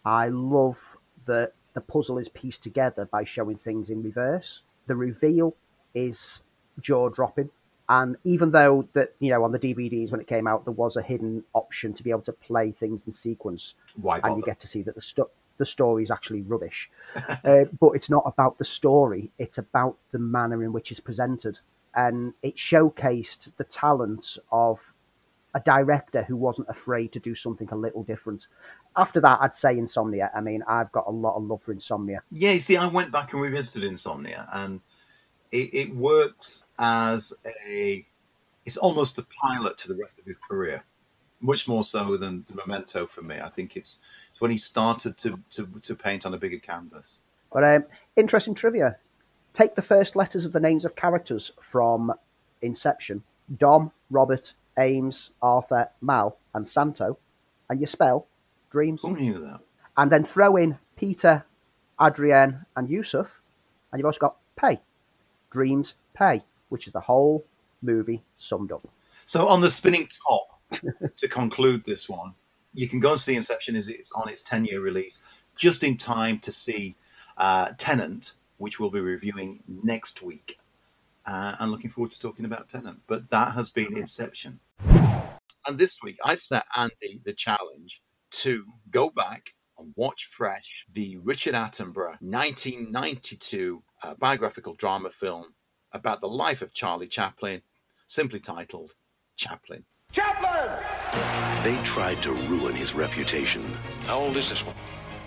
I 0.04 0.28
love 0.30 0.98
that 1.26 1.54
the 1.74 1.82
puzzle 1.82 2.18
is 2.18 2.30
pieced 2.30 2.64
together 2.64 3.06
by 3.06 3.24
showing 3.24 3.58
things 3.58 3.90
in 3.90 4.04
reverse. 4.04 4.62
The 4.88 4.96
reveal 4.96 5.56
is 5.94 6.42
jaw 6.80 7.10
dropping. 7.10 7.50
And 7.88 8.18
even 8.24 8.52
though 8.52 8.88
that 8.94 9.14
you 9.20 9.30
know 9.30 9.44
on 9.44 9.52
the 9.52 9.60
DVDs 9.60 10.12
when 10.12 10.20
it 10.20 10.28
came 10.28 10.48
out 10.48 10.66
there 10.66 10.74
was 10.74 10.98
a 10.98 11.04
hidden 11.04 11.44
option 11.54 11.94
to 11.94 12.04
be 12.04 12.10
able 12.10 12.22
to 12.22 12.34
play 12.34 12.72
things 12.72 13.04
in 13.06 13.12
sequence, 13.12 13.76
Why 14.02 14.20
and 14.24 14.38
you 14.38 14.44
get 14.44 14.60
to 14.62 14.68
see 14.68 14.82
that 14.84 14.96
the 14.96 15.26
the 15.58 15.66
story 15.66 16.04
is 16.04 16.12
actually 16.12 16.42
rubbish. 16.42 16.90
uh, 17.46 17.66
but 17.80 17.92
it's 17.92 18.10
not 18.10 18.24
about 18.26 18.58
the 18.58 18.66
story; 18.66 19.32
it's 19.38 19.60
about 19.60 19.98
the 20.12 20.20
manner 20.20 20.64
in 20.64 20.74
which 20.74 20.90
it's 20.90 21.00
presented, 21.00 21.60
and 21.94 22.34
it 22.42 22.56
showcased 22.56 23.56
the 23.58 23.64
talent 23.64 24.38
of 24.52 24.94
a 25.54 25.60
director 25.62 26.24
who 26.24 26.36
wasn't 26.36 26.68
afraid 26.70 27.12
to 27.14 27.20
do 27.20 27.34
something 27.34 27.70
a 27.72 27.76
little 27.76 28.04
different. 28.04 28.48
After 28.98 29.20
that, 29.22 29.40
I'd 29.42 29.54
say 29.54 29.78
Insomnia. 29.78 30.32
I 30.34 30.42
mean, 30.42 30.64
I've 30.68 30.92
got 30.92 31.06
a 31.08 31.12
lot 31.12 31.36
of 31.36 31.44
love 31.44 31.62
for 31.62 31.74
Insomnia. 31.74 32.22
Yeah, 32.32 32.52
you 32.52 32.60
see, 32.60 32.78
I 32.78 32.88
went 32.88 33.12
back 33.12 33.34
and 33.34 33.42
revisited 33.42 33.90
Insomnia, 33.90 34.48
and 34.54 34.80
it, 35.52 35.74
it 35.74 35.96
works 35.96 36.68
as 36.80 37.34
a. 37.68 38.06
It's 38.66 38.78
almost 38.78 39.16
the 39.16 39.26
pilot 39.42 39.78
to 39.80 39.90
the 39.90 39.96
rest 39.96 40.18
of 40.18 40.26
his 40.26 40.38
career, 40.50 40.84
much 41.42 41.68
more 41.68 41.84
so 41.84 42.18
than 42.18 42.46
the 42.48 42.56
Memento 42.56 43.06
for 43.06 43.22
me. 43.22 43.40
I 43.40 43.50
think 43.50 43.76
it's, 43.76 44.00
it's 44.32 44.42
when 44.42 44.50
he 44.50 44.58
started 44.58 45.18
to, 45.20 45.40
to 45.52 45.68
to 45.82 45.96
paint 45.96 46.26
on 46.26 46.34
a 46.34 46.38
bigger 46.38 46.60
canvas. 46.60 47.20
But 47.52 47.64
um, 47.64 47.86
interesting 48.16 48.54
trivia. 48.54 48.98
Take 49.54 49.76
the 49.76 49.82
first 49.82 50.18
letters 50.18 50.44
of 50.44 50.52
the 50.52 50.60
names 50.60 50.84
of 50.84 50.96
characters 50.96 51.52
from 51.62 52.14
Inception 52.62 53.24
Dom, 53.58 53.92
Robert, 54.10 54.54
Eames, 54.82 55.32
Arthur, 55.42 55.90
Mal, 56.02 56.38
and 56.54 56.68
Saito, 56.68 57.18
and 57.70 57.80
you 57.80 57.88
spell 57.88 58.28
dreams. 58.76 59.00
Who 59.04 59.16
knew 59.16 59.40
that? 59.40 59.62
And 59.96 60.12
then 60.12 60.26
throw 60.26 60.58
in 60.58 60.78
Peter, 60.98 61.46
Ariadne, 62.02 62.66
and 62.76 62.90
Yusuf, 62.90 63.42
and 63.92 64.00
you've 64.00 64.06
also 64.06 64.20
got 64.20 64.36
Pay. 64.58 64.82
Dreams 65.50 65.96
Pay, 66.14 66.44
which 66.68 66.86
is 66.86 66.92
the 66.92 67.00
whole 67.00 67.46
movie 67.82 68.22
summed 68.38 68.74
up. 68.74 68.82
So 69.26 69.48
on 69.48 69.62
the 69.62 69.70
spinning 69.70 70.10
top, 70.28 70.60
to 71.18 71.28
conclude 71.30 71.86
this 71.86 72.10
one, 72.10 72.34
you 72.74 72.90
can 72.90 73.00
go 73.00 73.12
and 73.12 73.20
see 73.20 73.36
Inception 73.36 73.78
as 73.78 73.88
it's 73.88 74.12
on 74.12 74.28
its 74.28 74.42
10 74.42 74.66
year 74.66 74.82
release, 74.82 75.22
just 75.56 75.82
in 75.82 75.96
time 75.96 76.40
to 76.40 76.52
see 76.52 76.98
uh, 77.38 77.72
Tenet, 77.78 78.34
which 78.58 78.78
we'll 78.78 78.90
be 78.90 79.00
reviewing 79.00 79.64
next 79.68 80.22
week. 80.22 80.60
Uh, 81.26 81.56
and 81.62 81.72
looking 81.72 81.90
forward 81.90 82.12
to 82.12 82.20
talking 82.20 82.44
about 82.44 82.68
Tenet. 82.68 82.98
But 83.08 83.30
that 83.30 83.54
has 83.54 83.70
been 83.70 83.96
Inception. 83.98 84.60
And 85.68 85.78
this 85.78 86.04
week, 86.04 86.18
I 86.26 86.36
set 86.36 86.66
Andy 86.76 87.22
the 87.24 87.34
challenge 87.34 88.02
to 88.36 88.66
go 88.92 89.10
back 89.10 89.54
and 89.78 89.94
watch 89.96 90.28
fresh 90.32 90.86
the 90.94 91.18
Richard 91.18 91.54
Attenborough 91.54 92.18
1992 92.22 93.82
uh, 94.04 94.14
biographical 94.20 94.74
drama 94.76 95.10
film 95.10 95.54
about 95.94 96.20
the 96.22 96.28
life 96.28 96.62
of 96.62 96.74
Charlie 96.74 97.08
Chaplin, 97.08 97.62
simply 98.08 98.40
titled 98.40 98.92
Chaplin. 99.38 99.84
Chaplin! 100.12 100.70
They 101.64 101.82
tried 101.84 102.22
to 102.24 102.32
ruin 102.34 102.76
his 102.76 102.94
reputation 102.94 103.64
How 104.06 104.20
old 104.20 104.38
is 104.38 104.50
this 104.50 104.66
one? 104.66 104.76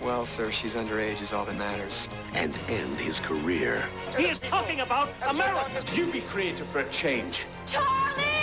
Well, 0.01 0.25
sir, 0.25 0.51
she's 0.51 0.75
underage 0.75 1.19
is 1.19 1.33
all 1.33 1.45
that 1.45 1.57
matters. 1.57 2.07
and 2.33 2.57
end 2.69 2.99
his 2.99 3.19
career. 3.19 3.83
He 4.17 4.27
is 4.27 4.39
talking 4.39 4.79
about 4.81 5.09
America. 5.27 5.83
You 5.93 6.05
be 6.11 6.21
creative 6.21 6.67
for 6.67 6.79
a 6.79 6.89
change. 6.89 7.45
Charlie! 7.65 8.38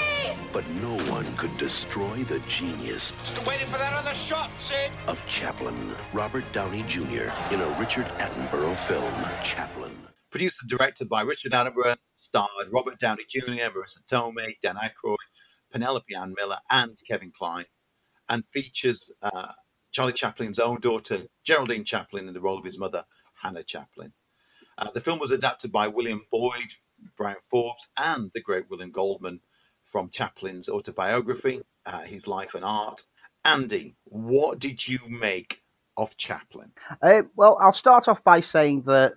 But 0.57 0.67
no 0.81 0.97
one 1.13 1.27
could 1.37 1.55
destroy 1.59 2.25
the 2.25 2.39
genius 2.49 3.13
Still 3.25 3.45
waiting 3.45 3.67
for 3.67 3.77
that 3.77 3.93
other 3.93 4.15
shot, 4.15 4.49
Sid. 4.59 4.91
of 5.07 5.21
Chaplin, 5.29 5.77
Robert 6.15 6.51
Downey 6.55 6.83
Jr., 6.89 7.29
in 7.53 7.61
a 7.61 7.77
Richard 7.79 8.07
Attenborough 8.17 8.75
film, 8.87 9.13
Chaplin. 9.45 9.95
Produced 10.31 10.63
and 10.63 10.71
directed 10.71 11.11
by 11.11 11.21
Richard 11.21 11.53
Attenborough, 11.53 11.99
starred 12.17 12.73
Robert 12.73 12.99
Downey 12.99 13.25
Jr., 13.29 13.69
Marisa 13.69 14.03
Tomei, 14.11 14.55
Dan 14.63 14.77
Aykroyd, 14.77 15.19
Penelope 15.71 16.15
Ann 16.15 16.33
Miller, 16.35 16.61
and 16.71 16.97
Kevin 17.07 17.33
Kline, 17.39 17.67
and 18.31 18.43
features 18.55 19.15
uh, 19.21 19.53
Charlie 19.93 20.15
Chaplin's 20.15 20.59
own 20.59 20.81
daughter, 20.81 21.27
Geraldine 21.45 21.85
Chaplin, 21.85 22.29
in 22.29 22.33
the 22.33 22.41
role 22.41 22.57
of 22.57 22.65
his 22.65 22.79
mother, 22.79 23.05
Hannah 23.43 23.63
Chaplin. 23.63 24.15
Uh, 24.79 24.91
the 24.91 25.03
film 25.03 25.19
was 25.19 25.33
adapted 25.33 25.71
by 25.71 25.89
William 25.89 26.23
Boyd, 26.33 26.73
Bryan 27.15 27.37
Forbes, 27.51 27.91
and 27.99 28.31
the 28.33 28.41
great 28.41 28.71
William 28.71 28.91
Goldman 28.91 29.41
from 29.87 30.11
Chaplin's 30.11 30.69
autobiography, 30.69 31.63
uh, 31.87 32.03
His 32.03 32.27
Life 32.27 32.55
and 32.55 32.65
Art. 32.65 33.03
Andy, 33.45 33.97
what 34.05 34.59
did 34.59 34.87
you 34.87 34.99
make 35.09 35.63
of 35.97 36.17
Chaplin? 36.17 36.73
Uh, 37.01 37.23
well, 37.37 37.59
I'll 37.61 37.73
start 37.73 38.09
off 38.09 38.23
by 38.23 38.41
saying 38.41 38.83
that 38.83 39.15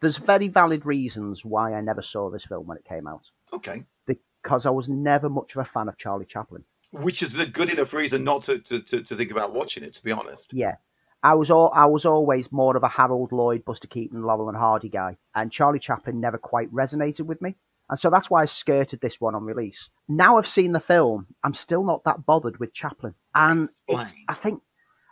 there's 0.00 0.16
very 0.16 0.48
valid 0.48 0.86
reasons 0.86 1.44
why 1.44 1.74
I 1.74 1.80
never 1.80 2.02
saw 2.02 2.30
this 2.30 2.46
film 2.46 2.66
when 2.66 2.78
it 2.78 2.84
came 2.84 3.06
out. 3.06 3.24
Okay. 3.52 3.84
Because 4.06 4.66
I 4.66 4.70
was 4.70 4.88
never 4.88 5.28
much 5.28 5.54
of 5.54 5.60
a 5.60 5.64
fan 5.64 5.88
of 5.88 5.98
Charlie 5.98 6.26
Chaplin. 6.26 6.64
Which 6.92 7.22
is 7.22 7.38
a 7.38 7.46
good 7.46 7.70
enough 7.70 7.92
reason 7.92 8.24
not 8.24 8.42
to, 8.42 8.58
to, 8.58 8.80
to, 8.80 9.02
to 9.02 9.14
think 9.16 9.30
about 9.30 9.52
watching 9.52 9.82
it, 9.84 9.92
to 9.94 10.04
be 10.04 10.12
honest. 10.12 10.52
Yeah. 10.52 10.76
I 11.22 11.34
was 11.34 11.50
all 11.50 11.72
I 11.74 11.86
was 11.86 12.04
always 12.04 12.52
more 12.52 12.76
of 12.76 12.84
a 12.84 12.88
Harold 12.88 13.32
Lloyd, 13.32 13.64
Buster 13.64 13.88
Keaton, 13.88 14.22
Laurel 14.22 14.48
and 14.48 14.56
Hardy 14.56 14.88
guy, 14.88 15.16
and 15.34 15.50
Charlie 15.50 15.80
Chaplin 15.80 16.20
never 16.20 16.38
quite 16.38 16.72
resonated 16.72 17.22
with 17.22 17.42
me. 17.42 17.56
And 17.88 17.98
so 17.98 18.10
that's 18.10 18.30
why 18.30 18.42
I 18.42 18.46
skirted 18.46 19.00
this 19.00 19.20
one 19.20 19.34
on 19.34 19.44
release. 19.44 19.88
Now 20.08 20.38
I've 20.38 20.48
seen 20.48 20.72
the 20.72 20.80
film, 20.80 21.26
I'm 21.44 21.54
still 21.54 21.84
not 21.84 22.04
that 22.04 22.26
bothered 22.26 22.58
with 22.58 22.72
Chaplin. 22.72 23.14
And 23.34 23.68
it's, 23.88 24.12
I 24.28 24.34
think 24.34 24.62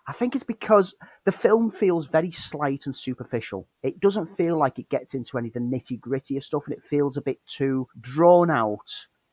I 0.07 0.13
think 0.13 0.35
it's 0.35 0.45
because 0.45 0.95
the 1.25 1.33
film 1.33 1.71
feels 1.71 2.07
very 2.09 2.31
slight 2.31 2.85
and 2.85 2.95
superficial. 2.95 3.67
It 3.83 4.01
doesn't 4.01 4.37
feel 4.37 4.59
like 4.59 4.79
it 4.79 4.91
gets 4.91 5.15
into 5.15 5.39
any 5.39 5.49
of 5.49 5.55
the 5.55 5.61
nitty 5.61 5.99
gritty 5.99 6.37
of 6.37 6.45
stuff, 6.45 6.65
and 6.67 6.75
it 6.75 6.83
feels 6.83 7.17
a 7.17 7.23
bit 7.23 7.39
too 7.47 7.89
drawn 8.01 8.51
out 8.51 8.91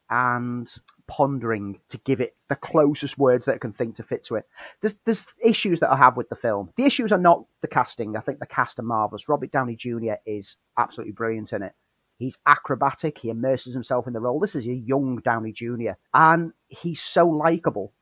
and 0.09 0.71
pondering 1.07 1.79
to 1.89 1.97
give 1.99 2.21
it 2.21 2.35
the 2.49 2.55
closest 2.55 3.17
words 3.17 3.45
that 3.45 3.55
it 3.55 3.61
can 3.61 3.73
think 3.73 3.95
to 3.95 4.03
fit 4.03 4.23
to 4.25 4.35
it. 4.35 4.45
There's 4.81 4.95
there's 5.05 5.25
issues 5.43 5.81
that 5.81 5.91
I 5.91 5.97
have 5.97 6.15
with 6.15 6.29
the 6.29 6.35
film. 6.35 6.71
The 6.77 6.85
issues 6.85 7.11
are 7.11 7.17
not 7.17 7.45
the 7.61 7.67
casting. 7.67 8.15
I 8.15 8.21
think 8.21 8.39
the 8.39 8.45
cast 8.45 8.79
are 8.79 8.83
marvelous. 8.83 9.27
Robert 9.27 9.51
Downey 9.51 9.75
Jr. 9.75 10.15
is 10.25 10.55
absolutely 10.77 11.13
brilliant 11.13 11.51
in 11.51 11.63
it. 11.63 11.73
He's 12.22 12.38
acrobatic. 12.45 13.17
He 13.17 13.30
immerses 13.30 13.74
himself 13.74 14.07
in 14.07 14.13
the 14.13 14.19
role. 14.19 14.39
This 14.39 14.55
is 14.55 14.67
a 14.67 14.74
young 14.74 15.17
Downey 15.17 15.51
Jr. 15.51 15.91
and 16.13 16.53
he's 16.67 17.01
so 17.01 17.28
likable 17.28 17.93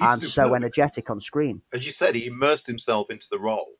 and 0.00 0.22
so 0.22 0.54
energetic 0.54 1.10
on 1.10 1.20
screen. 1.20 1.62
As 1.72 1.84
you 1.84 1.92
said, 1.92 2.14
he 2.14 2.26
immersed 2.26 2.66
himself 2.66 3.10
into 3.10 3.28
the 3.30 3.38
role. 3.38 3.74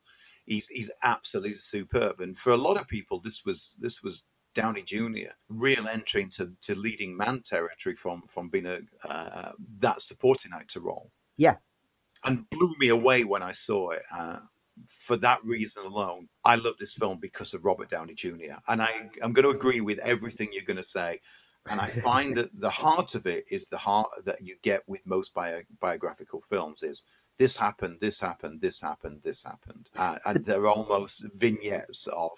He's 0.44 0.68
he's 0.68 0.90
absolutely 1.02 1.56
superb, 1.56 2.20
and 2.20 2.38
for 2.38 2.50
a 2.50 2.56
lot 2.56 2.76
of 2.76 2.86
people, 2.86 3.20
this 3.20 3.44
was 3.44 3.74
this 3.80 4.02
was 4.02 4.24
Downey 4.54 4.82
Jr. 4.82 5.32
real 5.48 5.88
entry 5.88 6.22
into 6.22 6.52
to 6.62 6.76
leading 6.76 7.16
man 7.16 7.42
territory 7.42 7.96
from 7.96 8.22
from 8.28 8.48
being 8.48 8.66
a 8.66 8.80
uh, 9.08 9.52
that 9.80 10.00
supporting 10.00 10.52
actor 10.54 10.80
role. 10.80 11.10
Yeah, 11.36 11.56
and 12.24 12.48
blew 12.48 12.74
me 12.78 12.88
away 12.88 13.24
when 13.24 13.42
I 13.42 13.52
saw 13.52 13.90
it. 13.90 14.02
Uh, 14.14 14.38
for 14.88 15.16
that 15.18 15.44
reason 15.44 15.84
alone, 15.84 16.28
I 16.44 16.56
love 16.56 16.76
this 16.78 16.94
film 16.94 17.18
because 17.18 17.54
of 17.54 17.64
Robert 17.64 17.90
Downey 17.90 18.14
Jr. 18.14 18.58
And 18.68 18.82
I 18.82 19.10
I'm 19.22 19.32
going 19.32 19.44
to 19.44 19.56
agree 19.56 19.80
with 19.80 19.98
everything 19.98 20.50
you're 20.52 20.64
going 20.64 20.76
to 20.76 20.82
say. 20.82 21.20
And 21.68 21.80
I 21.80 21.88
find 21.88 22.36
that 22.36 22.60
the 22.60 22.70
heart 22.70 23.14
of 23.16 23.26
it 23.26 23.44
is 23.50 23.68
the 23.68 23.78
heart 23.78 24.08
that 24.24 24.40
you 24.40 24.56
get 24.62 24.82
with 24.86 25.04
most 25.04 25.34
bio, 25.34 25.62
biographical 25.80 26.40
films 26.40 26.82
is 26.82 27.02
this 27.38 27.56
happened, 27.56 27.98
this 28.00 28.20
happened, 28.20 28.60
this 28.60 28.80
happened, 28.80 29.20
this 29.22 29.42
happened. 29.42 29.88
Uh, 29.96 30.18
and 30.26 30.44
they're 30.44 30.68
almost 30.68 31.26
vignettes 31.34 32.06
of 32.06 32.30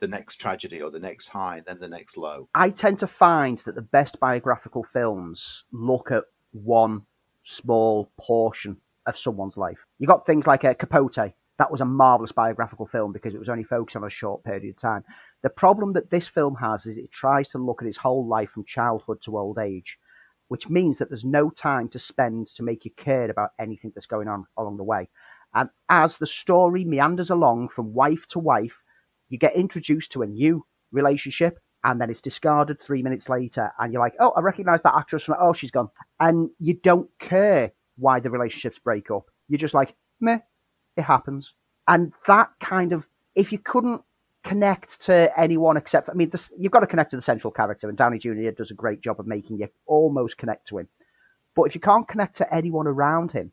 the 0.00 0.08
next 0.08 0.36
tragedy 0.36 0.80
or 0.82 0.90
the 0.90 0.98
next 0.98 1.28
high, 1.28 1.62
then 1.66 1.78
the 1.78 1.88
next 1.88 2.16
low. 2.16 2.48
I 2.54 2.70
tend 2.70 2.98
to 3.00 3.06
find 3.06 3.58
that 3.60 3.74
the 3.74 3.82
best 3.82 4.18
biographical 4.18 4.82
films 4.82 5.64
look 5.72 6.10
at 6.10 6.24
one 6.52 7.02
small 7.44 8.10
portion 8.18 8.78
of 9.06 9.16
someone's 9.16 9.56
life. 9.56 9.86
You 9.98 10.06
got 10.06 10.26
things 10.26 10.46
like 10.46 10.64
a 10.64 10.70
uh, 10.70 10.74
Capote. 10.74 11.32
That 11.60 11.70
was 11.70 11.82
a 11.82 11.84
marvelous 11.84 12.32
biographical 12.32 12.86
film 12.86 13.12
because 13.12 13.34
it 13.34 13.38
was 13.38 13.50
only 13.50 13.64
focused 13.64 13.94
on 13.94 14.04
a 14.04 14.08
short 14.08 14.42
period 14.44 14.64
of 14.64 14.76
time. 14.78 15.04
The 15.42 15.50
problem 15.50 15.92
that 15.92 16.08
this 16.08 16.26
film 16.26 16.54
has 16.54 16.86
is 16.86 16.96
it 16.96 17.12
tries 17.12 17.50
to 17.50 17.58
look 17.58 17.82
at 17.82 17.86
his 17.86 17.98
whole 17.98 18.26
life 18.26 18.48
from 18.52 18.64
childhood 18.64 19.20
to 19.24 19.36
old 19.36 19.58
age, 19.58 19.98
which 20.48 20.70
means 20.70 20.96
that 20.96 21.10
there's 21.10 21.26
no 21.26 21.50
time 21.50 21.90
to 21.90 21.98
spend 21.98 22.46
to 22.54 22.62
make 22.62 22.86
you 22.86 22.90
care 22.96 23.30
about 23.30 23.50
anything 23.58 23.92
that's 23.94 24.06
going 24.06 24.26
on 24.26 24.46
along 24.56 24.78
the 24.78 24.84
way. 24.84 25.10
And 25.52 25.68
as 25.90 26.16
the 26.16 26.26
story 26.26 26.86
meanders 26.86 27.28
along 27.28 27.68
from 27.68 27.92
wife 27.92 28.26
to 28.28 28.38
wife, 28.38 28.82
you 29.28 29.36
get 29.36 29.54
introduced 29.54 30.12
to 30.12 30.22
a 30.22 30.26
new 30.26 30.64
relationship 30.92 31.58
and 31.84 32.00
then 32.00 32.08
it's 32.08 32.22
discarded 32.22 32.80
three 32.80 33.02
minutes 33.02 33.28
later 33.28 33.70
and 33.78 33.92
you're 33.92 34.00
like, 34.00 34.14
oh, 34.18 34.30
I 34.30 34.40
recognize 34.40 34.80
that 34.80 34.96
actress 34.96 35.24
from, 35.24 35.36
oh, 35.38 35.52
she's 35.52 35.70
gone. 35.70 35.90
And 36.20 36.48
you 36.58 36.72
don't 36.72 37.10
care 37.18 37.72
why 37.98 38.20
the 38.20 38.30
relationships 38.30 38.78
break 38.78 39.10
up. 39.10 39.26
You're 39.48 39.58
just 39.58 39.74
like, 39.74 39.94
meh, 40.22 40.38
it 40.96 41.02
happens. 41.02 41.54
And 41.88 42.12
that 42.26 42.50
kind 42.60 42.92
of, 42.92 43.08
if 43.34 43.52
you 43.52 43.58
couldn't 43.58 44.02
connect 44.42 45.00
to 45.02 45.30
anyone 45.38 45.76
except 45.76 46.08
I 46.08 46.14
mean, 46.14 46.30
this, 46.30 46.50
you've 46.56 46.72
got 46.72 46.80
to 46.80 46.86
connect 46.86 47.10
to 47.10 47.16
the 47.16 47.22
central 47.22 47.50
character, 47.50 47.88
and 47.88 47.98
Downey 47.98 48.18
Jr. 48.18 48.50
does 48.50 48.70
a 48.70 48.74
great 48.74 49.00
job 49.00 49.20
of 49.20 49.26
making 49.26 49.58
you 49.58 49.68
almost 49.86 50.38
connect 50.38 50.68
to 50.68 50.78
him. 50.78 50.88
But 51.54 51.64
if 51.64 51.74
you 51.74 51.80
can't 51.80 52.08
connect 52.08 52.36
to 52.36 52.54
anyone 52.54 52.86
around 52.86 53.32
him, 53.32 53.52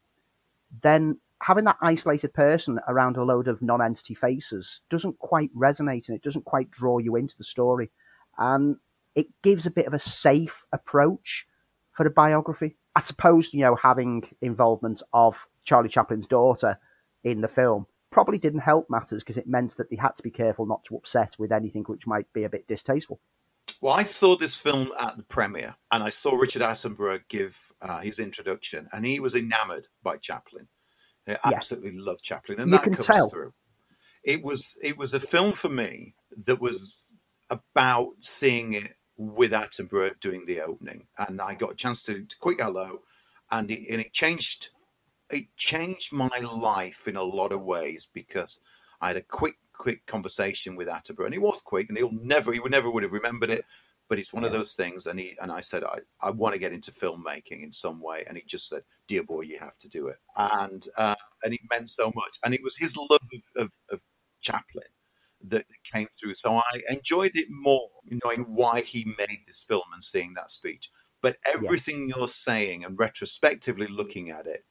then 0.83 1.17
having 1.41 1.65
that 1.65 1.77
isolated 1.81 2.33
person 2.33 2.79
around 2.87 3.17
a 3.17 3.23
load 3.23 3.47
of 3.47 3.61
non-entity 3.61 4.13
faces 4.13 4.81
doesn't 4.89 5.19
quite 5.19 5.53
resonate, 5.55 6.07
and 6.07 6.15
it 6.15 6.23
doesn't 6.23 6.45
quite 6.45 6.71
draw 6.71 6.99
you 6.99 7.15
into 7.15 7.37
the 7.37 7.43
story, 7.43 7.89
and 8.37 8.77
it 9.15 9.27
gives 9.41 9.65
a 9.65 9.71
bit 9.71 9.87
of 9.87 9.93
a 9.93 9.99
safe 9.99 10.63
approach 10.71 11.47
for 11.91 12.03
the 12.03 12.09
biography. 12.09 12.75
I 12.95 13.01
suppose 13.01 13.53
you 13.53 13.61
know 13.61 13.75
having 13.75 14.27
involvement 14.41 15.01
of 15.13 15.47
Charlie 15.63 15.89
Chaplin's 15.89 16.27
daughter 16.27 16.79
in 17.31 17.41
the 17.41 17.47
film 17.47 17.85
probably 18.09 18.37
didn't 18.37 18.61
help 18.61 18.89
matters 18.89 19.23
because 19.23 19.37
it 19.37 19.47
meant 19.47 19.75
that 19.77 19.89
they 19.89 19.95
had 19.95 20.15
to 20.15 20.23
be 20.23 20.31
careful 20.31 20.65
not 20.65 20.83
to 20.85 20.95
upset 20.95 21.35
with 21.37 21.51
anything 21.51 21.83
which 21.83 22.07
might 22.07 22.31
be 22.33 22.45
a 22.45 22.49
bit 22.49 22.67
distasteful. 22.67 23.19
Well, 23.81 23.93
I 23.93 24.03
saw 24.03 24.35
this 24.35 24.55
film 24.55 24.91
at 24.99 25.17
the 25.17 25.23
premiere 25.23 25.75
and 25.91 26.01
I 26.01 26.09
saw 26.09 26.35
Richard 26.35 26.61
Attenborough 26.61 27.21
give 27.27 27.57
uh, 27.81 27.99
his 27.99 28.19
introduction, 28.19 28.87
and 28.91 29.05
he 29.05 29.19
was 29.19 29.35
enamored 29.35 29.87
by 30.03 30.17
Chaplin. 30.17 30.67
He 31.25 31.35
absolutely 31.43 31.91
yeah. 31.91 32.01
loved 32.01 32.23
Chaplin, 32.23 32.59
and 32.59 32.69
you 32.69 32.77
that 32.77 32.83
comes 32.83 33.05
tell. 33.05 33.29
through. 33.29 33.53
It 34.23 34.43
was 34.43 34.77
it 34.81 34.97
was 34.97 35.13
a 35.13 35.19
film 35.19 35.51
for 35.51 35.69
me 35.69 36.15
that 36.45 36.59
was 36.59 37.13
about 37.49 38.13
seeing 38.21 38.73
it 38.73 38.95
with 39.17 39.51
Attenborough 39.51 40.19
doing 40.19 40.45
the 40.45 40.61
opening, 40.61 41.07
and 41.17 41.41
I 41.41 41.53
got 41.53 41.73
a 41.73 41.75
chance 41.75 42.01
to, 42.03 42.23
to 42.23 42.37
quick 42.39 42.61
hello, 42.61 43.01
and 43.51 43.69
it, 43.69 43.87
and 43.89 44.01
it 44.01 44.13
changed 44.13 44.69
it 45.31 45.55
changed 45.55 46.13
my 46.13 46.39
life 46.39 47.07
in 47.07 47.15
a 47.15 47.23
lot 47.23 47.51
of 47.51 47.61
ways 47.63 48.09
because 48.13 48.59
I 49.01 49.07
had 49.07 49.17
a 49.17 49.21
quick, 49.21 49.55
quick 49.73 50.05
conversation 50.05 50.75
with 50.75 50.87
Attenborough, 50.87 51.25
and 51.25 51.33
he 51.33 51.39
was 51.39 51.61
quick, 51.61 51.89
and 51.89 51.97
he'll 51.97 52.11
never, 52.11 52.51
he 52.51 52.59
would 52.59 52.71
never 52.71 52.89
would 52.89 53.03
have 53.03 53.13
remembered 53.13 53.49
it, 53.49 53.65
but 54.09 54.19
it's 54.19 54.33
one 54.33 54.43
of 54.43 54.51
those 54.51 54.73
things. 54.73 55.05
And 55.05 55.19
he 55.19 55.37
and 55.41 55.51
I 55.51 55.59
said, 55.59 55.83
I, 55.83 55.99
I 56.21 56.31
want 56.31 56.53
to 56.53 56.59
get 56.59 56.73
into 56.73 56.91
filmmaking 56.91 57.63
in 57.63 57.71
some 57.71 58.01
way, 58.01 58.23
and 58.27 58.37
he 58.37 58.43
just 58.43 58.69
said, 58.69 58.83
"Dear 59.07 59.23
boy, 59.23 59.41
you 59.41 59.59
have 59.59 59.77
to 59.79 59.89
do 59.89 60.07
it," 60.07 60.17
and 60.35 60.87
uh, 60.97 61.15
and 61.43 61.53
it 61.53 61.59
meant 61.69 61.89
so 61.89 62.11
much, 62.15 62.39
and 62.43 62.53
it 62.53 62.63
was 62.63 62.77
his 62.77 62.95
love 62.97 63.09
of, 63.11 63.63
of, 63.63 63.71
of 63.91 63.99
Chaplin 64.41 64.85
that 65.49 65.65
came 65.83 66.07
through. 66.07 66.33
So 66.33 66.55
I 66.55 66.81
enjoyed 66.89 67.31
it 67.35 67.47
more, 67.49 67.89
knowing 68.23 68.41
why 68.47 68.81
he 68.81 69.13
made 69.17 69.41
this 69.45 69.63
film 69.63 69.83
and 69.93 70.03
seeing 70.03 70.33
that 70.33 70.51
speech. 70.51 70.89
But 71.21 71.37
everything 71.53 72.07
yeah. 72.09 72.15
you're 72.17 72.27
saying 72.27 72.83
and 72.83 72.97
retrospectively 72.97 73.87
looking 73.87 74.29
at 74.29 74.47
it, 74.47 74.63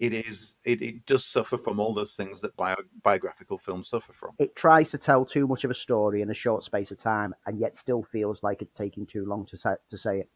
it 0.00 0.12
is 0.12 0.56
it, 0.64 0.82
it 0.82 1.06
does 1.06 1.24
suffer 1.24 1.58
from 1.58 1.80
all 1.80 1.94
those 1.94 2.14
things 2.14 2.40
that 2.40 2.56
bio, 2.56 2.76
biographical 3.02 3.58
films 3.58 3.88
suffer 3.88 4.12
from. 4.12 4.32
It 4.38 4.56
tries 4.56 4.90
to 4.90 4.98
tell 4.98 5.24
too 5.24 5.46
much 5.46 5.64
of 5.64 5.70
a 5.70 5.74
story 5.74 6.22
in 6.22 6.30
a 6.30 6.34
short 6.34 6.62
space 6.64 6.90
of 6.90 6.98
time, 6.98 7.34
and 7.46 7.58
yet 7.58 7.76
still 7.76 8.02
feels 8.02 8.42
like 8.42 8.62
it's 8.62 8.74
taking 8.74 9.06
too 9.06 9.24
long 9.26 9.46
to 9.46 9.56
say, 9.56 9.74
to 9.88 9.98
say 9.98 10.20
it. 10.20 10.30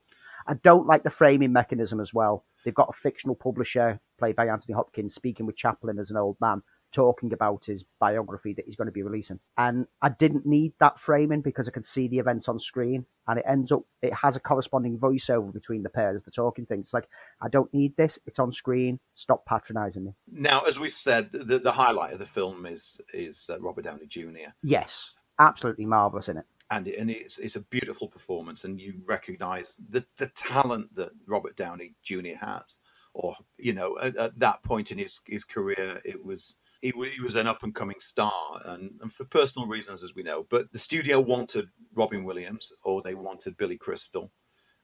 I 0.47 0.55
don't 0.55 0.87
like 0.87 1.05
the 1.05 1.11
framing 1.11 1.53
mechanism 1.53 2.01
as 2.01 2.13
well. 2.13 2.45
They've 2.65 2.75
got 2.75 2.89
a 2.89 3.01
fictional 3.01 3.37
publisher 3.37 4.01
played 4.19 4.37
by 4.37 4.49
Anthony 4.49 4.75
Hopkins 4.75 5.15
speaking 5.15 5.47
with 5.47 5.57
Chaplin 5.57 5.99
as 5.99 6.11
an 6.11 6.17
old 6.17 6.37
man, 6.41 6.63
talking 6.93 7.33
about 7.33 7.65
his 7.65 7.85
biography 7.99 8.53
that 8.55 8.67
he's 8.67 8.77
going 8.77 8.87
to 8.87 8.93
be 8.93 9.03
releasing. 9.03 9.41
And 9.57 9.87
I 10.03 10.11
didn't 10.11 10.47
need 10.47 10.73
that 10.79 11.01
framing 11.01 11.41
because 11.41 11.67
I 11.67 11.73
could 11.73 11.85
see 11.85 12.09
the 12.09 12.19
events 12.19 12.49
on 12.49 12.61
screen 12.61 13.05
and 13.27 13.39
it 13.39 13.45
ends 13.49 13.73
up, 13.73 13.83
it 14.03 14.13
has 14.15 14.37
a 14.37 14.41
corresponding 14.41 14.99
voiceover 14.99 15.53
between 15.53 15.83
the 15.83 15.89
pairs, 15.89 16.23
the 16.23 16.31
talking 16.31 16.67
things. 16.67 16.87
It's 16.87 16.95
like, 16.95 17.09
I 17.41 17.49
don't 17.49 17.73
need 17.73 17.97
this. 17.97 18.19
It's 18.27 18.39
on 18.39 18.53
screen. 18.53 19.01
Stop 19.15 19.45
patronizing 19.47 20.05
me. 20.05 20.13
Now, 20.31 20.61
as 20.61 20.79
we've 20.79 20.93
said, 20.93 21.33
the, 21.33 21.59
the 21.59 21.73
highlight 21.73 22.13
of 22.13 22.19
the 22.19 22.27
film 22.27 22.67
is, 22.67 23.01
is 23.13 23.49
uh, 23.51 23.59
Robert 23.61 23.85
Downey 23.85 24.07
Jr. 24.07 24.51
Yes. 24.63 25.13
Absolutely 25.39 25.87
marvelous 25.87 26.29
in 26.29 26.37
it. 26.37 26.45
And, 26.71 26.87
and 26.89 27.11
it's, 27.11 27.39
it's 27.39 27.57
a 27.57 27.61
beautiful 27.61 28.09
performance, 28.09 28.65
and 28.65 28.81
you 28.81 28.95
recognize 29.05 29.77
the, 29.91 30.07
the 30.17 30.29
talent 30.29 30.95
that 30.95 31.11
Robert 31.27 31.55
Downey 31.55 31.95
Jr. 32.03 32.37
has 32.41 32.79
or 33.15 33.37
you 33.59 33.73
know 33.73 33.99
at, 33.99 34.17
at, 34.17 34.39
that 34.39 34.63
point 34.63 34.91
in 34.91 34.99
his 34.99 35.21
his 35.27 35.45
career 35.45 36.01
it 36.05 36.23
was 36.25 36.57
he, 36.83 36.93
he 37.15 37.23
was 37.23 37.37
an 37.37 37.47
up 37.47 37.63
and 37.63 37.75
coming 37.75 38.01
star, 38.01 38.61
and, 38.65 38.91
and, 39.01 39.11
for 39.11 39.25
personal 39.25 39.69
reasons, 39.69 40.03
as 40.03 40.15
we 40.15 40.23
know. 40.23 40.47
But 40.51 40.71
the 40.73 40.79
studio 40.79 41.21
wanted 41.21 41.69
Robin 41.95 42.25
Williams, 42.25 42.73
or 42.85 43.01
they 43.01 43.15
wanted 43.15 43.57
Billy 43.57 43.79
Crystal, 43.79 44.31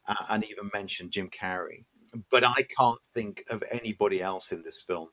uh, 0.06 0.14
and 0.30 0.44
even 0.44 0.70
mentioned 0.72 1.10
Jim 1.10 1.28
Carrey. 1.28 1.84
But 2.30 2.44
I 2.44 2.62
can't 2.78 3.00
think 3.12 3.44
of 3.50 3.62
anybody 3.70 4.22
else 4.22 4.52
in 4.52 4.62
this 4.62 4.80
film 4.80 5.08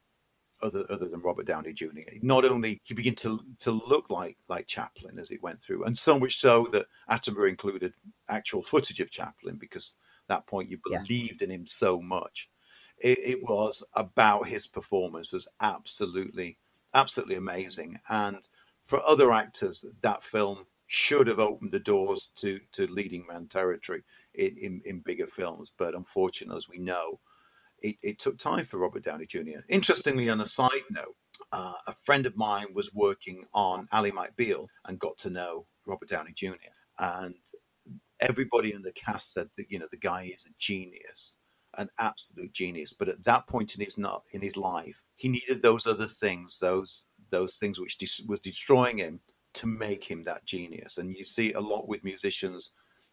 other 0.61 0.85
other 0.89 1.07
than 1.09 1.21
Robert 1.21 1.45
Downey 1.45 1.73
Jr. 1.73 1.87
Not 2.21 2.45
only 2.45 2.81
he 2.83 2.93
began 2.93 3.15
to 3.15 3.41
to 3.59 3.71
look 3.71 4.09
like 4.09 4.37
like 4.47 4.67
Chaplin 4.67 5.19
as 5.19 5.31
it 5.31 5.43
went 5.43 5.61
through, 5.61 5.83
and 5.83 5.97
so 5.97 6.19
much 6.19 6.37
so 6.37 6.67
that 6.71 6.85
Attenborough 7.09 7.49
included 7.49 7.93
actual 8.29 8.61
footage 8.61 9.01
of 9.01 9.11
Chaplin 9.11 9.57
because 9.57 9.97
at 10.29 10.35
that 10.35 10.47
point 10.47 10.69
you 10.69 10.77
believed 10.83 11.41
yeah. 11.41 11.45
in 11.45 11.51
him 11.51 11.65
so 11.65 12.01
much. 12.01 12.49
It, 12.99 13.19
it 13.19 13.43
was 13.43 13.83
about 13.93 14.47
his 14.47 14.67
performance 14.67 15.33
was 15.33 15.49
absolutely 15.59 16.57
absolutely 16.95 17.35
amazing. 17.35 17.99
And 18.09 18.47
for 18.83 18.99
other 19.05 19.31
actors, 19.31 19.85
that 20.01 20.23
film 20.23 20.65
should 20.87 21.27
have 21.27 21.39
opened 21.39 21.71
the 21.71 21.79
doors 21.79 22.31
to, 22.37 22.59
to 22.71 22.87
leading 22.87 23.25
man 23.27 23.47
territory 23.47 24.03
in, 24.33 24.55
in, 24.57 24.81
in 24.85 24.99
bigger 24.99 25.27
films. 25.27 25.71
But 25.77 25.95
unfortunately, 25.95 26.57
as 26.57 26.69
we 26.69 26.79
know, 26.79 27.19
it, 27.79 27.97
it, 28.01 28.19
took 28.19 28.37
time 28.37 28.65
for 28.65 28.77
Robert 28.77 29.03
Downey 29.03 29.25
Jr. 29.25 29.59
Interestingly, 29.67 30.29
on 30.29 30.41
a 30.41 30.45
side 30.45 30.83
note, 30.89 31.15
uh, 31.51 31.73
a 31.87 31.93
friend 31.93 32.25
of 32.25 32.37
mine 32.37 32.67
was 32.73 32.93
working 32.93 33.45
on 33.53 33.87
Ally 33.91 34.11
McBeal 34.11 34.67
and 34.85 34.99
got 34.99 35.17
to 35.19 35.29
know 35.29 35.65
Robert 35.85 36.09
Downey 36.09 36.31
Jr. 36.33 36.53
And 36.97 37.35
everybody 38.19 38.73
in 38.73 38.81
the 38.81 38.93
cast 38.93 39.33
said 39.33 39.49
that 39.57 39.69
you 39.69 39.79
know 39.79 39.87
the 39.91 39.97
guy 39.97 40.31
is 40.35 40.45
a 40.45 40.53
genius, 40.57 41.37
an 41.77 41.89
absolute 41.99 42.53
genius. 42.53 42.93
But 42.93 43.09
at 43.09 43.23
that 43.25 43.47
point 43.47 43.75
in 43.75 43.83
his 43.83 43.97
not 43.97 44.23
in 44.31 44.41
his 44.41 44.57
life, 44.57 45.01
he 45.15 45.27
needed 45.27 45.61
those 45.61 45.87
other 45.87 46.07
things, 46.07 46.59
those 46.59 47.07
those 47.29 47.55
things 47.55 47.79
which 47.79 47.97
de- 47.97 48.27
was 48.27 48.39
destroying 48.39 48.97
him, 48.97 49.19
to 49.55 49.67
make 49.67 50.03
him 50.03 50.23
that 50.23 50.45
genius. 50.45 50.97
And 50.97 51.15
you 51.15 51.23
see 51.23 51.53
a 51.53 51.59
lot 51.59 51.87
with 51.87 52.03
musicians. 52.03 52.71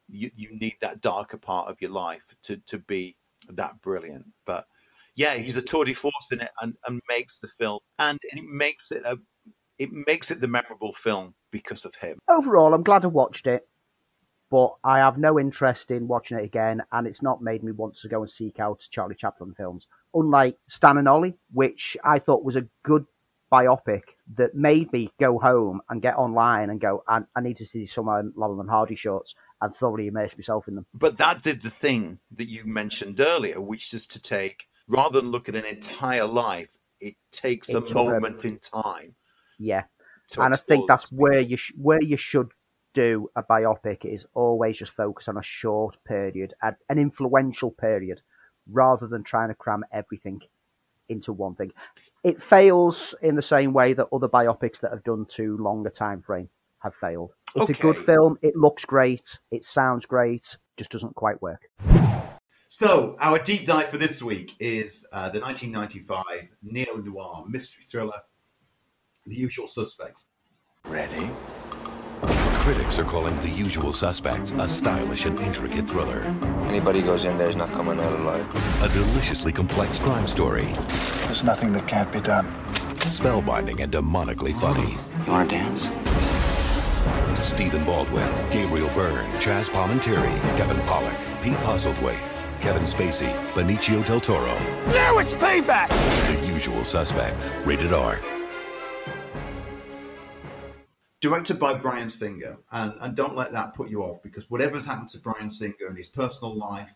You, 0.08 0.30
you 0.34 0.58
need 0.58 0.76
that 0.80 1.00
darker 1.00 1.38
part 1.38 1.68
of 1.68 1.80
your 1.80 1.90
life 1.90 2.24
to 2.44 2.56
to 2.66 2.78
be 2.78 3.16
that 3.48 3.80
brilliant. 3.80 4.26
But 4.46 4.66
yeah, 5.14 5.34
he's 5.34 5.56
a 5.56 5.62
tour 5.62 5.84
de 5.84 5.94
force 5.94 6.28
in 6.30 6.40
it 6.40 6.50
and, 6.60 6.74
and 6.86 7.00
makes 7.08 7.38
the 7.38 7.48
film 7.48 7.80
and 7.98 8.18
it 8.22 8.44
makes 8.44 8.90
it 8.90 9.02
a 9.04 9.18
it 9.78 9.90
makes 9.90 10.30
it 10.30 10.40
the 10.40 10.48
memorable 10.48 10.92
film 10.92 11.34
because 11.50 11.84
of 11.84 11.94
him. 11.96 12.18
Overall, 12.28 12.74
I'm 12.74 12.82
glad 12.82 13.04
I 13.04 13.08
watched 13.08 13.46
it, 13.46 13.66
but 14.52 14.74
I 14.84 14.98
have 14.98 15.16
no 15.16 15.40
interest 15.40 15.90
in 15.90 16.06
watching 16.06 16.36
it 16.36 16.44
again, 16.44 16.82
and 16.92 17.06
it's 17.06 17.22
not 17.22 17.40
made 17.40 17.64
me 17.64 17.72
want 17.72 17.94
to 17.96 18.08
go 18.08 18.20
and 18.20 18.28
seek 18.28 18.60
out 18.60 18.86
Charlie 18.90 19.14
Chaplin 19.14 19.54
films. 19.54 19.86
Unlike 20.12 20.58
Stan 20.68 20.98
and 20.98 21.08
Ollie, 21.08 21.38
which 21.54 21.96
I 22.04 22.18
thought 22.18 22.44
was 22.44 22.56
a 22.56 22.68
good 22.82 23.06
biopic 23.50 24.02
that 24.36 24.54
made 24.54 24.92
me 24.92 25.10
go 25.18 25.38
home 25.38 25.80
and 25.88 26.02
get 26.02 26.16
online 26.16 26.68
and 26.68 26.78
go, 26.78 27.02
I, 27.08 27.20
I 27.34 27.40
need 27.40 27.56
to 27.56 27.64
see 27.64 27.86
some 27.86 28.10
um, 28.10 28.34
Laurel 28.36 28.60
and 28.60 28.68
Hardy 28.68 28.94
shorts 28.94 29.34
and 29.62 29.74
thoroughly 29.74 30.08
immerse 30.08 30.36
myself 30.36 30.68
in 30.68 30.74
them. 30.74 30.84
But 30.92 31.16
that 31.16 31.40
did 31.40 31.62
the 31.62 31.70
thing 31.70 32.18
that 32.36 32.50
you 32.50 32.66
mentioned 32.66 33.20
earlier, 33.20 33.58
which 33.58 33.94
is 33.94 34.06
to 34.08 34.20
take, 34.20 34.68
rather 34.86 35.22
than 35.22 35.30
look 35.30 35.48
at 35.48 35.56
an 35.56 35.64
entire 35.64 36.26
life, 36.26 36.76
it 37.00 37.14
takes 37.30 37.70
it 37.70 37.76
a 37.76 37.94
moment 37.94 38.44
in 38.44 38.58
time. 38.58 39.14
Yeah. 39.58 39.84
And 40.36 40.52
I 40.52 40.56
think 40.58 40.88
that's 40.88 41.10
where 41.10 41.40
you 41.40 41.56
sh- 41.56 41.72
where 41.76 42.02
you 42.02 42.18
should 42.18 42.52
do 42.94 43.28
a 43.36 43.42
biopic 43.42 44.04
is 44.04 44.26
always 44.34 44.78
just 44.78 44.92
focus 44.92 45.28
on 45.28 45.36
a 45.36 45.42
short 45.42 45.96
period, 46.04 46.54
an 46.62 46.98
influential 46.98 47.70
period, 47.70 48.20
rather 48.70 49.06
than 49.06 49.24
trying 49.24 49.48
to 49.48 49.54
cram 49.54 49.84
everything 49.92 50.40
into 51.08 51.32
one 51.32 51.54
thing. 51.54 51.72
It 52.24 52.42
fails 52.42 53.14
in 53.22 53.34
the 53.34 53.42
same 53.42 53.72
way 53.72 53.92
that 53.94 54.08
other 54.12 54.28
biopics 54.28 54.80
that 54.80 54.92
have 54.92 55.04
done 55.04 55.26
too 55.28 55.56
long 55.58 55.86
a 55.86 55.90
time 55.90 56.22
frame 56.22 56.48
have 56.78 56.94
failed. 56.94 57.32
It's 57.54 57.64
okay. 57.64 57.74
a 57.74 57.82
good 57.82 57.98
film. 57.98 58.38
It 58.42 58.56
looks 58.56 58.84
great. 58.84 59.38
It 59.50 59.64
sounds 59.64 60.06
great. 60.06 60.56
Just 60.76 60.90
doesn't 60.90 61.14
quite 61.14 61.40
work. 61.42 61.68
So, 62.68 63.16
our 63.20 63.38
deep 63.38 63.66
dive 63.66 63.88
for 63.88 63.98
this 63.98 64.22
week 64.22 64.54
is 64.58 65.04
uh, 65.12 65.28
the 65.28 65.40
1995 65.40 66.48
neo 66.62 66.96
noir 66.96 67.44
mystery 67.46 67.84
thriller, 67.84 68.20
The 69.26 69.34
Usual 69.34 69.66
Suspects. 69.66 70.24
Ready? 70.86 71.28
Critics 72.62 72.96
are 73.00 73.04
calling 73.04 73.40
The 73.40 73.48
Usual 73.48 73.92
Suspects 73.92 74.52
a 74.52 74.68
stylish 74.68 75.24
and 75.24 75.36
intricate 75.40 75.90
thriller. 75.90 76.22
Anybody 76.68 77.02
goes 77.02 77.24
in 77.24 77.36
there 77.36 77.48
is 77.48 77.56
not 77.56 77.72
coming 77.72 77.98
out 77.98 78.12
alive. 78.12 78.46
A 78.84 78.88
deliciously 78.88 79.50
complex 79.50 79.98
crime 79.98 80.28
story. 80.28 80.66
There's 81.26 81.42
nothing 81.42 81.72
that 81.72 81.88
can't 81.88 82.10
be 82.12 82.20
done. 82.20 82.46
Spellbinding 83.00 83.82
and 83.82 83.92
demonically 83.92 84.54
funny. 84.60 84.96
You 85.26 85.32
want 85.32 85.50
to 85.50 85.56
dance? 85.56 85.80
Stephen 87.44 87.84
Baldwin, 87.84 88.30
Gabriel 88.52 88.94
Byrne, 88.94 89.28
Chaz 89.40 89.68
Palminteri, 89.68 90.40
Kevin 90.56 90.78
Pollak, 90.82 91.18
Pete 91.42 91.58
Postlethwaite, 91.64 92.60
Kevin 92.60 92.84
Spacey, 92.84 93.34
Benicio 93.54 94.06
del 94.06 94.20
Toro. 94.20 94.56
Now 94.86 95.18
it's 95.18 95.32
payback! 95.32 95.88
The 96.28 96.46
Usual 96.46 96.84
Suspects. 96.84 97.50
Rated 97.64 97.92
R 97.92 98.20
directed 101.22 101.58
by 101.58 101.72
Bryan 101.72 102.08
Singer, 102.08 102.58
and, 102.72 102.94
and 103.00 103.16
don't 103.16 103.36
let 103.36 103.52
that 103.52 103.74
put 103.74 103.88
you 103.88 104.02
off 104.02 104.22
because 104.22 104.50
whatever's 104.50 104.84
happened 104.84 105.08
to 105.10 105.18
Bryan 105.20 105.48
Singer 105.48 105.88
in 105.88 105.96
his 105.96 106.08
personal 106.08 106.54
life, 106.54 106.94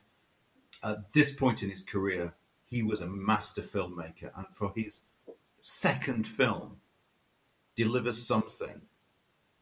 at 0.82 1.12
this 1.12 1.34
point 1.34 1.62
in 1.62 1.70
his 1.70 1.82
career, 1.82 2.34
he 2.66 2.82
was 2.82 3.00
a 3.00 3.06
master 3.06 3.62
filmmaker, 3.62 4.30
and 4.36 4.46
for 4.52 4.72
his 4.74 5.02
second 5.60 6.26
film, 6.26 6.78
delivers 7.76 8.26
something 8.26 8.82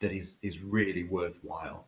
that 0.00 0.12
is 0.12 0.38
is 0.42 0.62
really 0.62 1.04
worthwhile. 1.04 1.86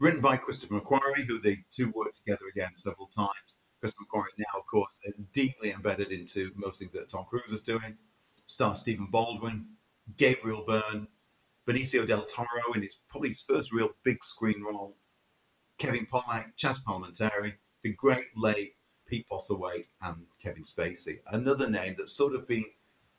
Written 0.00 0.20
by 0.20 0.36
Christopher 0.36 0.80
McQuarrie, 0.80 1.26
who 1.26 1.40
the 1.40 1.58
two 1.72 1.90
worked 1.94 2.16
together 2.16 2.46
again 2.50 2.70
several 2.76 3.06
times. 3.06 3.54
Christopher 3.80 4.06
McQuarrie 4.12 4.38
now, 4.38 4.58
of 4.58 4.66
course, 4.66 5.00
uh, 5.06 5.12
deeply 5.32 5.70
embedded 5.70 6.10
into 6.10 6.50
most 6.56 6.80
things 6.80 6.92
that 6.92 7.08
Tom 7.08 7.26
Cruise 7.30 7.52
is 7.52 7.60
doing. 7.60 7.96
Stars 8.46 8.78
Stephen 8.78 9.06
Baldwin, 9.10 9.66
Gabriel 10.16 10.64
Byrne, 10.66 11.06
Benicio 11.68 12.06
del 12.06 12.24
Toro 12.24 12.72
in 12.74 12.82
his 12.82 12.96
probably 13.10 13.28
his 13.28 13.42
first 13.42 13.72
real 13.72 13.90
big 14.02 14.24
screen 14.24 14.62
role, 14.62 14.96
Kevin 15.76 16.06
Pollak, 16.06 16.56
Chaz 16.56 16.82
Palminteri, 16.82 17.52
the 17.82 17.92
great 17.92 18.28
late 18.34 18.74
Pete 19.06 19.26
Postlethwaite, 19.30 19.88
and 20.02 20.24
Kevin 20.42 20.62
Spacey. 20.62 21.18
Another 21.26 21.68
name 21.68 21.94
that's 21.98 22.14
sort 22.14 22.34
of 22.34 22.48
been, 22.48 22.64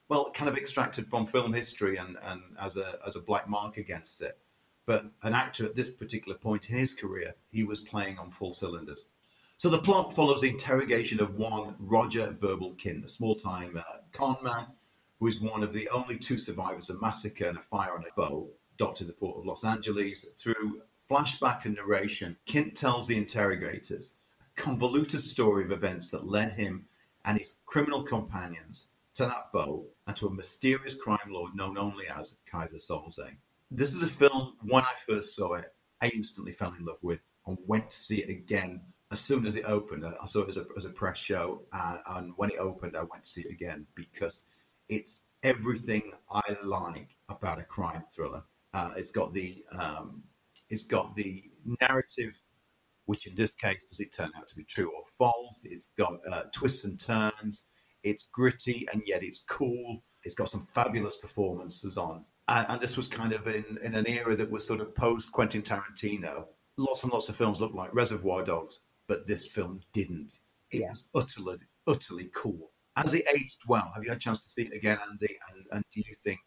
well, 0.07 0.31
kind 0.31 0.49
of 0.49 0.57
extracted 0.57 1.05
from 1.05 1.27
film 1.27 1.53
history 1.53 1.97
and, 1.97 2.17
and 2.23 2.41
as 2.59 2.75
a 2.75 2.97
as 3.05 3.15
a 3.15 3.21
black 3.21 3.47
mark 3.47 3.77
against 3.77 4.21
it. 4.21 4.39
But 4.87 5.05
an 5.21 5.35
actor 5.35 5.65
at 5.65 5.75
this 5.75 5.91
particular 5.91 6.35
point 6.35 6.71
in 6.71 6.77
his 6.77 6.95
career, 6.95 7.35
he 7.51 7.63
was 7.63 7.79
playing 7.79 8.17
on 8.17 8.31
full 8.31 8.53
cylinders. 8.53 9.05
So 9.57 9.69
the 9.69 9.77
plot 9.77 10.13
follows 10.13 10.41
the 10.41 10.49
interrogation 10.49 11.19
of 11.19 11.35
one 11.35 11.75
Roger 11.77 12.31
Verbal 12.31 12.73
Kint, 12.75 13.03
a 13.03 13.07
small-time 13.07 13.77
uh, 13.77 13.97
con 14.11 14.37
man 14.41 14.67
who 15.19 15.27
is 15.27 15.41
one 15.41 15.63
of 15.63 15.73
the 15.73 15.89
only 15.89 16.17
two 16.17 16.37
survivors 16.37 16.89
of 16.89 17.01
massacre 17.01 17.47
and 17.47 17.57
a 17.57 17.61
fire 17.61 17.93
on 17.93 18.03
a 18.03 18.15
boat 18.15 18.49
docked 18.77 19.01
in 19.01 19.07
the 19.07 19.13
port 19.13 19.37
of 19.37 19.45
Los 19.45 19.65
Angeles. 19.65 20.25
Through 20.37 20.81
flashback 21.09 21.65
and 21.65 21.75
narration, 21.75 22.37
Kint 22.45 22.75
tells 22.75 23.07
the 23.07 23.17
interrogators 23.17 24.19
a 24.41 24.61
convoluted 24.61 25.21
story 25.21 25.63
of 25.65 25.71
events 25.71 26.09
that 26.11 26.27
led 26.27 26.53
him 26.53 26.85
and 27.25 27.37
his 27.37 27.55
criminal 27.65 28.03
companions 28.03 28.87
to 29.15 29.25
that 29.25 29.51
boat 29.51 29.85
and 30.07 30.15
to 30.15 30.27
a 30.27 30.33
mysterious 30.33 30.95
crime 30.95 31.19
lord 31.27 31.53
known 31.53 31.77
only 31.77 32.07
as 32.07 32.37
Keyser 32.49 32.75
Söze. 32.75 33.35
This 33.69 33.93
is 33.93 34.01
a 34.01 34.07
film, 34.07 34.55
when 34.63 34.83
I 34.83 34.93
first 35.07 35.35
saw 35.35 35.55
it, 35.55 35.73
I 36.01 36.09
instantly 36.15 36.53
fell 36.53 36.73
in 36.79 36.85
love 36.85 37.03
with 37.03 37.19
and 37.45 37.57
went 37.67 37.89
to 37.89 37.97
see 37.97 38.21
it 38.21 38.29
again 38.29 38.81
as 39.11 39.19
soon 39.19 39.45
as 39.45 39.55
it 39.55 39.65
opened. 39.65 40.05
I 40.05 40.25
saw 40.25 40.43
it 40.43 40.49
as 40.49 40.57
a, 40.57 40.65
as 40.77 40.85
a 40.85 40.89
press 40.89 41.17
show, 41.17 41.63
and, 41.73 41.99
and 42.07 42.33
when 42.37 42.51
it 42.51 42.59
opened, 42.59 42.95
I 42.95 43.03
went 43.03 43.25
to 43.25 43.29
see 43.29 43.41
it 43.41 43.51
again 43.51 43.85
because 43.95 44.45
it's 44.89 45.21
everything 45.43 46.11
I 46.29 46.41
like 46.63 47.15
about 47.29 47.59
a 47.59 47.63
crime 47.63 48.03
thriller. 48.13 48.43
Uh, 48.73 48.91
it's 48.97 49.11
got 49.11 49.33
the 49.33 49.63
um, 49.71 50.23
it's 50.69 50.83
got 50.83 51.15
the 51.15 51.43
narrative, 51.81 52.33
which 53.05 53.27
in 53.27 53.35
this 53.35 53.53
case 53.53 53.83
does 53.83 53.99
it 53.99 54.11
turn 54.11 54.31
out 54.35 54.47
to 54.49 54.55
be 54.55 54.63
true 54.63 54.91
or 54.91 55.03
false? 55.17 55.61
It's 55.63 55.89
got 55.97 56.19
uh, 56.29 56.43
twists 56.51 56.85
and 56.85 56.99
turns. 56.99 57.65
It's 58.03 58.23
gritty 58.31 58.87
and 58.91 59.01
yet 59.05 59.23
it's 59.23 59.41
cool. 59.41 60.03
It's 60.23 60.35
got 60.35 60.49
some 60.49 60.67
fabulous 60.73 61.15
performances 61.15 61.97
on, 61.97 62.25
and, 62.47 62.65
and 62.69 62.81
this 62.81 62.97
was 62.97 63.07
kind 63.07 63.31
of 63.31 63.47
in, 63.47 63.77
in 63.83 63.95
an 63.95 64.07
era 64.07 64.35
that 64.35 64.51
was 64.51 64.67
sort 64.67 64.81
of 64.81 64.93
post 64.93 65.31
Quentin 65.31 65.61
Tarantino. 65.61 66.45
Lots 66.77 67.03
and 67.03 67.13
lots 67.13 67.29
of 67.29 67.35
films 67.35 67.61
looked 67.61 67.75
like 67.75 67.93
Reservoir 67.93 68.43
Dogs, 68.43 68.81
but 69.07 69.27
this 69.27 69.47
film 69.47 69.81
didn't. 69.93 70.35
It 70.71 70.81
yeah. 70.81 70.89
was 70.89 71.09
utterly 71.15 71.57
utterly 71.87 72.29
cool 72.33 72.71
has 72.99 73.13
it 73.13 73.25
aged 73.33 73.61
well? 73.67 73.91
Have 73.93 74.03
you 74.03 74.09
had 74.09 74.17
a 74.17 74.21
chance 74.21 74.43
to 74.43 74.49
see 74.49 74.63
it 74.63 74.73
again, 74.73 74.97
Andy? 75.09 75.37
And, 75.53 75.65
and 75.71 75.83
do 75.91 76.01
you 76.01 76.15
think 76.23 76.39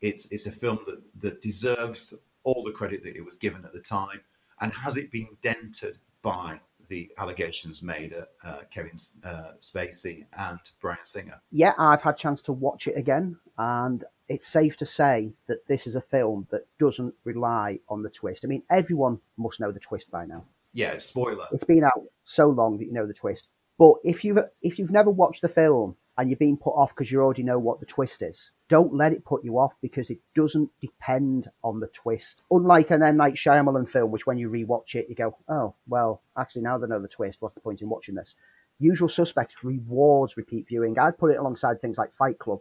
it's 0.00 0.30
it's 0.30 0.46
a 0.46 0.50
film 0.50 0.78
that, 0.86 1.00
that 1.20 1.40
deserves 1.40 2.14
all 2.44 2.62
the 2.62 2.72
credit 2.72 3.02
that 3.04 3.16
it 3.16 3.24
was 3.24 3.36
given 3.36 3.64
at 3.64 3.72
the 3.72 3.80
time? 3.80 4.20
And 4.60 4.72
has 4.72 4.96
it 4.96 5.10
been 5.10 5.28
dented 5.42 5.98
by 6.22 6.60
the 6.88 7.10
allegations 7.18 7.82
made 7.82 8.12
at 8.12 8.28
uh, 8.44 8.58
Kevin 8.70 8.96
uh, 9.24 9.52
Spacey 9.60 10.24
and 10.38 10.58
Bryan 10.80 11.04
Singer? 11.04 11.40
Yeah, 11.50 11.74
I've 11.78 12.02
had 12.02 12.14
a 12.14 12.18
chance 12.18 12.40
to 12.42 12.52
watch 12.52 12.86
it 12.86 12.96
again, 12.96 13.36
and 13.58 14.04
it's 14.28 14.46
safe 14.46 14.76
to 14.78 14.86
say 14.86 15.32
that 15.46 15.66
this 15.66 15.86
is 15.86 15.96
a 15.96 16.00
film 16.00 16.46
that 16.50 16.66
doesn't 16.78 17.14
rely 17.24 17.80
on 17.88 18.02
the 18.02 18.10
twist. 18.10 18.44
I 18.44 18.48
mean, 18.48 18.62
everyone 18.70 19.20
must 19.36 19.60
know 19.60 19.72
the 19.72 19.80
twist 19.80 20.10
by 20.10 20.24
now. 20.24 20.44
Yeah, 20.72 20.96
spoiler. 20.98 21.46
It's 21.52 21.64
been 21.64 21.84
out 21.84 22.02
so 22.24 22.48
long 22.48 22.78
that 22.78 22.84
you 22.84 22.92
know 22.92 23.06
the 23.06 23.14
twist. 23.14 23.48
But 23.78 23.94
if 24.04 24.24
you 24.24 24.42
if 24.62 24.78
you've 24.78 24.90
never 24.90 25.10
watched 25.10 25.42
the 25.42 25.48
film 25.48 25.96
and 26.16 26.30
you're 26.30 26.38
being 26.38 26.56
put 26.56 26.70
off 26.70 26.94
because 26.94 27.12
you 27.12 27.20
already 27.20 27.42
know 27.42 27.58
what 27.58 27.78
the 27.78 27.86
twist 27.86 28.22
is, 28.22 28.50
don't 28.70 28.94
let 28.94 29.12
it 29.12 29.24
put 29.24 29.44
you 29.44 29.58
off 29.58 29.74
because 29.82 30.08
it 30.08 30.18
doesn't 30.34 30.70
depend 30.80 31.50
on 31.62 31.78
the 31.78 31.88
twist. 31.88 32.42
Unlike 32.50 32.90
an 32.90 33.02
M 33.02 33.18
Night 33.18 33.34
Shyamalan 33.34 33.88
film, 33.88 34.10
which 34.10 34.26
when 34.26 34.38
you 34.38 34.48
rewatch 34.48 34.94
it, 34.94 35.08
you 35.10 35.14
go, 35.14 35.36
"Oh, 35.48 35.74
well, 35.86 36.22
actually 36.38 36.62
now 36.62 36.78
they 36.78 36.86
know 36.86 37.00
the 37.00 37.08
twist. 37.08 37.42
What's 37.42 37.54
the 37.54 37.60
point 37.60 37.82
in 37.82 37.88
watching 37.90 38.14
this?" 38.14 38.34
Usual 38.78 39.08
Suspects 39.08 39.62
rewards 39.62 40.36
repeat 40.36 40.68
viewing. 40.68 40.98
I'd 40.98 41.18
put 41.18 41.32
it 41.32 41.38
alongside 41.38 41.80
things 41.80 41.98
like 41.98 42.14
Fight 42.14 42.38
Club 42.38 42.60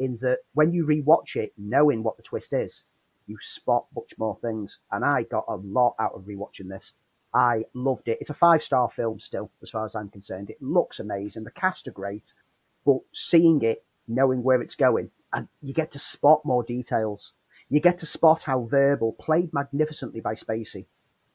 in 0.00 0.16
that 0.16 0.40
when 0.54 0.72
you 0.72 0.84
rewatch 0.84 1.36
it, 1.36 1.52
knowing 1.56 2.02
what 2.02 2.16
the 2.16 2.22
twist 2.24 2.52
is, 2.52 2.82
you 3.26 3.36
spot 3.40 3.86
much 3.94 4.18
more 4.18 4.36
things. 4.42 4.78
And 4.90 5.04
I 5.04 5.22
got 5.24 5.44
a 5.46 5.56
lot 5.56 5.94
out 6.00 6.14
of 6.14 6.22
rewatching 6.22 6.68
this. 6.68 6.92
I 7.32 7.64
loved 7.74 8.08
it. 8.08 8.18
It's 8.20 8.30
a 8.30 8.34
five 8.34 8.62
star 8.62 8.88
film 8.90 9.20
still, 9.20 9.50
as 9.62 9.70
far 9.70 9.84
as 9.84 9.94
I'm 9.94 10.08
concerned. 10.08 10.50
It 10.50 10.60
looks 10.60 10.98
amazing. 10.98 11.44
The 11.44 11.50
cast 11.50 11.86
are 11.86 11.92
great, 11.92 12.32
but 12.84 13.00
seeing 13.12 13.62
it, 13.62 13.84
knowing 14.08 14.42
where 14.42 14.60
it's 14.60 14.74
going, 14.74 15.10
and 15.32 15.48
you 15.62 15.72
get 15.72 15.92
to 15.92 15.98
spot 15.98 16.44
more 16.44 16.64
details. 16.64 17.32
You 17.68 17.80
get 17.80 17.98
to 17.98 18.06
spot 18.06 18.42
how 18.42 18.64
Verbal, 18.64 19.12
played 19.12 19.54
magnificently 19.54 20.20
by 20.20 20.34
Spacey, 20.34 20.86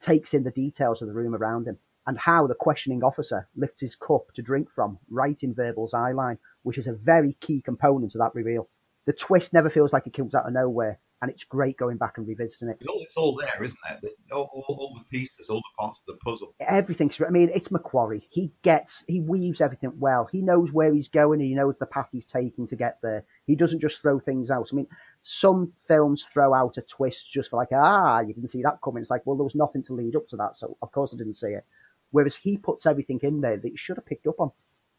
takes 0.02 0.34
in 0.34 0.44
the 0.44 0.52
details 0.52 1.02
of 1.02 1.08
the 1.08 1.14
room 1.14 1.34
around 1.34 1.66
him, 1.68 1.78
and 2.06 2.18
how 2.18 2.46
the 2.46 2.56
questioning 2.56 3.04
officer 3.04 3.48
lifts 3.56 3.80
his 3.80 3.96
cup 3.96 4.32
to 4.34 4.42
drink 4.42 4.70
from 4.70 5.00
right 5.10 5.42
in 5.44 5.54
Verbal's 5.54 5.94
eye 5.94 6.12
line, 6.12 6.38
which 6.64 6.78
is 6.78 6.88
a 6.88 6.94
very 6.94 7.38
key 7.40 7.62
component 7.62 8.14
of 8.16 8.20
that 8.20 8.36
reveal. 8.36 8.68
The 9.06 9.14
twist 9.14 9.54
never 9.54 9.70
feels 9.70 9.94
like 9.94 10.06
it 10.08 10.14
comes 10.14 10.36
out 10.36 10.46
of 10.46 10.54
nowhere 10.54 11.00
and 11.22 11.32
it's 11.32 11.44
great 11.44 11.78
going 11.78 11.98
back 11.98 12.18
and 12.18 12.28
revisiting 12.28 12.70
it. 12.70 12.78
It's 12.78 12.88
all, 12.88 13.02
it's 13.02 13.18
all 13.18 13.36
there, 13.36 13.64
isn't 13.64 13.80
it? 14.04 14.12
All, 14.32 14.50
all, 14.54 14.76
all, 14.80 14.94
the 14.98 15.18
pieces, 15.18 15.50
all 15.50 15.58
the 15.58 15.82
parts 15.82 16.02
of 16.02 16.08
the 16.08 16.20
puzzle. 16.24 16.54
Everything's. 16.60 17.20
I 17.22 17.30
mean, 17.30 17.50
it's 17.54 17.70
McQuarrie. 17.70 18.24
He 18.30 18.52
gets, 18.64 19.06
he 19.08 19.22
weaves 19.22 19.62
everything 19.62 19.94
well. 19.98 20.28
He 20.32 20.42
knows 20.42 20.72
where 20.72 20.94
he's 20.94 21.08
going. 21.08 21.40
and 21.40 21.50
He 21.50 21.56
knows 21.56 21.80
the 21.80 21.86
path 21.86 22.10
he's 22.12 22.26
taking 22.26 22.68
to 22.68 22.76
get 22.76 23.00
there. 23.02 23.24
He 23.48 23.56
doesn't 23.56 23.80
just 23.80 24.02
throw 24.02 24.20
things 24.20 24.52
out. 24.52 24.70
I 24.72 24.76
mean, 24.76 24.88
some 25.24 25.74
films 25.88 26.24
throw 26.32 26.54
out 26.54 26.78
a 26.78 26.82
twist 26.84 27.32
just 27.32 27.50
for 27.50 27.58
like, 27.58 27.70
ah, 27.74 28.20
you 28.20 28.34
didn't 28.34 28.50
see 28.50 28.62
that 28.62 28.80
coming. 28.84 29.02
It's 29.02 29.10
like, 29.10 29.26
well, 29.26 29.36
there 29.36 29.44
was 29.44 29.56
nothing 29.56 29.84
to 29.84 29.94
lead 29.94 30.16
up 30.16 30.28
to 30.28 30.38
that, 30.38 30.56
so 30.56 30.78
of 30.82 30.92
course 30.92 31.14
I 31.14 31.18
didn't 31.18 31.34
see 31.34 31.48
it. 31.48 31.66
Whereas 32.12 32.36
he 32.36 32.58
puts 32.58 32.86
everything 32.86 33.20
in 33.24 33.42
there 33.42 33.58
that 33.58 33.72
you 33.72 33.78
should 33.78 33.98
have 33.98 34.06
picked 34.06 34.28
up 34.28 34.40
on 34.40 34.52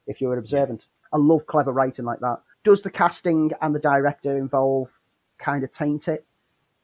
if 0.06 0.20
you 0.20 0.28
were 0.28 0.38
observant. 0.38 0.86
I 1.12 1.18
love 1.18 1.46
clever 1.46 1.72
writing 1.72 2.04
like 2.04 2.20
that. 2.20 2.40
Does 2.64 2.82
the 2.82 2.90
casting 2.90 3.52
and 3.62 3.74
the 3.74 3.78
director 3.78 4.36
involve 4.36 4.88
kind 5.38 5.64
of 5.64 5.70
taint 5.70 6.08
it? 6.08 6.24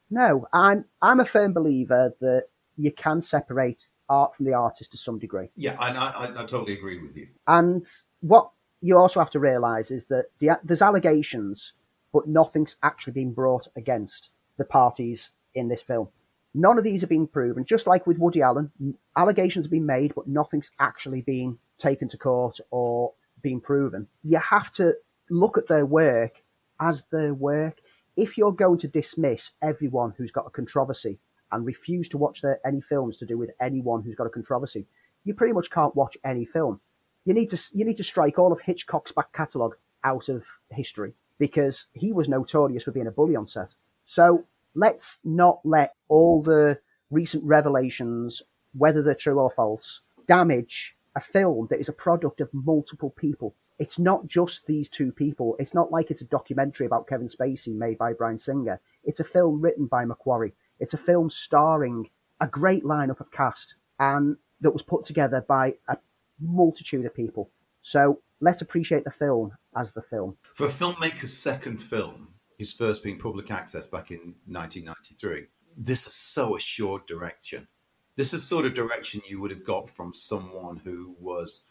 No, 0.09 0.47
I'm 0.53 0.85
I'm 1.01 1.19
a 1.19 1.25
firm 1.25 1.53
believer 1.53 2.13
that 2.19 2.45
you 2.77 2.91
can 2.91 3.21
separate 3.21 3.89
art 4.09 4.35
from 4.35 4.45
the 4.45 4.53
artist 4.53 4.91
to 4.91 4.97
some 4.97 5.19
degree. 5.19 5.49
Yeah, 5.55 5.75
I, 5.79 5.89
I, 5.89 6.23
I 6.29 6.45
totally 6.45 6.73
agree 6.73 7.01
with 7.01 7.15
you. 7.15 7.27
And 7.47 7.85
what 8.21 8.49
you 8.81 8.97
also 8.97 9.19
have 9.19 9.29
to 9.31 9.39
realise 9.39 9.91
is 9.91 10.07
that 10.07 10.25
the, 10.39 10.59
there's 10.63 10.81
allegations, 10.81 11.73
but 12.11 12.27
nothing's 12.27 12.75
actually 12.83 13.13
been 13.13 13.33
brought 13.33 13.67
against 13.75 14.29
the 14.57 14.65
parties 14.65 15.29
in 15.55 15.67
this 15.67 15.81
film. 15.81 16.09
None 16.53 16.77
of 16.77 16.83
these 16.83 17.01
have 17.01 17.09
been 17.09 17.27
proven. 17.27 17.65
Just 17.65 17.87
like 17.87 18.05
with 18.05 18.19
Woody 18.19 18.41
Allen, 18.41 18.71
allegations 19.17 19.65
have 19.65 19.71
been 19.71 19.85
made, 19.85 20.13
but 20.13 20.27
nothing's 20.27 20.69
actually 20.79 21.21
been 21.21 21.57
taken 21.79 22.07
to 22.09 22.17
court 22.17 22.59
or 22.69 23.13
been 23.41 23.59
proven. 23.59 24.07
You 24.21 24.37
have 24.37 24.71
to 24.73 24.93
look 25.29 25.57
at 25.57 25.67
their 25.67 25.85
work 25.85 26.43
as 26.79 27.05
their 27.11 27.33
work 27.33 27.79
if 28.15 28.37
you're 28.37 28.51
going 28.51 28.77
to 28.79 28.87
dismiss 28.87 29.51
everyone 29.61 30.13
who's 30.17 30.31
got 30.31 30.47
a 30.47 30.51
controversy 30.51 31.19
and 31.51 31.65
refuse 31.65 32.09
to 32.09 32.17
watch 32.17 32.41
their, 32.41 32.59
any 32.65 32.81
films 32.81 33.17
to 33.17 33.25
do 33.25 33.37
with 33.37 33.51
anyone 33.61 34.01
who's 34.01 34.15
got 34.15 34.27
a 34.27 34.29
controversy, 34.29 34.85
you 35.23 35.33
pretty 35.33 35.53
much 35.53 35.69
can't 35.69 35.95
watch 35.95 36.17
any 36.23 36.45
film. 36.45 36.79
You 37.25 37.33
need 37.33 37.49
to 37.49 37.61
you 37.73 37.85
need 37.85 37.97
to 37.97 38.03
strike 38.03 38.37
all 38.37 38.51
of 38.51 38.59
Hitchcock's 38.59 39.11
back 39.11 39.31
catalogue 39.33 39.75
out 40.03 40.29
of 40.29 40.43
history 40.71 41.13
because 41.39 41.85
he 41.93 42.11
was 42.11 42.27
notorious 42.27 42.83
for 42.83 42.91
being 42.91 43.07
a 43.07 43.11
bully 43.11 43.35
on 43.35 43.47
set. 43.47 43.73
So 44.05 44.45
let's 44.75 45.19
not 45.23 45.59
let 45.63 45.93
all 46.09 46.41
the 46.41 46.79
recent 47.09 47.43
revelations, 47.43 48.41
whether 48.73 49.01
they're 49.01 49.15
true 49.15 49.39
or 49.39 49.51
false, 49.51 50.01
damage 50.27 50.95
a 51.15 51.21
film 51.21 51.67
that 51.69 51.79
is 51.79 51.89
a 51.89 51.93
product 51.93 52.41
of 52.41 52.49
multiple 52.53 53.11
people 53.11 53.55
it's 53.79 53.99
not 53.99 54.27
just 54.27 54.65
these 54.65 54.89
two 54.89 55.11
people. 55.11 55.55
It's 55.59 55.73
not 55.73 55.91
like 55.91 56.11
it's 56.11 56.21
a 56.21 56.25
documentary 56.25 56.85
about 56.85 57.07
Kevin 57.07 57.27
Spacey 57.27 57.75
made 57.75 57.97
by 57.97 58.13
Bryan 58.13 58.37
Singer. 58.37 58.79
It's 59.03 59.19
a 59.19 59.25
film 59.25 59.61
written 59.61 59.87
by 59.87 60.05
McQuarrie. 60.05 60.53
It's 60.79 60.93
a 60.93 60.97
film 60.97 61.29
starring 61.29 62.09
a 62.39 62.47
great 62.47 62.83
lineup 62.83 63.19
of 63.19 63.31
cast 63.31 63.75
and 63.99 64.37
that 64.61 64.71
was 64.71 64.81
put 64.81 65.05
together 65.05 65.41
by 65.47 65.75
a 65.87 65.97
multitude 66.39 67.05
of 67.05 67.15
people. 67.15 67.49
So 67.81 68.21
let's 68.39 68.61
appreciate 68.61 69.03
the 69.03 69.11
film 69.11 69.51
as 69.75 69.93
the 69.93 70.01
film. 70.01 70.37
For 70.41 70.67
a 70.67 70.69
filmmaker's 70.69 71.33
second 71.33 71.77
film, 71.77 72.29
his 72.57 72.71
first 72.71 73.03
being 73.03 73.19
public 73.19 73.51
access 73.51 73.87
back 73.87 74.11
in 74.11 74.35
1993, 74.47 75.47
this 75.77 76.05
is 76.07 76.13
so 76.13 76.55
assured 76.55 77.05
direction. 77.07 77.67
This 78.15 78.33
is 78.33 78.43
sort 78.43 78.65
of 78.65 78.73
direction 78.75 79.21
you 79.27 79.41
would 79.41 79.51
have 79.51 79.65
got 79.65 79.89
from 79.89 80.13
someone 80.13 80.77
who 80.77 81.15
was 81.19 81.63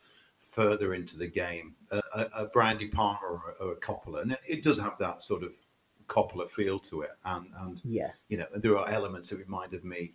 further 0.53 0.93
into 0.93 1.19
the 1.19 1.27
game, 1.27 1.75
a, 1.91 2.03
a, 2.15 2.29
a 2.43 2.47
Brian 2.47 2.77
De 2.77 2.87
Palma 2.87 3.19
or, 3.23 3.55
or 3.59 3.73
a, 3.73 3.77
Coppola, 3.77 4.21
and 4.21 4.33
it, 4.33 4.41
it, 4.47 4.63
does 4.63 4.79
have 4.79 4.99
that 4.99 5.23
sort 5.23 5.43
of 5.43 5.55
Coppola 6.07 6.49
feel 6.49 6.79
to 6.79 7.01
it, 7.01 7.13
and 7.25 7.47
and 7.61 7.81
yeah, 7.85 8.11
you 8.29 8.37
know, 8.37 8.47
there 8.55 8.77
are 8.77 8.89
elements 8.89 9.31
that 9.31 9.39
reminded 9.39 9.83
me 9.83 10.13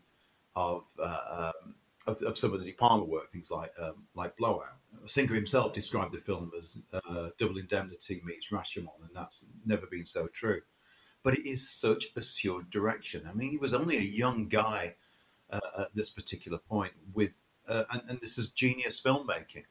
of 0.55 0.83
uh, 0.99 1.51
um, 1.65 1.75
of, 2.05 2.21
of, 2.21 2.37
some 2.37 2.53
of 2.53 2.59
the 2.59 2.67
De 2.67 2.71
Palma 2.71 3.03
work, 3.03 3.31
things 3.31 3.49
like 3.49 3.71
um, 3.81 4.05
like 4.15 4.37
Blowout. 4.37 4.77
Singer 5.05 5.33
himself 5.33 5.73
described 5.73 6.13
the 6.13 6.19
film 6.19 6.51
as 6.55 6.77
uh, 6.93 7.29
Double 7.37 7.57
Indemnity 7.57 8.21
meets 8.23 8.49
Rashomon, 8.49 9.01
and 9.01 9.15
that's 9.15 9.51
never 9.65 9.87
been 9.87 10.05
so 10.05 10.27
true. 10.27 10.61
But 11.23 11.33
it 11.33 11.49
is 11.49 11.67
such 11.67 12.07
assured 12.15 12.69
direction. 12.69 13.23
I 13.27 13.33
mean, 13.33 13.49
he 13.49 13.57
was 13.57 13.73
only 13.73 13.97
a 13.97 14.01
young 14.01 14.47
guy 14.47 14.95
uh, 15.49 15.59
at 15.79 15.95
this 15.95 16.11
particular 16.11 16.59
point, 16.59 16.93
with 17.15 17.41
uh, 17.67 17.85
and, 17.91 18.03
and 18.07 18.21
this 18.21 18.37
is 18.37 18.51
genius 18.51 19.01
filmmaking 19.01 19.63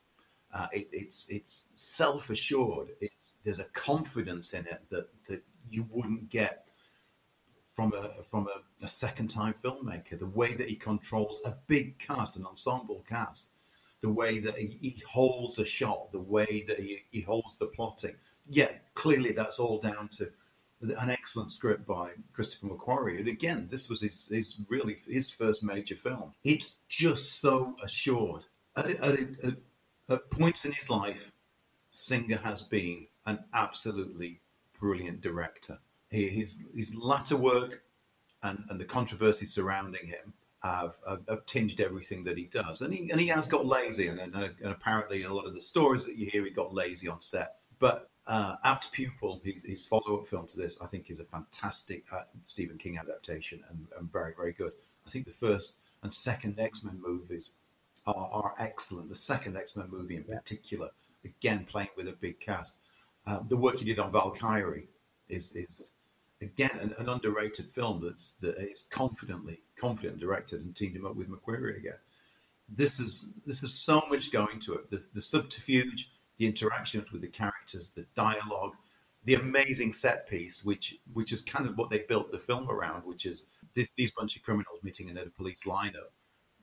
uh, 0.56 0.66
it, 0.72 0.88
it's 0.92 1.28
it's 1.28 1.64
self 1.74 2.30
assured. 2.30 2.88
There's 3.44 3.58
a 3.58 3.64
confidence 3.74 4.54
in 4.54 4.66
it 4.66 4.82
that 4.90 5.08
that 5.28 5.42
you 5.68 5.86
wouldn't 5.90 6.28
get 6.30 6.66
from 7.74 7.92
a 7.92 8.22
from 8.22 8.48
a, 8.48 8.84
a 8.84 8.88
second 8.88 9.28
time 9.28 9.52
filmmaker. 9.52 10.18
The 10.18 10.26
way 10.26 10.54
that 10.54 10.68
he 10.68 10.76
controls 10.76 11.40
a 11.44 11.54
big 11.66 11.98
cast, 11.98 12.36
an 12.36 12.46
ensemble 12.46 13.04
cast, 13.08 13.50
the 14.00 14.10
way 14.10 14.38
that 14.38 14.56
he, 14.56 14.78
he 14.80 15.02
holds 15.06 15.58
a 15.58 15.64
shot, 15.64 16.10
the 16.12 16.20
way 16.20 16.64
that 16.66 16.78
he, 16.78 17.04
he 17.10 17.20
holds 17.20 17.58
the 17.58 17.66
plotting. 17.66 18.16
Yeah, 18.48 18.70
clearly 18.94 19.32
that's 19.32 19.58
all 19.58 19.78
down 19.78 20.08
to 20.18 20.30
an 20.80 21.10
excellent 21.10 21.52
script 21.52 21.86
by 21.86 22.10
Christopher 22.32 22.68
McQuarrie. 22.68 23.18
And 23.18 23.28
again, 23.28 23.66
this 23.68 23.88
was 23.88 24.00
his, 24.02 24.28
his 24.28 24.60
really 24.68 24.96
his 25.08 25.30
first 25.30 25.62
major 25.62 25.96
film. 25.96 26.32
It's 26.44 26.80
just 26.88 27.40
so 27.40 27.76
assured. 27.82 28.44
At, 28.76 28.90
at, 28.90 29.18
at, 29.44 29.54
at 30.08 30.30
points 30.30 30.64
in 30.64 30.72
his 30.72 30.88
life, 30.88 31.32
Singer 31.90 32.38
has 32.38 32.62
been 32.62 33.06
an 33.26 33.38
absolutely 33.54 34.40
brilliant 34.78 35.20
director. 35.20 35.78
His, 36.10 36.64
his 36.74 36.94
latter 36.94 37.36
work 37.36 37.82
and, 38.42 38.64
and 38.68 38.80
the 38.80 38.84
controversy 38.84 39.46
surrounding 39.46 40.06
him 40.06 40.32
have, 40.62 40.96
have, 41.08 41.22
have, 41.28 41.46
tinged 41.46 41.80
everything 41.80 42.24
that 42.24 42.36
he 42.36 42.44
does. 42.44 42.82
And 42.82 42.92
he, 42.92 43.10
and 43.10 43.20
he 43.20 43.26
has 43.28 43.46
got 43.46 43.66
lazy, 43.66 44.08
and, 44.08 44.18
and, 44.20 44.34
and, 44.34 44.54
apparently 44.62 45.22
a 45.22 45.32
lot 45.32 45.46
of 45.46 45.54
the 45.54 45.60
stories 45.60 46.04
that 46.06 46.16
you 46.16 46.28
hear, 46.30 46.44
he 46.44 46.50
got 46.50 46.74
lazy 46.74 47.08
on 47.08 47.20
set. 47.20 47.56
But 47.78 48.10
uh, 48.26 48.56
Apt 48.64 48.92
Pupil, 48.92 49.40
his, 49.44 49.64
his 49.64 49.86
follow 49.86 50.20
up 50.20 50.26
film 50.26 50.46
to 50.48 50.56
this, 50.56 50.78
I 50.80 50.86
think 50.86 51.10
is 51.10 51.20
a 51.20 51.24
fantastic 51.24 52.04
uh, 52.12 52.22
Stephen 52.44 52.78
King 52.78 52.98
adaptation 52.98 53.62
and, 53.70 53.86
and 53.98 54.10
very, 54.10 54.32
very 54.36 54.52
good. 54.52 54.72
I 55.06 55.10
think 55.10 55.26
the 55.26 55.32
first 55.32 55.78
and 56.02 56.12
second 56.12 56.58
X 56.58 56.82
Men 56.82 57.00
movies 57.00 57.52
are, 58.06 58.28
are 58.32 58.54
excellent. 58.58 59.08
The 59.08 59.14
second 59.14 59.56
X 59.56 59.76
Men 59.76 59.88
movie 59.90 60.16
in 60.16 60.24
particular, 60.24 60.90
again 61.24 61.64
playing 61.64 61.90
with 61.96 62.08
a 62.08 62.12
big 62.12 62.40
cast. 62.40 62.76
Um, 63.26 63.46
the 63.48 63.56
work 63.56 63.80
you 63.80 63.86
did 63.86 63.98
on 63.98 64.12
Valkyrie 64.12 64.88
is 65.28 65.56
is 65.56 65.92
again 66.40 66.70
an, 66.80 66.94
an, 66.98 67.08
underrated 67.08 67.66
film 67.70 68.00
that's 68.00 68.32
that 68.40 68.56
is 68.58 68.86
confidently 68.90 69.60
confident 69.76 70.20
directed 70.20 70.60
and 70.60 70.74
teamed 70.74 70.96
him 70.96 71.06
up 71.06 71.16
with 71.16 71.28
McQuarrie 71.28 71.78
again. 71.78 71.98
This 72.68 73.00
is 73.00 73.32
this 73.44 73.62
is 73.62 73.74
so 73.74 74.02
much 74.08 74.30
going 74.30 74.60
to 74.60 74.74
it. 74.74 74.90
The, 74.90 75.04
the 75.14 75.20
subterfuge, 75.20 76.10
the 76.36 76.46
interactions 76.46 77.10
with 77.12 77.22
the 77.22 77.28
characters, 77.28 77.90
the 77.90 78.06
dialogue, 78.14 78.74
the 79.24 79.34
amazing 79.34 79.92
set 79.92 80.28
piece, 80.28 80.64
which 80.64 80.96
which 81.12 81.32
is 81.32 81.42
kind 81.42 81.66
of 81.66 81.76
what 81.76 81.90
they 81.90 82.00
built 82.00 82.30
the 82.30 82.38
film 82.38 82.70
around, 82.70 83.02
which 83.04 83.26
is 83.26 83.50
this, 83.74 83.90
these 83.96 84.12
bunch 84.12 84.36
of 84.36 84.42
criminals 84.42 84.80
meeting 84.82 85.08
in 85.08 85.18
a 85.18 85.26
police 85.26 85.64
lineup 85.64 86.10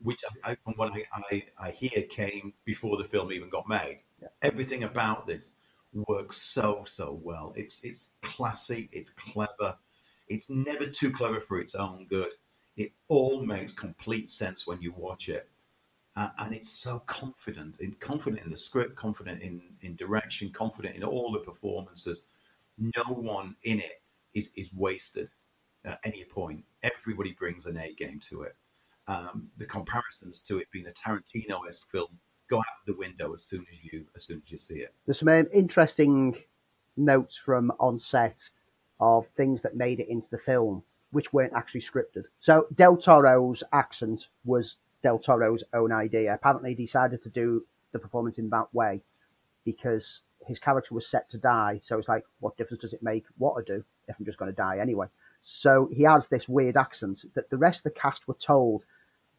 which 0.02 0.22
I, 0.44 0.56
from 0.56 0.74
what 0.74 0.92
I, 0.94 1.06
I, 1.32 1.44
I, 1.60 1.72
hear 1.72 2.04
came 2.04 2.54
before 2.66 2.98
the 2.98 3.04
film 3.04 3.32
even 3.32 3.50
got 3.50 3.68
made. 3.68 4.00
Yeah. 4.22 4.28
Everything 4.42 4.84
about 4.84 5.28
this 5.28 5.54
works 5.94 6.38
so 6.38 6.84
so 6.86 7.20
well. 7.24 7.54
It's 7.56 7.84
it's 7.84 8.10
classy. 8.22 8.90
It's 8.92 9.12
clever. 9.12 9.78
It's 10.28 10.50
never 10.50 10.86
too 10.86 11.12
clever 11.12 11.40
for 11.40 11.60
its 11.60 11.76
own 11.76 12.08
good. 12.10 12.32
It 12.76 12.92
all 13.08 13.46
makes 13.46 13.72
complete 13.72 14.30
sense 14.30 14.66
when 14.66 14.82
you 14.82 14.94
watch 14.98 15.30
it, 15.30 15.50
uh, 16.16 16.30
and 16.40 16.54
it's 16.54 16.72
so 16.72 17.00
confident. 17.00 17.80
In 17.80 17.94
confident 17.94 18.44
in 18.44 18.50
the 18.50 18.58
script, 18.58 18.96
confident 18.96 19.42
in 19.42 19.62
in 19.82 19.96
direction, 19.96 20.52
confident 20.52 20.96
in 20.96 21.04
all 21.04 21.32
the 21.32 21.40
performances. 21.40 22.28
No 22.78 23.04
one 23.04 23.56
in 23.64 23.80
it 23.80 24.02
is 24.34 24.50
is 24.56 24.74
wasted 24.74 25.30
at 25.86 26.00
any 26.04 26.24
point. 26.24 26.64
Everybody 26.82 27.34
brings 27.34 27.68
an 27.68 27.78
A 27.78 27.94
game 27.94 28.20
to 28.30 28.44
it 28.44 28.56
um, 29.08 29.50
the 29.58 29.66
comparisons 29.66 30.40
to 30.42 30.60
it 30.60 30.68
being 30.72 30.88
a 30.88 30.92
Tarantino-esque 30.92 31.90
film 31.92 32.20
go 32.50 32.58
out 32.60 32.66
the 32.86 32.96
window 32.96 33.34
as 33.34 33.44
soon 33.44 33.66
as 33.72 33.84
you 33.84 34.06
as 34.16 34.24
soon 34.24 34.42
as 34.46 34.52
you 34.52 34.58
see 34.58 34.76
it. 34.76 34.94
There's 35.06 35.20
some 35.20 35.28
um, 35.30 35.48
interesting 35.54 36.38
notes 36.96 37.38
from 37.38 37.72
on 37.80 38.00
set 38.00 38.50
of 39.00 39.28
things 39.36 39.62
that 39.64 39.76
made 39.76 40.00
it 40.00 40.08
into 40.10 40.30
the 40.30 40.38
film, 40.38 40.84
which 41.12 41.34
weren't 41.34 41.54
actually 41.54 41.82
scripted. 41.82 42.24
So 42.40 42.68
Del 42.76 42.98
Toro's 42.98 43.64
accent 43.74 44.28
was 44.46 44.78
Del 45.02 45.20
Toro's 45.20 45.64
own 45.74 45.92
idea. 45.92 46.34
Apparently, 46.34 46.72
he 46.72 46.76
decided 46.76 47.22
to 47.24 47.30
do 47.30 47.66
the 47.92 48.00
performance 48.00 48.38
in 48.38 48.50
that 48.50 48.74
way 48.74 49.02
because 49.66 50.22
his 50.46 50.60
character 50.60 50.94
was 50.94 51.08
set 51.08 51.30
to 51.30 51.38
die. 51.38 51.80
So 51.84 51.98
it's 51.98 52.10
like, 52.10 52.26
what 52.40 52.58
difference 52.58 52.82
does 52.82 52.94
it 52.94 53.04
make 53.04 53.26
what 53.38 53.56
I 53.58 53.64
do 53.66 53.84
if 54.08 54.16
I'm 54.20 54.26
just 54.26 54.38
going 54.38 54.52
to 54.52 54.56
die 54.56 54.80
anyway? 54.80 55.08
So 55.44 55.90
he 55.92 56.04
has 56.04 56.28
this 56.28 56.48
weird 56.48 56.78
accent 56.78 57.26
that 57.36 57.50
the 57.50 57.58
rest 57.58 57.86
of 57.86 57.94
the 57.94 58.00
cast 58.00 58.28
were 58.28 58.34
told 58.36 58.86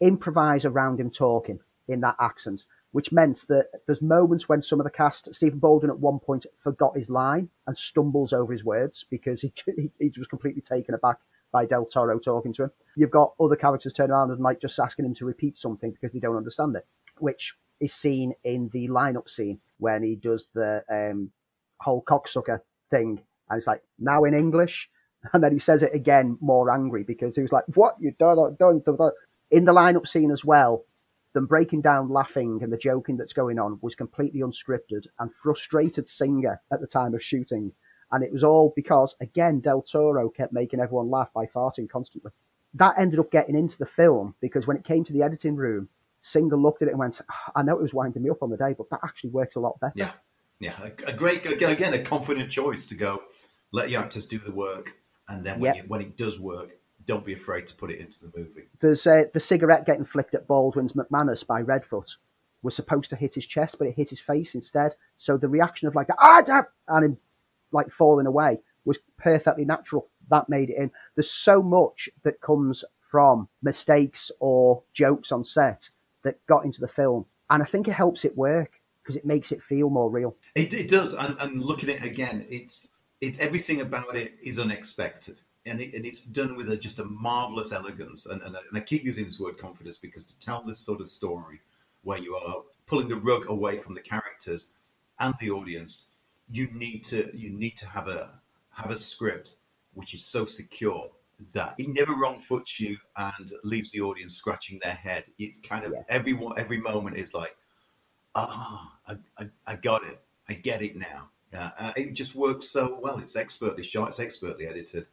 improvise 0.01 0.65
around 0.65 1.01
him 1.01 1.11
talking 1.11 1.61
in 1.89 2.01
that 2.01 2.17
accent, 2.21 2.65
which 2.93 3.13
meant 3.13 3.45
that 3.49 3.69
there's 3.87 4.03
moments 4.03 4.49
when 4.49 4.63
some 4.63 4.81
of 4.81 4.85
the 4.85 4.91
cast, 4.91 5.35
Stephen 5.35 5.59
Baldwin 5.59 5.91
at 5.91 5.99
one 5.99 6.19
point 6.19 6.47
forgot 6.59 6.97
his 6.97 7.11
line 7.11 7.49
and 7.67 7.77
stumbles 7.77 8.33
over 8.33 8.53
his 8.53 8.65
words 8.65 9.05
because 9.11 9.41
he, 9.41 9.53
he, 9.77 9.91
he 9.99 10.13
was 10.19 10.29
completely 10.29 10.63
taken 10.63 10.95
aback 10.95 11.19
by 11.53 11.65
Del 11.65 11.87
Toro 11.87 12.19
talking 12.19 12.53
to 12.55 12.65
him. 12.65 12.71
You've 12.97 13.11
got 13.11 13.35
other 13.41 13.57
characters 13.57 13.93
turn 13.93 14.11
around 14.11 14.31
and 14.31 14.41
like 14.41 14.61
just 14.61 14.79
asking 14.79 15.05
him 15.05 15.15
to 15.15 15.25
repeat 15.25 15.57
something 15.57 15.93
because 15.93 16.13
they 16.13 16.19
don't 16.19 16.37
understand 16.37 16.77
it, 16.77 16.87
which 17.19 17.55
is 17.81 17.95
seen 17.95 18.35
in 18.45 18.69
the 18.73 18.89
lineup 18.89 19.31
scene 19.31 19.61
when 19.79 20.03
he 20.03 20.17
does 20.17 20.49
the 20.55 20.83
um, 20.91 21.31
whole 21.81 22.03
cocksucker 22.03 22.61
thing. 22.91 23.21
And 23.49 23.59
it's 23.59 23.67
like, 23.67 23.83
now 23.99 24.25
in 24.25 24.35
English. 24.35 24.91
And 25.33 25.43
then 25.43 25.53
he 25.53 25.59
says 25.59 25.83
it 25.83 25.95
again 25.95 26.37
more 26.41 26.71
angry 26.71 27.03
because 27.03 27.37
he 27.37 27.43
was 27.43 27.53
like, 27.53 27.65
what? 27.75 27.97
You 28.01 28.15
don't, 28.19 28.59
don't. 28.59 28.87
In 29.51 29.65
the 29.65 29.73
lineup 29.73 30.07
scene 30.07 30.31
as 30.31 30.45
well, 30.45 30.85
them 31.33 31.47
breaking 31.47 31.81
down 31.81 32.09
laughing 32.09 32.61
and 32.63 32.73
the 32.73 32.77
joking 32.77 33.17
that's 33.17 33.33
going 33.33 33.59
on 33.59 33.79
was 33.83 33.95
completely 33.95 34.41
unscripted 34.41 35.07
and 35.19 35.35
frustrated 35.35 36.09
Singer 36.09 36.61
at 36.73 36.81
the 36.81 36.87
time 36.87 37.15
of 37.15 37.23
shooting. 37.23 37.73
And 38.13 38.23
it 38.23 38.33
was 38.33 38.45
all 38.45 38.73
because, 38.77 39.17
again, 39.21 39.61
Del 39.61 39.83
Toro 39.83 40.29
kept 40.29 40.53
making 40.53 40.81
everyone 40.81 41.11
laugh 41.11 41.33
by 41.35 41.47
farting 41.47 41.89
constantly. 41.89 42.31
That 42.75 42.95
ended 42.99 43.19
up 43.19 43.31
getting 43.31 43.57
into 43.57 43.79
the 43.79 43.87
film 43.87 44.35
because 44.41 44.67
when 44.67 44.77
it 44.77 44.85
came 44.85 45.05
to 45.05 45.13
the 45.13 45.23
editing 45.23 45.57
room, 45.57 45.89
Singer 46.23 46.57
looked 46.57 46.83
at 46.83 46.89
it 46.89 46.93
and 46.93 47.01
went, 47.01 47.21
ah, 47.31 47.53
I 47.57 47.63
know 47.63 47.77
it 47.77 47.83
was 47.83 47.95
winding 47.95 48.23
me 48.23 48.31
up 48.31 48.43
on 48.43 48.51
the 48.51 48.57
day, 48.57 48.75
but 48.77 48.89
that 48.91 49.01
actually 49.05 49.31
works 49.31 49.57
a 49.57 49.61
lot 49.61 49.79
better. 49.81 49.93
Yeah. 49.97 50.13
Yeah. 50.61 50.75
A, 50.83 51.11
a 51.11 51.13
great, 51.13 51.45
again, 51.51 51.95
a 51.95 51.99
confident 51.99 52.51
choice 52.51 52.85
to 52.87 52.95
go, 52.95 53.23
let 53.73 53.91
your 53.91 54.03
actors 54.03 54.27
do 54.27 54.39
the 54.39 54.53
work. 54.53 54.95
And 55.29 55.45
then 55.45 55.61
when, 55.61 55.75
yep. 55.75 55.85
you, 55.85 55.89
when 55.89 56.01
it 56.01 56.17
does 56.17 56.39
work, 56.39 56.77
don't 57.07 57.25
be 57.25 57.35
afraid 57.35 57.67
to 57.67 57.75
put 57.75 57.91
it 57.91 58.01
into 58.01 58.27
the 58.27 58.33
movie. 58.39 58.69
There's 58.81 59.07
uh, 59.07 59.25
the 59.33 59.41
cigarette 59.41 59.87
getting 59.87 60.05
flicked 60.05 60.35
at 60.35 60.47
Baldwin's 60.47 60.95
McManus 60.95 61.47
by 61.47 61.63
Redfoot 61.63 62.17
was 62.63 62.75
supposed 62.75 63.11
to 63.11 63.17
hit 63.17 63.35
his 63.35 63.47
chest, 63.47 63.77
but 63.79 63.87
it 63.87 63.95
hit 63.95 64.11
his 64.11 64.21
face 64.21 64.55
instead. 64.55 64.95
So 65.19 65.37
the 65.37 65.49
reaction 65.49 65.87
of 65.87 65.95
like 65.95 66.09
ah, 66.19 66.65
and 66.89 67.05
him 67.05 67.19
like 67.73 67.91
falling 67.91 68.27
away 68.27 68.61
was 68.85 68.99
perfectly 69.19 69.65
natural. 69.65 70.09
That 70.31 70.49
made 70.49 70.71
it 70.71 70.79
in. 70.79 70.91
There's 71.15 71.31
so 71.31 71.63
much 71.63 72.09
that 72.23 72.41
comes 72.41 72.85
from 73.11 73.49
mistakes 73.63 74.33
or 74.41 74.83
jokes 74.93 75.31
on 75.31 75.45
set 75.45 75.89
that 76.25 76.45
got 76.47 76.65
into 76.65 76.81
the 76.81 76.89
film, 76.89 77.27
and 77.51 77.63
I 77.63 77.67
think 77.67 77.87
it 77.87 77.93
helps 77.93 78.25
it 78.25 78.37
work 78.37 78.81
because 79.03 79.17
it 79.17 79.27
makes 79.27 79.53
it 79.53 79.63
feel 79.63 79.91
more 79.91 80.11
real. 80.11 80.35
It, 80.55 80.73
it 80.73 80.89
does, 80.89 81.13
and, 81.13 81.37
and 81.39 81.63
looking 81.63 81.91
at 81.91 81.97
it 81.97 82.05
again, 82.05 82.47
it's 82.49 82.89
it's 83.25 83.39
everything 83.39 83.81
about 83.81 84.17
it 84.17 84.35
is 84.43 84.59
unexpected 84.59 85.41
and, 85.67 85.81
it, 85.81 85.95
and, 85.95 86.05
it's 86.05 86.21
done 86.21 86.57
with 86.57 86.71
a, 86.71 86.77
just 86.77 86.99
a 86.99 87.05
marvelous 87.05 87.73
elegance. 87.73 88.27
And, 88.27 88.43
and, 88.43 88.55
and, 88.55 88.67
I 88.75 88.81
keep 88.81 89.03
using 89.03 89.25
this 89.25 89.41
word 89.41 89.57
confidence 89.57 89.97
because 89.97 90.25
to 90.25 90.39
tell 90.39 90.63
this 90.63 90.79
sort 90.79 91.01
of 91.01 91.09
story 91.09 91.61
where 92.03 92.19
you 92.19 92.37
are 92.37 92.57
pulling 92.87 93.09
the 93.09 93.17
rug 93.17 93.49
away 93.49 93.79
from 93.79 93.95
the 93.95 94.01
characters 94.01 94.73
and 95.21 95.35
the 95.41 95.51
audience, 95.51 96.13
you 96.51 96.69
need 96.73 97.03
to 97.05 97.31
you 97.35 97.51
need 97.51 97.77
to 97.79 97.87
have 97.87 98.09
a 98.09 98.29
have 98.71 98.91
a 98.91 98.97
script 98.97 99.57
which 99.95 100.13
is 100.13 100.23
so 100.23 100.45
secure 100.45 101.09
that 101.53 101.75
it 101.79 101.89
never 101.89 102.15
wrong 102.15 102.39
foots 102.39 102.79
you 102.79 102.97
and 103.17 103.53
leaves 103.63 103.91
the 103.93 104.01
audience 104.01 104.35
scratching 104.35 104.79
their 104.83 104.93
head. 104.93 105.25
It's 105.39 105.61
kind 105.61 105.85
of 105.85 105.93
yeah. 105.93 106.03
every 106.11 106.39
every 106.59 106.79
moment 106.79 107.17
is 107.17 107.33
like, 107.33 107.57
ah, 108.35 108.93
oh, 109.09 109.15
I, 109.39 109.43
I, 109.43 109.49
I 109.67 109.77
got 109.77 110.05
it, 110.05 110.21
I 110.51 110.55
get 110.55 110.83
it 110.83 110.97
now. 110.97 111.31
Uh, 111.55 111.93
it 111.97 112.15
just 112.15 112.35
works 112.35 112.69
so 112.69 112.99
well. 113.01 113.19
It's 113.19 113.37
expertly 113.37 113.83
shot, 113.83 114.09
it's 114.09 114.21
expertly 114.21 114.67
edited 114.67 115.07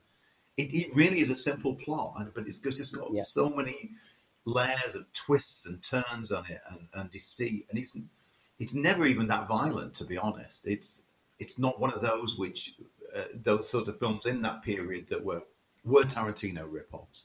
it, 0.57 0.73
it 0.73 0.95
really 0.95 1.19
is 1.19 1.29
a 1.29 1.35
simple 1.35 1.75
plot, 1.75 2.27
but 2.33 2.47
it's 2.47 2.57
just 2.57 2.93
got 2.93 3.09
yeah. 3.13 3.23
so 3.23 3.49
many 3.49 3.91
layers 4.45 4.95
of 4.95 5.11
twists 5.13 5.65
and 5.65 5.81
turns 5.83 6.31
on 6.31 6.45
it 6.49 6.61
and, 6.69 6.87
and 6.95 7.11
deceit, 7.11 7.67
and 7.69 7.79
it's 7.79 7.97
it's 8.59 8.73
never 8.75 9.05
even 9.05 9.27
that 9.27 9.47
violent, 9.47 9.93
to 9.95 10.05
be 10.05 10.17
honest. 10.17 10.67
It's 10.67 11.03
it's 11.39 11.57
not 11.57 11.79
one 11.79 11.93
of 11.93 12.01
those 12.01 12.37
which 12.37 12.75
uh, 13.15 13.23
those 13.43 13.69
sort 13.69 13.87
of 13.87 13.97
films 13.97 14.25
in 14.25 14.41
that 14.41 14.61
period 14.63 15.07
that 15.09 15.23
were 15.23 15.43
were 15.83 16.03
Tarantino 16.03 16.69
ripoffs. 16.69 17.23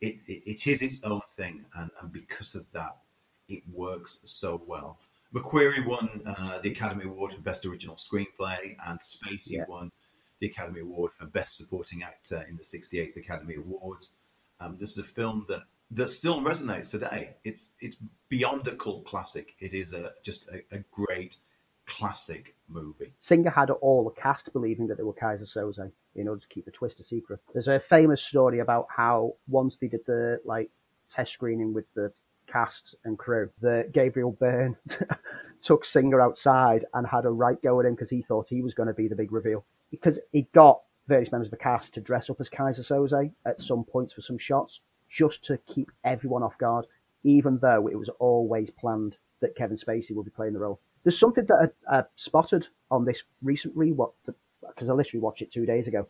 It, 0.00 0.16
it, 0.28 0.46
it 0.46 0.66
is 0.66 0.82
its 0.82 1.02
own 1.04 1.22
thing, 1.30 1.64
and, 1.74 1.90
and 2.00 2.12
because 2.12 2.54
of 2.54 2.70
that, 2.72 2.98
it 3.48 3.62
works 3.72 4.20
so 4.24 4.62
well. 4.66 4.98
McQuarrie 5.34 5.84
won 5.84 6.22
uh, 6.24 6.58
the 6.58 6.70
Academy 6.70 7.04
Award 7.04 7.32
for 7.32 7.40
Best 7.40 7.66
Original 7.66 7.96
Screenplay, 7.96 8.76
and 8.86 8.98
Spacey 9.00 9.52
yeah. 9.52 9.64
won 9.68 9.90
the 10.40 10.46
Academy 10.46 10.80
Award 10.80 11.12
for 11.12 11.26
Best 11.26 11.56
Supporting 11.56 12.02
Actor 12.02 12.46
in 12.48 12.56
the 12.56 12.62
68th 12.62 13.16
Academy 13.16 13.56
Awards. 13.56 14.12
Um, 14.60 14.76
this 14.78 14.90
is 14.90 14.98
a 14.98 15.02
film 15.02 15.46
that 15.48 15.62
that 15.92 16.10
still 16.10 16.40
resonates 16.40 16.90
today. 16.90 17.36
It's 17.44 17.70
it's 17.80 17.96
beyond 18.28 18.66
a 18.66 18.74
cult 18.74 19.04
classic. 19.04 19.54
It 19.60 19.74
is 19.74 19.92
a 19.92 20.12
just 20.22 20.48
a, 20.48 20.62
a 20.74 20.78
great 20.90 21.36
classic 21.86 22.56
movie. 22.68 23.12
Singer 23.18 23.50
had 23.50 23.70
all 23.70 24.04
the 24.04 24.20
cast 24.20 24.52
believing 24.52 24.88
that 24.88 24.96
they 24.96 25.04
were 25.04 25.12
Keyser 25.12 25.44
Söze 25.44 25.92
in 26.14 26.28
order 26.28 26.40
to 26.40 26.48
keep 26.48 26.64
the 26.64 26.70
twist 26.70 26.98
a 27.00 27.04
secret. 27.04 27.40
There's 27.52 27.68
a 27.68 27.78
famous 27.78 28.22
story 28.22 28.58
about 28.58 28.88
how 28.94 29.34
once 29.46 29.76
they 29.76 29.88
did 29.88 30.04
the 30.06 30.40
like 30.44 30.70
test 31.10 31.32
screening 31.32 31.72
with 31.72 31.84
the 31.94 32.12
cast 32.46 32.94
and 33.04 33.18
crew, 33.18 33.50
that 33.60 33.92
Gabriel 33.92 34.32
Byrne 34.32 34.76
took 35.62 35.84
Singer 35.84 36.20
outside 36.20 36.84
and 36.94 37.06
had 37.06 37.24
a 37.24 37.30
right 37.30 37.60
go 37.62 37.80
at 37.80 37.86
him 37.86 37.94
because 37.94 38.10
he 38.10 38.22
thought 38.22 38.48
he 38.48 38.62
was 38.62 38.74
going 38.74 38.88
to 38.88 38.94
be 38.94 39.08
the 39.08 39.16
big 39.16 39.32
reveal 39.32 39.64
because 39.90 40.18
he 40.32 40.42
got 40.54 40.82
various 41.08 41.30
members 41.30 41.48
of 41.48 41.52
the 41.52 41.56
cast 41.56 41.94
to 41.94 42.00
dress 42.00 42.30
up 42.30 42.40
as 42.40 42.50
Keyser 42.50 42.80
Söze 42.80 43.32
at 43.46 43.60
some 43.60 43.84
points 43.84 44.12
for 44.12 44.22
some 44.22 44.38
shots, 44.38 44.80
just 45.08 45.44
to 45.44 45.58
keep 45.66 45.90
everyone 46.04 46.42
off 46.42 46.58
guard, 46.58 46.86
even 47.22 47.58
though 47.58 47.86
it 47.86 47.98
was 47.98 48.08
always 48.18 48.70
planned 48.70 49.16
that 49.40 49.54
Kevin 49.56 49.76
Spacey 49.76 50.14
would 50.14 50.24
be 50.24 50.30
playing 50.30 50.52
the 50.52 50.58
role. 50.58 50.80
There's 51.04 51.18
something 51.18 51.46
that 51.46 51.72
I, 51.88 51.98
I 51.98 52.04
spotted 52.16 52.66
on 52.90 53.04
this 53.04 53.22
recent 53.42 53.76
rewatch, 53.76 54.12
because 54.60 54.88
I 54.88 54.92
literally 54.92 55.22
watched 55.22 55.42
it 55.42 55.52
two 55.52 55.66
days 55.66 55.86
ago. 55.86 56.08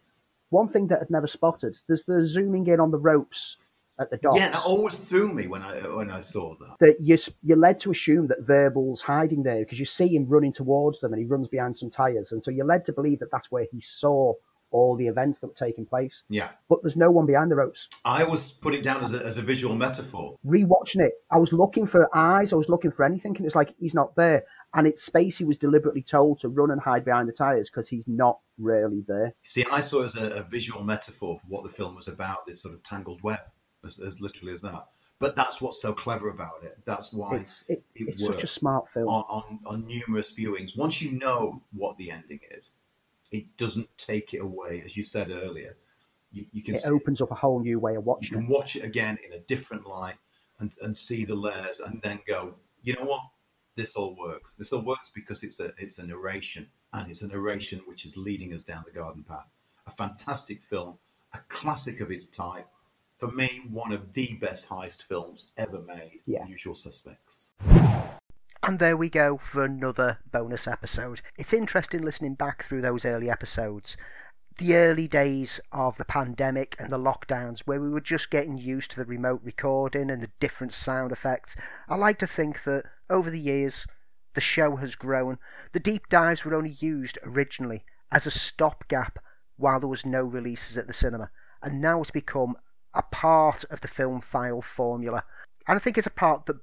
One 0.51 0.68
thing 0.68 0.87
that 0.89 1.01
I'd 1.03 1.11
never 1.11 1.26
spotted, 1.26 1.76
there's 1.87 2.05
the 2.05 2.24
zooming 2.24 2.66
in 2.68 2.80
on 2.80 2.91
the 2.91 2.99
ropes 2.99 3.59
at 3.99 4.11
the 4.11 4.16
docks. 4.16 4.38
Yeah, 4.38 4.51
that 4.51 4.62
always 4.66 5.01
threw 5.01 5.32
me 5.32 5.47
when 5.47 5.62
I 5.62 5.78
when 5.94 6.11
I 6.11 6.20
saw 6.20 6.55
that. 6.61 6.76
That 6.80 6.97
you 7.01 7.16
you're 7.42 7.57
led 7.57 7.78
to 7.80 7.90
assume 7.90 8.28
that 8.28 8.42
Verbal's 8.42 9.01
hiding 9.01 9.42
there 9.42 9.61
because 9.61 9.78
you 9.78 9.86
see 9.86 10.14
him 10.14 10.26
running 10.28 10.53
towards 10.53 11.01
them 11.01 11.12
and 11.12 11.20
he 11.20 11.26
runs 11.26 11.49
behind 11.49 11.76
some 11.76 11.90
tires, 11.90 12.32
and 12.32 12.42
so 12.42 12.51
you're 12.51 12.66
led 12.66 12.84
to 12.86 12.92
believe 12.92 13.20
that 13.20 13.30
that's 13.30 13.51
where 13.51 13.66
he 13.70 13.80
saw 13.80 14.34
all 14.70 14.97
the 14.97 15.07
events 15.07 15.38
that 15.40 15.47
were 15.47 15.55
taking 15.55 15.86
place. 15.86 16.22
Yeah, 16.28 16.51
but 16.68 16.82
there's 16.82 16.97
no 16.97 17.11
one 17.11 17.26
behind 17.26 17.51
the 17.51 17.57
ropes. 17.57 17.88
I 18.05 18.24
was 18.24 18.53
put 18.53 18.74
it 18.74 18.82
down 18.82 19.01
as 19.01 19.14
a, 19.14 19.24
as 19.24 19.38
a 19.38 19.42
visual 19.42 19.74
metaphor. 19.74 20.36
Rewatching 20.44 21.01
it, 21.01 21.12
I 21.30 21.38
was 21.38 21.53
looking 21.53 21.86
for 21.86 22.09
eyes, 22.14 22.53
I 22.53 22.57
was 22.57 22.68
looking 22.68 22.90
for 22.90 23.05
anything, 23.05 23.36
and 23.36 23.47
it's 23.47 23.55
like 23.55 23.74
he's 23.78 23.94
not 23.94 24.14
there. 24.16 24.44
And 24.74 24.86
it's 24.86 25.09
Spacey 25.09 25.47
was 25.47 25.57
deliberately 25.57 26.03
told 26.03 26.40
to 26.40 26.49
run 26.49 26.70
and 26.70 26.80
hide 26.80 27.05
behind 27.05 27.28
the 27.28 27.32
tires 27.32 27.70
because 27.70 27.88
he's 27.88 28.07
not 28.07 28.40
really 28.59 29.05
there. 29.07 29.32
See, 29.42 29.64
I 29.72 29.80
saw 29.80 30.03
it 30.03 30.07
as 30.07 30.16
a, 30.16 30.26
a 30.30 30.42
visual 30.42 30.82
metaphor 30.82 31.38
for 31.38 31.47
what 31.47 31.62
the 31.62 31.70
film 31.70 31.94
was 31.94 32.09
about. 32.09 32.44
This 32.47 32.62
sort 32.62 32.74
of 32.74 32.82
tangled 32.82 33.22
web 33.22 33.40
as, 33.87 33.99
as 33.99 34.20
literally 34.20 34.53
as 34.53 34.61
that. 34.62 34.89
But 35.18 35.34
that's 35.34 35.62
what's 35.62 35.80
so 35.80 35.95
clever 35.95 36.28
about 36.28 36.62
it. 36.62 36.78
That's 36.84 37.12
why 37.12 37.37
it's, 37.37 37.64
it, 37.68 37.82
it 37.95 38.09
it's 38.09 38.26
such 38.26 38.45
a 38.45 38.47
smart 38.47 38.91
film 38.91 39.09
on, 39.09 39.24
on, 39.28 39.61
on 39.64 39.87
numerous 39.87 40.34
viewings. 40.34 40.76
Once 40.76 41.01
you 41.01 41.12
know 41.12 41.62
what 41.72 41.97
the 41.97 42.11
ending 42.11 42.41
is, 42.51 42.72
it 43.32 43.57
doesn't 43.57 43.89
take 43.97 44.34
it 44.34 44.43
away, 44.43 44.82
as 44.84 44.97
you 44.97 45.03
said 45.03 45.30
earlier. 45.30 45.76
You, 46.32 46.45
you 46.53 46.62
can 46.62 46.74
it 46.74 46.87
opens 46.87 47.22
up 47.22 47.30
a 47.30 47.34
whole 47.34 47.61
new 47.61 47.78
way 47.78 47.95
of 47.95 48.05
watching. 48.05 48.28
You 48.30 48.37
can 48.45 48.53
it. 48.53 48.55
watch 48.55 48.76
it 48.76 48.84
again 48.84 49.18
in 49.26 49.32
a 49.32 49.39
different 49.41 49.87
light 49.87 50.16
and, 50.59 50.74
and 50.82 50.95
see 50.95 51.24
the 51.24 51.34
layers, 51.34 51.80
and 51.80 52.03
then 52.03 52.20
go, 52.26 52.55
you 52.82 52.95
know 52.95 53.05
what? 53.05 53.22
This 53.74 53.95
all 53.95 54.16
works. 54.16 54.55
This 54.55 54.72
all 54.72 54.82
works 54.82 55.11
because 55.14 55.43
it's 55.43 55.61
a 55.61 55.72
it's 55.78 55.99
a 55.99 56.07
narration, 56.07 56.66
and 56.93 57.11
it's 57.11 57.22
a 57.22 57.28
narration 57.28 57.80
which 57.87 58.05
is 58.05 58.16
leading 58.16 58.53
us 58.53 58.62
down 58.62 58.84
the 58.87 58.93
garden 58.93 59.24
path. 59.26 59.47
A 59.87 59.91
fantastic 59.91 60.62
film, 60.62 60.99
a 61.32 61.39
classic 61.49 62.01
of 62.01 62.11
its 62.11 62.26
type, 62.26 62.66
for 63.18 63.30
me, 63.30 63.62
one 63.70 63.92
of 63.92 64.12
the 64.12 64.34
best 64.40 64.68
heist 64.68 65.02
films 65.02 65.52
ever 65.56 65.80
made. 65.80 66.20
Yeah. 66.26 66.46
Usual 66.46 66.74
Suspects. 66.74 67.50
And 68.62 68.78
there 68.78 68.96
we 68.96 69.08
go 69.08 69.38
for 69.38 69.64
another 69.64 70.18
bonus 70.30 70.66
episode. 70.66 71.20
It's 71.38 71.52
interesting 71.52 72.02
listening 72.02 72.34
back 72.34 72.62
through 72.62 72.82
those 72.82 73.04
early 73.04 73.30
episodes. 73.30 73.96
The 74.58 74.74
early 74.74 75.06
days 75.06 75.60
of 75.70 75.98
the 75.98 76.04
pandemic 76.04 76.74
and 76.78 76.90
the 76.90 76.98
lockdowns, 76.98 77.60
where 77.60 77.80
we 77.80 77.90
were 77.90 78.00
just 78.00 78.30
getting 78.30 78.58
used 78.58 78.90
to 78.92 78.96
the 78.96 79.04
remote 79.04 79.40
recording 79.44 80.10
and 80.10 80.22
the 80.22 80.30
different 80.40 80.72
sound 80.72 81.12
effects. 81.12 81.56
I 81.88 81.96
like 81.96 82.18
to 82.18 82.26
think 82.26 82.64
that 82.64 82.84
over 83.08 83.30
the 83.30 83.40
years, 83.40 83.86
the 84.34 84.40
show 84.40 84.76
has 84.76 84.94
grown. 84.94 85.38
The 85.72 85.80
deep 85.80 86.08
dives 86.08 86.44
were 86.44 86.54
only 86.54 86.76
used 86.78 87.18
originally 87.22 87.84
as 88.10 88.26
a 88.26 88.30
stopgap 88.30 89.18
while 89.56 89.78
there 89.80 89.88
was 89.88 90.06
no 90.06 90.24
releases 90.24 90.76
at 90.76 90.86
the 90.86 90.92
cinema, 90.92 91.30
and 91.62 91.80
now 91.80 92.00
it's 92.00 92.10
become 92.10 92.56
a 92.97 93.03
part 93.03 93.64
of 93.64 93.80
the 93.82 93.88
film 93.88 94.20
file 94.20 94.62
formula. 94.62 95.24
And 95.68 95.76
I 95.76 95.78
think 95.78 95.99
it's 95.99 96.07
a 96.07 96.11
part 96.11 96.47
that 96.47 96.57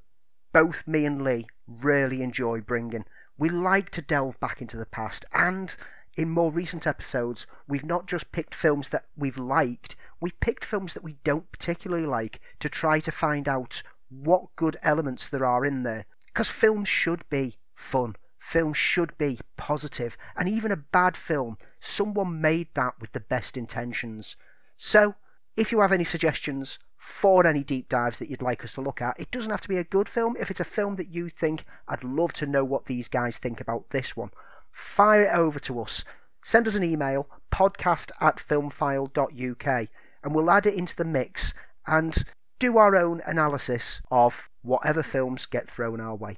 both 0.51 0.87
me 0.87 1.05
and 1.05 1.23
Lee 1.23 1.47
really 1.67 2.21
enjoy 2.21 2.61
bringing. 2.61 3.05
We 3.37 3.49
like 3.49 3.89
to 3.91 4.01
delve 4.01 4.39
back 4.39 4.61
into 4.61 4.77
the 4.77 4.85
past, 4.85 5.25
and 5.33 5.75
in 6.15 6.29
more 6.29 6.51
recent 6.51 6.85
episodes, 6.85 7.47
we've 7.67 7.85
not 7.85 8.07
just 8.07 8.31
picked 8.31 8.53
films 8.53 8.89
that 8.89 9.05
we've 9.17 9.37
liked, 9.37 9.95
we've 10.21 10.39
picked 10.39 10.63
films 10.63 10.93
that 10.93 11.03
we 11.03 11.17
don't 11.23 11.51
particularly 11.51 12.05
like 12.05 12.39
to 12.59 12.69
try 12.69 12.99
to 12.99 13.11
find 13.11 13.49
out 13.49 13.81
what 14.09 14.55
good 14.55 14.77
elements 14.83 15.27
there 15.27 15.45
are 15.45 15.65
in 15.65 15.83
there. 15.83 16.05
Because 16.27 16.49
films 16.49 16.87
should 16.87 17.27
be 17.29 17.57
fun, 17.73 18.15
films 18.37 18.77
should 18.77 19.17
be 19.17 19.39
positive, 19.57 20.17
and 20.35 20.47
even 20.47 20.71
a 20.71 20.77
bad 20.77 21.17
film, 21.17 21.57
someone 21.79 22.41
made 22.41 22.67
that 22.75 22.93
with 22.99 23.11
the 23.13 23.19
best 23.19 23.57
intentions. 23.57 24.35
So, 24.77 25.15
if 25.55 25.71
you 25.71 25.81
have 25.81 25.91
any 25.91 26.03
suggestions 26.03 26.79
for 26.97 27.45
any 27.45 27.63
deep 27.63 27.89
dives 27.89 28.19
that 28.19 28.29
you'd 28.29 28.41
like 28.41 28.63
us 28.63 28.73
to 28.73 28.81
look 28.81 29.01
at, 29.01 29.19
it 29.19 29.31
doesn't 29.31 29.51
have 29.51 29.61
to 29.61 29.69
be 29.69 29.77
a 29.77 29.83
good 29.83 30.09
film. 30.09 30.35
If 30.39 30.49
it's 30.49 30.59
a 30.59 30.65
film 30.65 30.95
that 30.95 31.13
you 31.13 31.29
think, 31.29 31.65
I'd 31.87 32.03
love 32.03 32.33
to 32.33 32.45
know 32.45 32.63
what 32.65 32.85
these 32.85 33.07
guys 33.07 33.37
think 33.37 33.59
about 33.61 33.89
this 33.91 34.15
one, 34.15 34.31
fire 34.71 35.23
it 35.23 35.33
over 35.33 35.59
to 35.59 35.81
us. 35.81 36.03
Send 36.43 36.67
us 36.67 36.75
an 36.75 36.83
email, 36.83 37.29
podcast 37.51 38.11
at 38.19 38.37
filmfile.uk, 38.37 39.87
and 40.23 40.35
we'll 40.35 40.51
add 40.51 40.65
it 40.65 40.73
into 40.73 40.95
the 40.95 41.05
mix 41.05 41.53
and 41.85 42.23
do 42.59 42.77
our 42.77 42.95
own 42.95 43.21
analysis 43.25 44.01
of 44.09 44.49
whatever 44.61 45.03
films 45.03 45.45
get 45.45 45.67
thrown 45.67 45.99
our 45.99 46.15
way. 46.15 46.37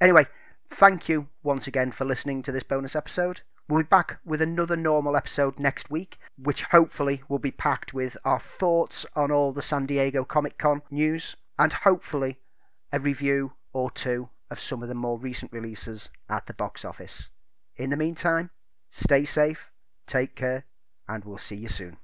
Anyway, 0.00 0.26
thank 0.68 1.08
you 1.08 1.28
once 1.42 1.66
again 1.66 1.92
for 1.92 2.04
listening 2.04 2.42
to 2.42 2.52
this 2.52 2.64
bonus 2.64 2.96
episode. 2.96 3.42
We'll 3.72 3.84
be 3.84 3.88
back 3.88 4.18
with 4.22 4.42
another 4.42 4.76
normal 4.76 5.16
episode 5.16 5.58
next 5.58 5.90
week, 5.90 6.18
which 6.36 6.64
hopefully 6.64 7.22
will 7.26 7.38
be 7.38 7.50
packed 7.50 7.94
with 7.94 8.18
our 8.22 8.38
thoughts 8.38 9.06
on 9.16 9.32
all 9.32 9.50
the 9.50 9.62
San 9.62 9.86
Diego 9.86 10.26
Comic 10.26 10.58
Con 10.58 10.82
news 10.90 11.36
and 11.58 11.72
hopefully 11.72 12.36
a 12.92 13.00
review 13.00 13.54
or 13.72 13.90
two 13.90 14.28
of 14.50 14.60
some 14.60 14.82
of 14.82 14.90
the 14.90 14.94
more 14.94 15.18
recent 15.18 15.54
releases 15.54 16.10
at 16.28 16.44
the 16.44 16.52
box 16.52 16.84
office. 16.84 17.30
In 17.74 17.88
the 17.88 17.96
meantime, 17.96 18.50
stay 18.90 19.24
safe, 19.24 19.70
take 20.06 20.36
care, 20.36 20.66
and 21.08 21.24
we'll 21.24 21.38
see 21.38 21.56
you 21.56 21.68
soon. 21.68 21.96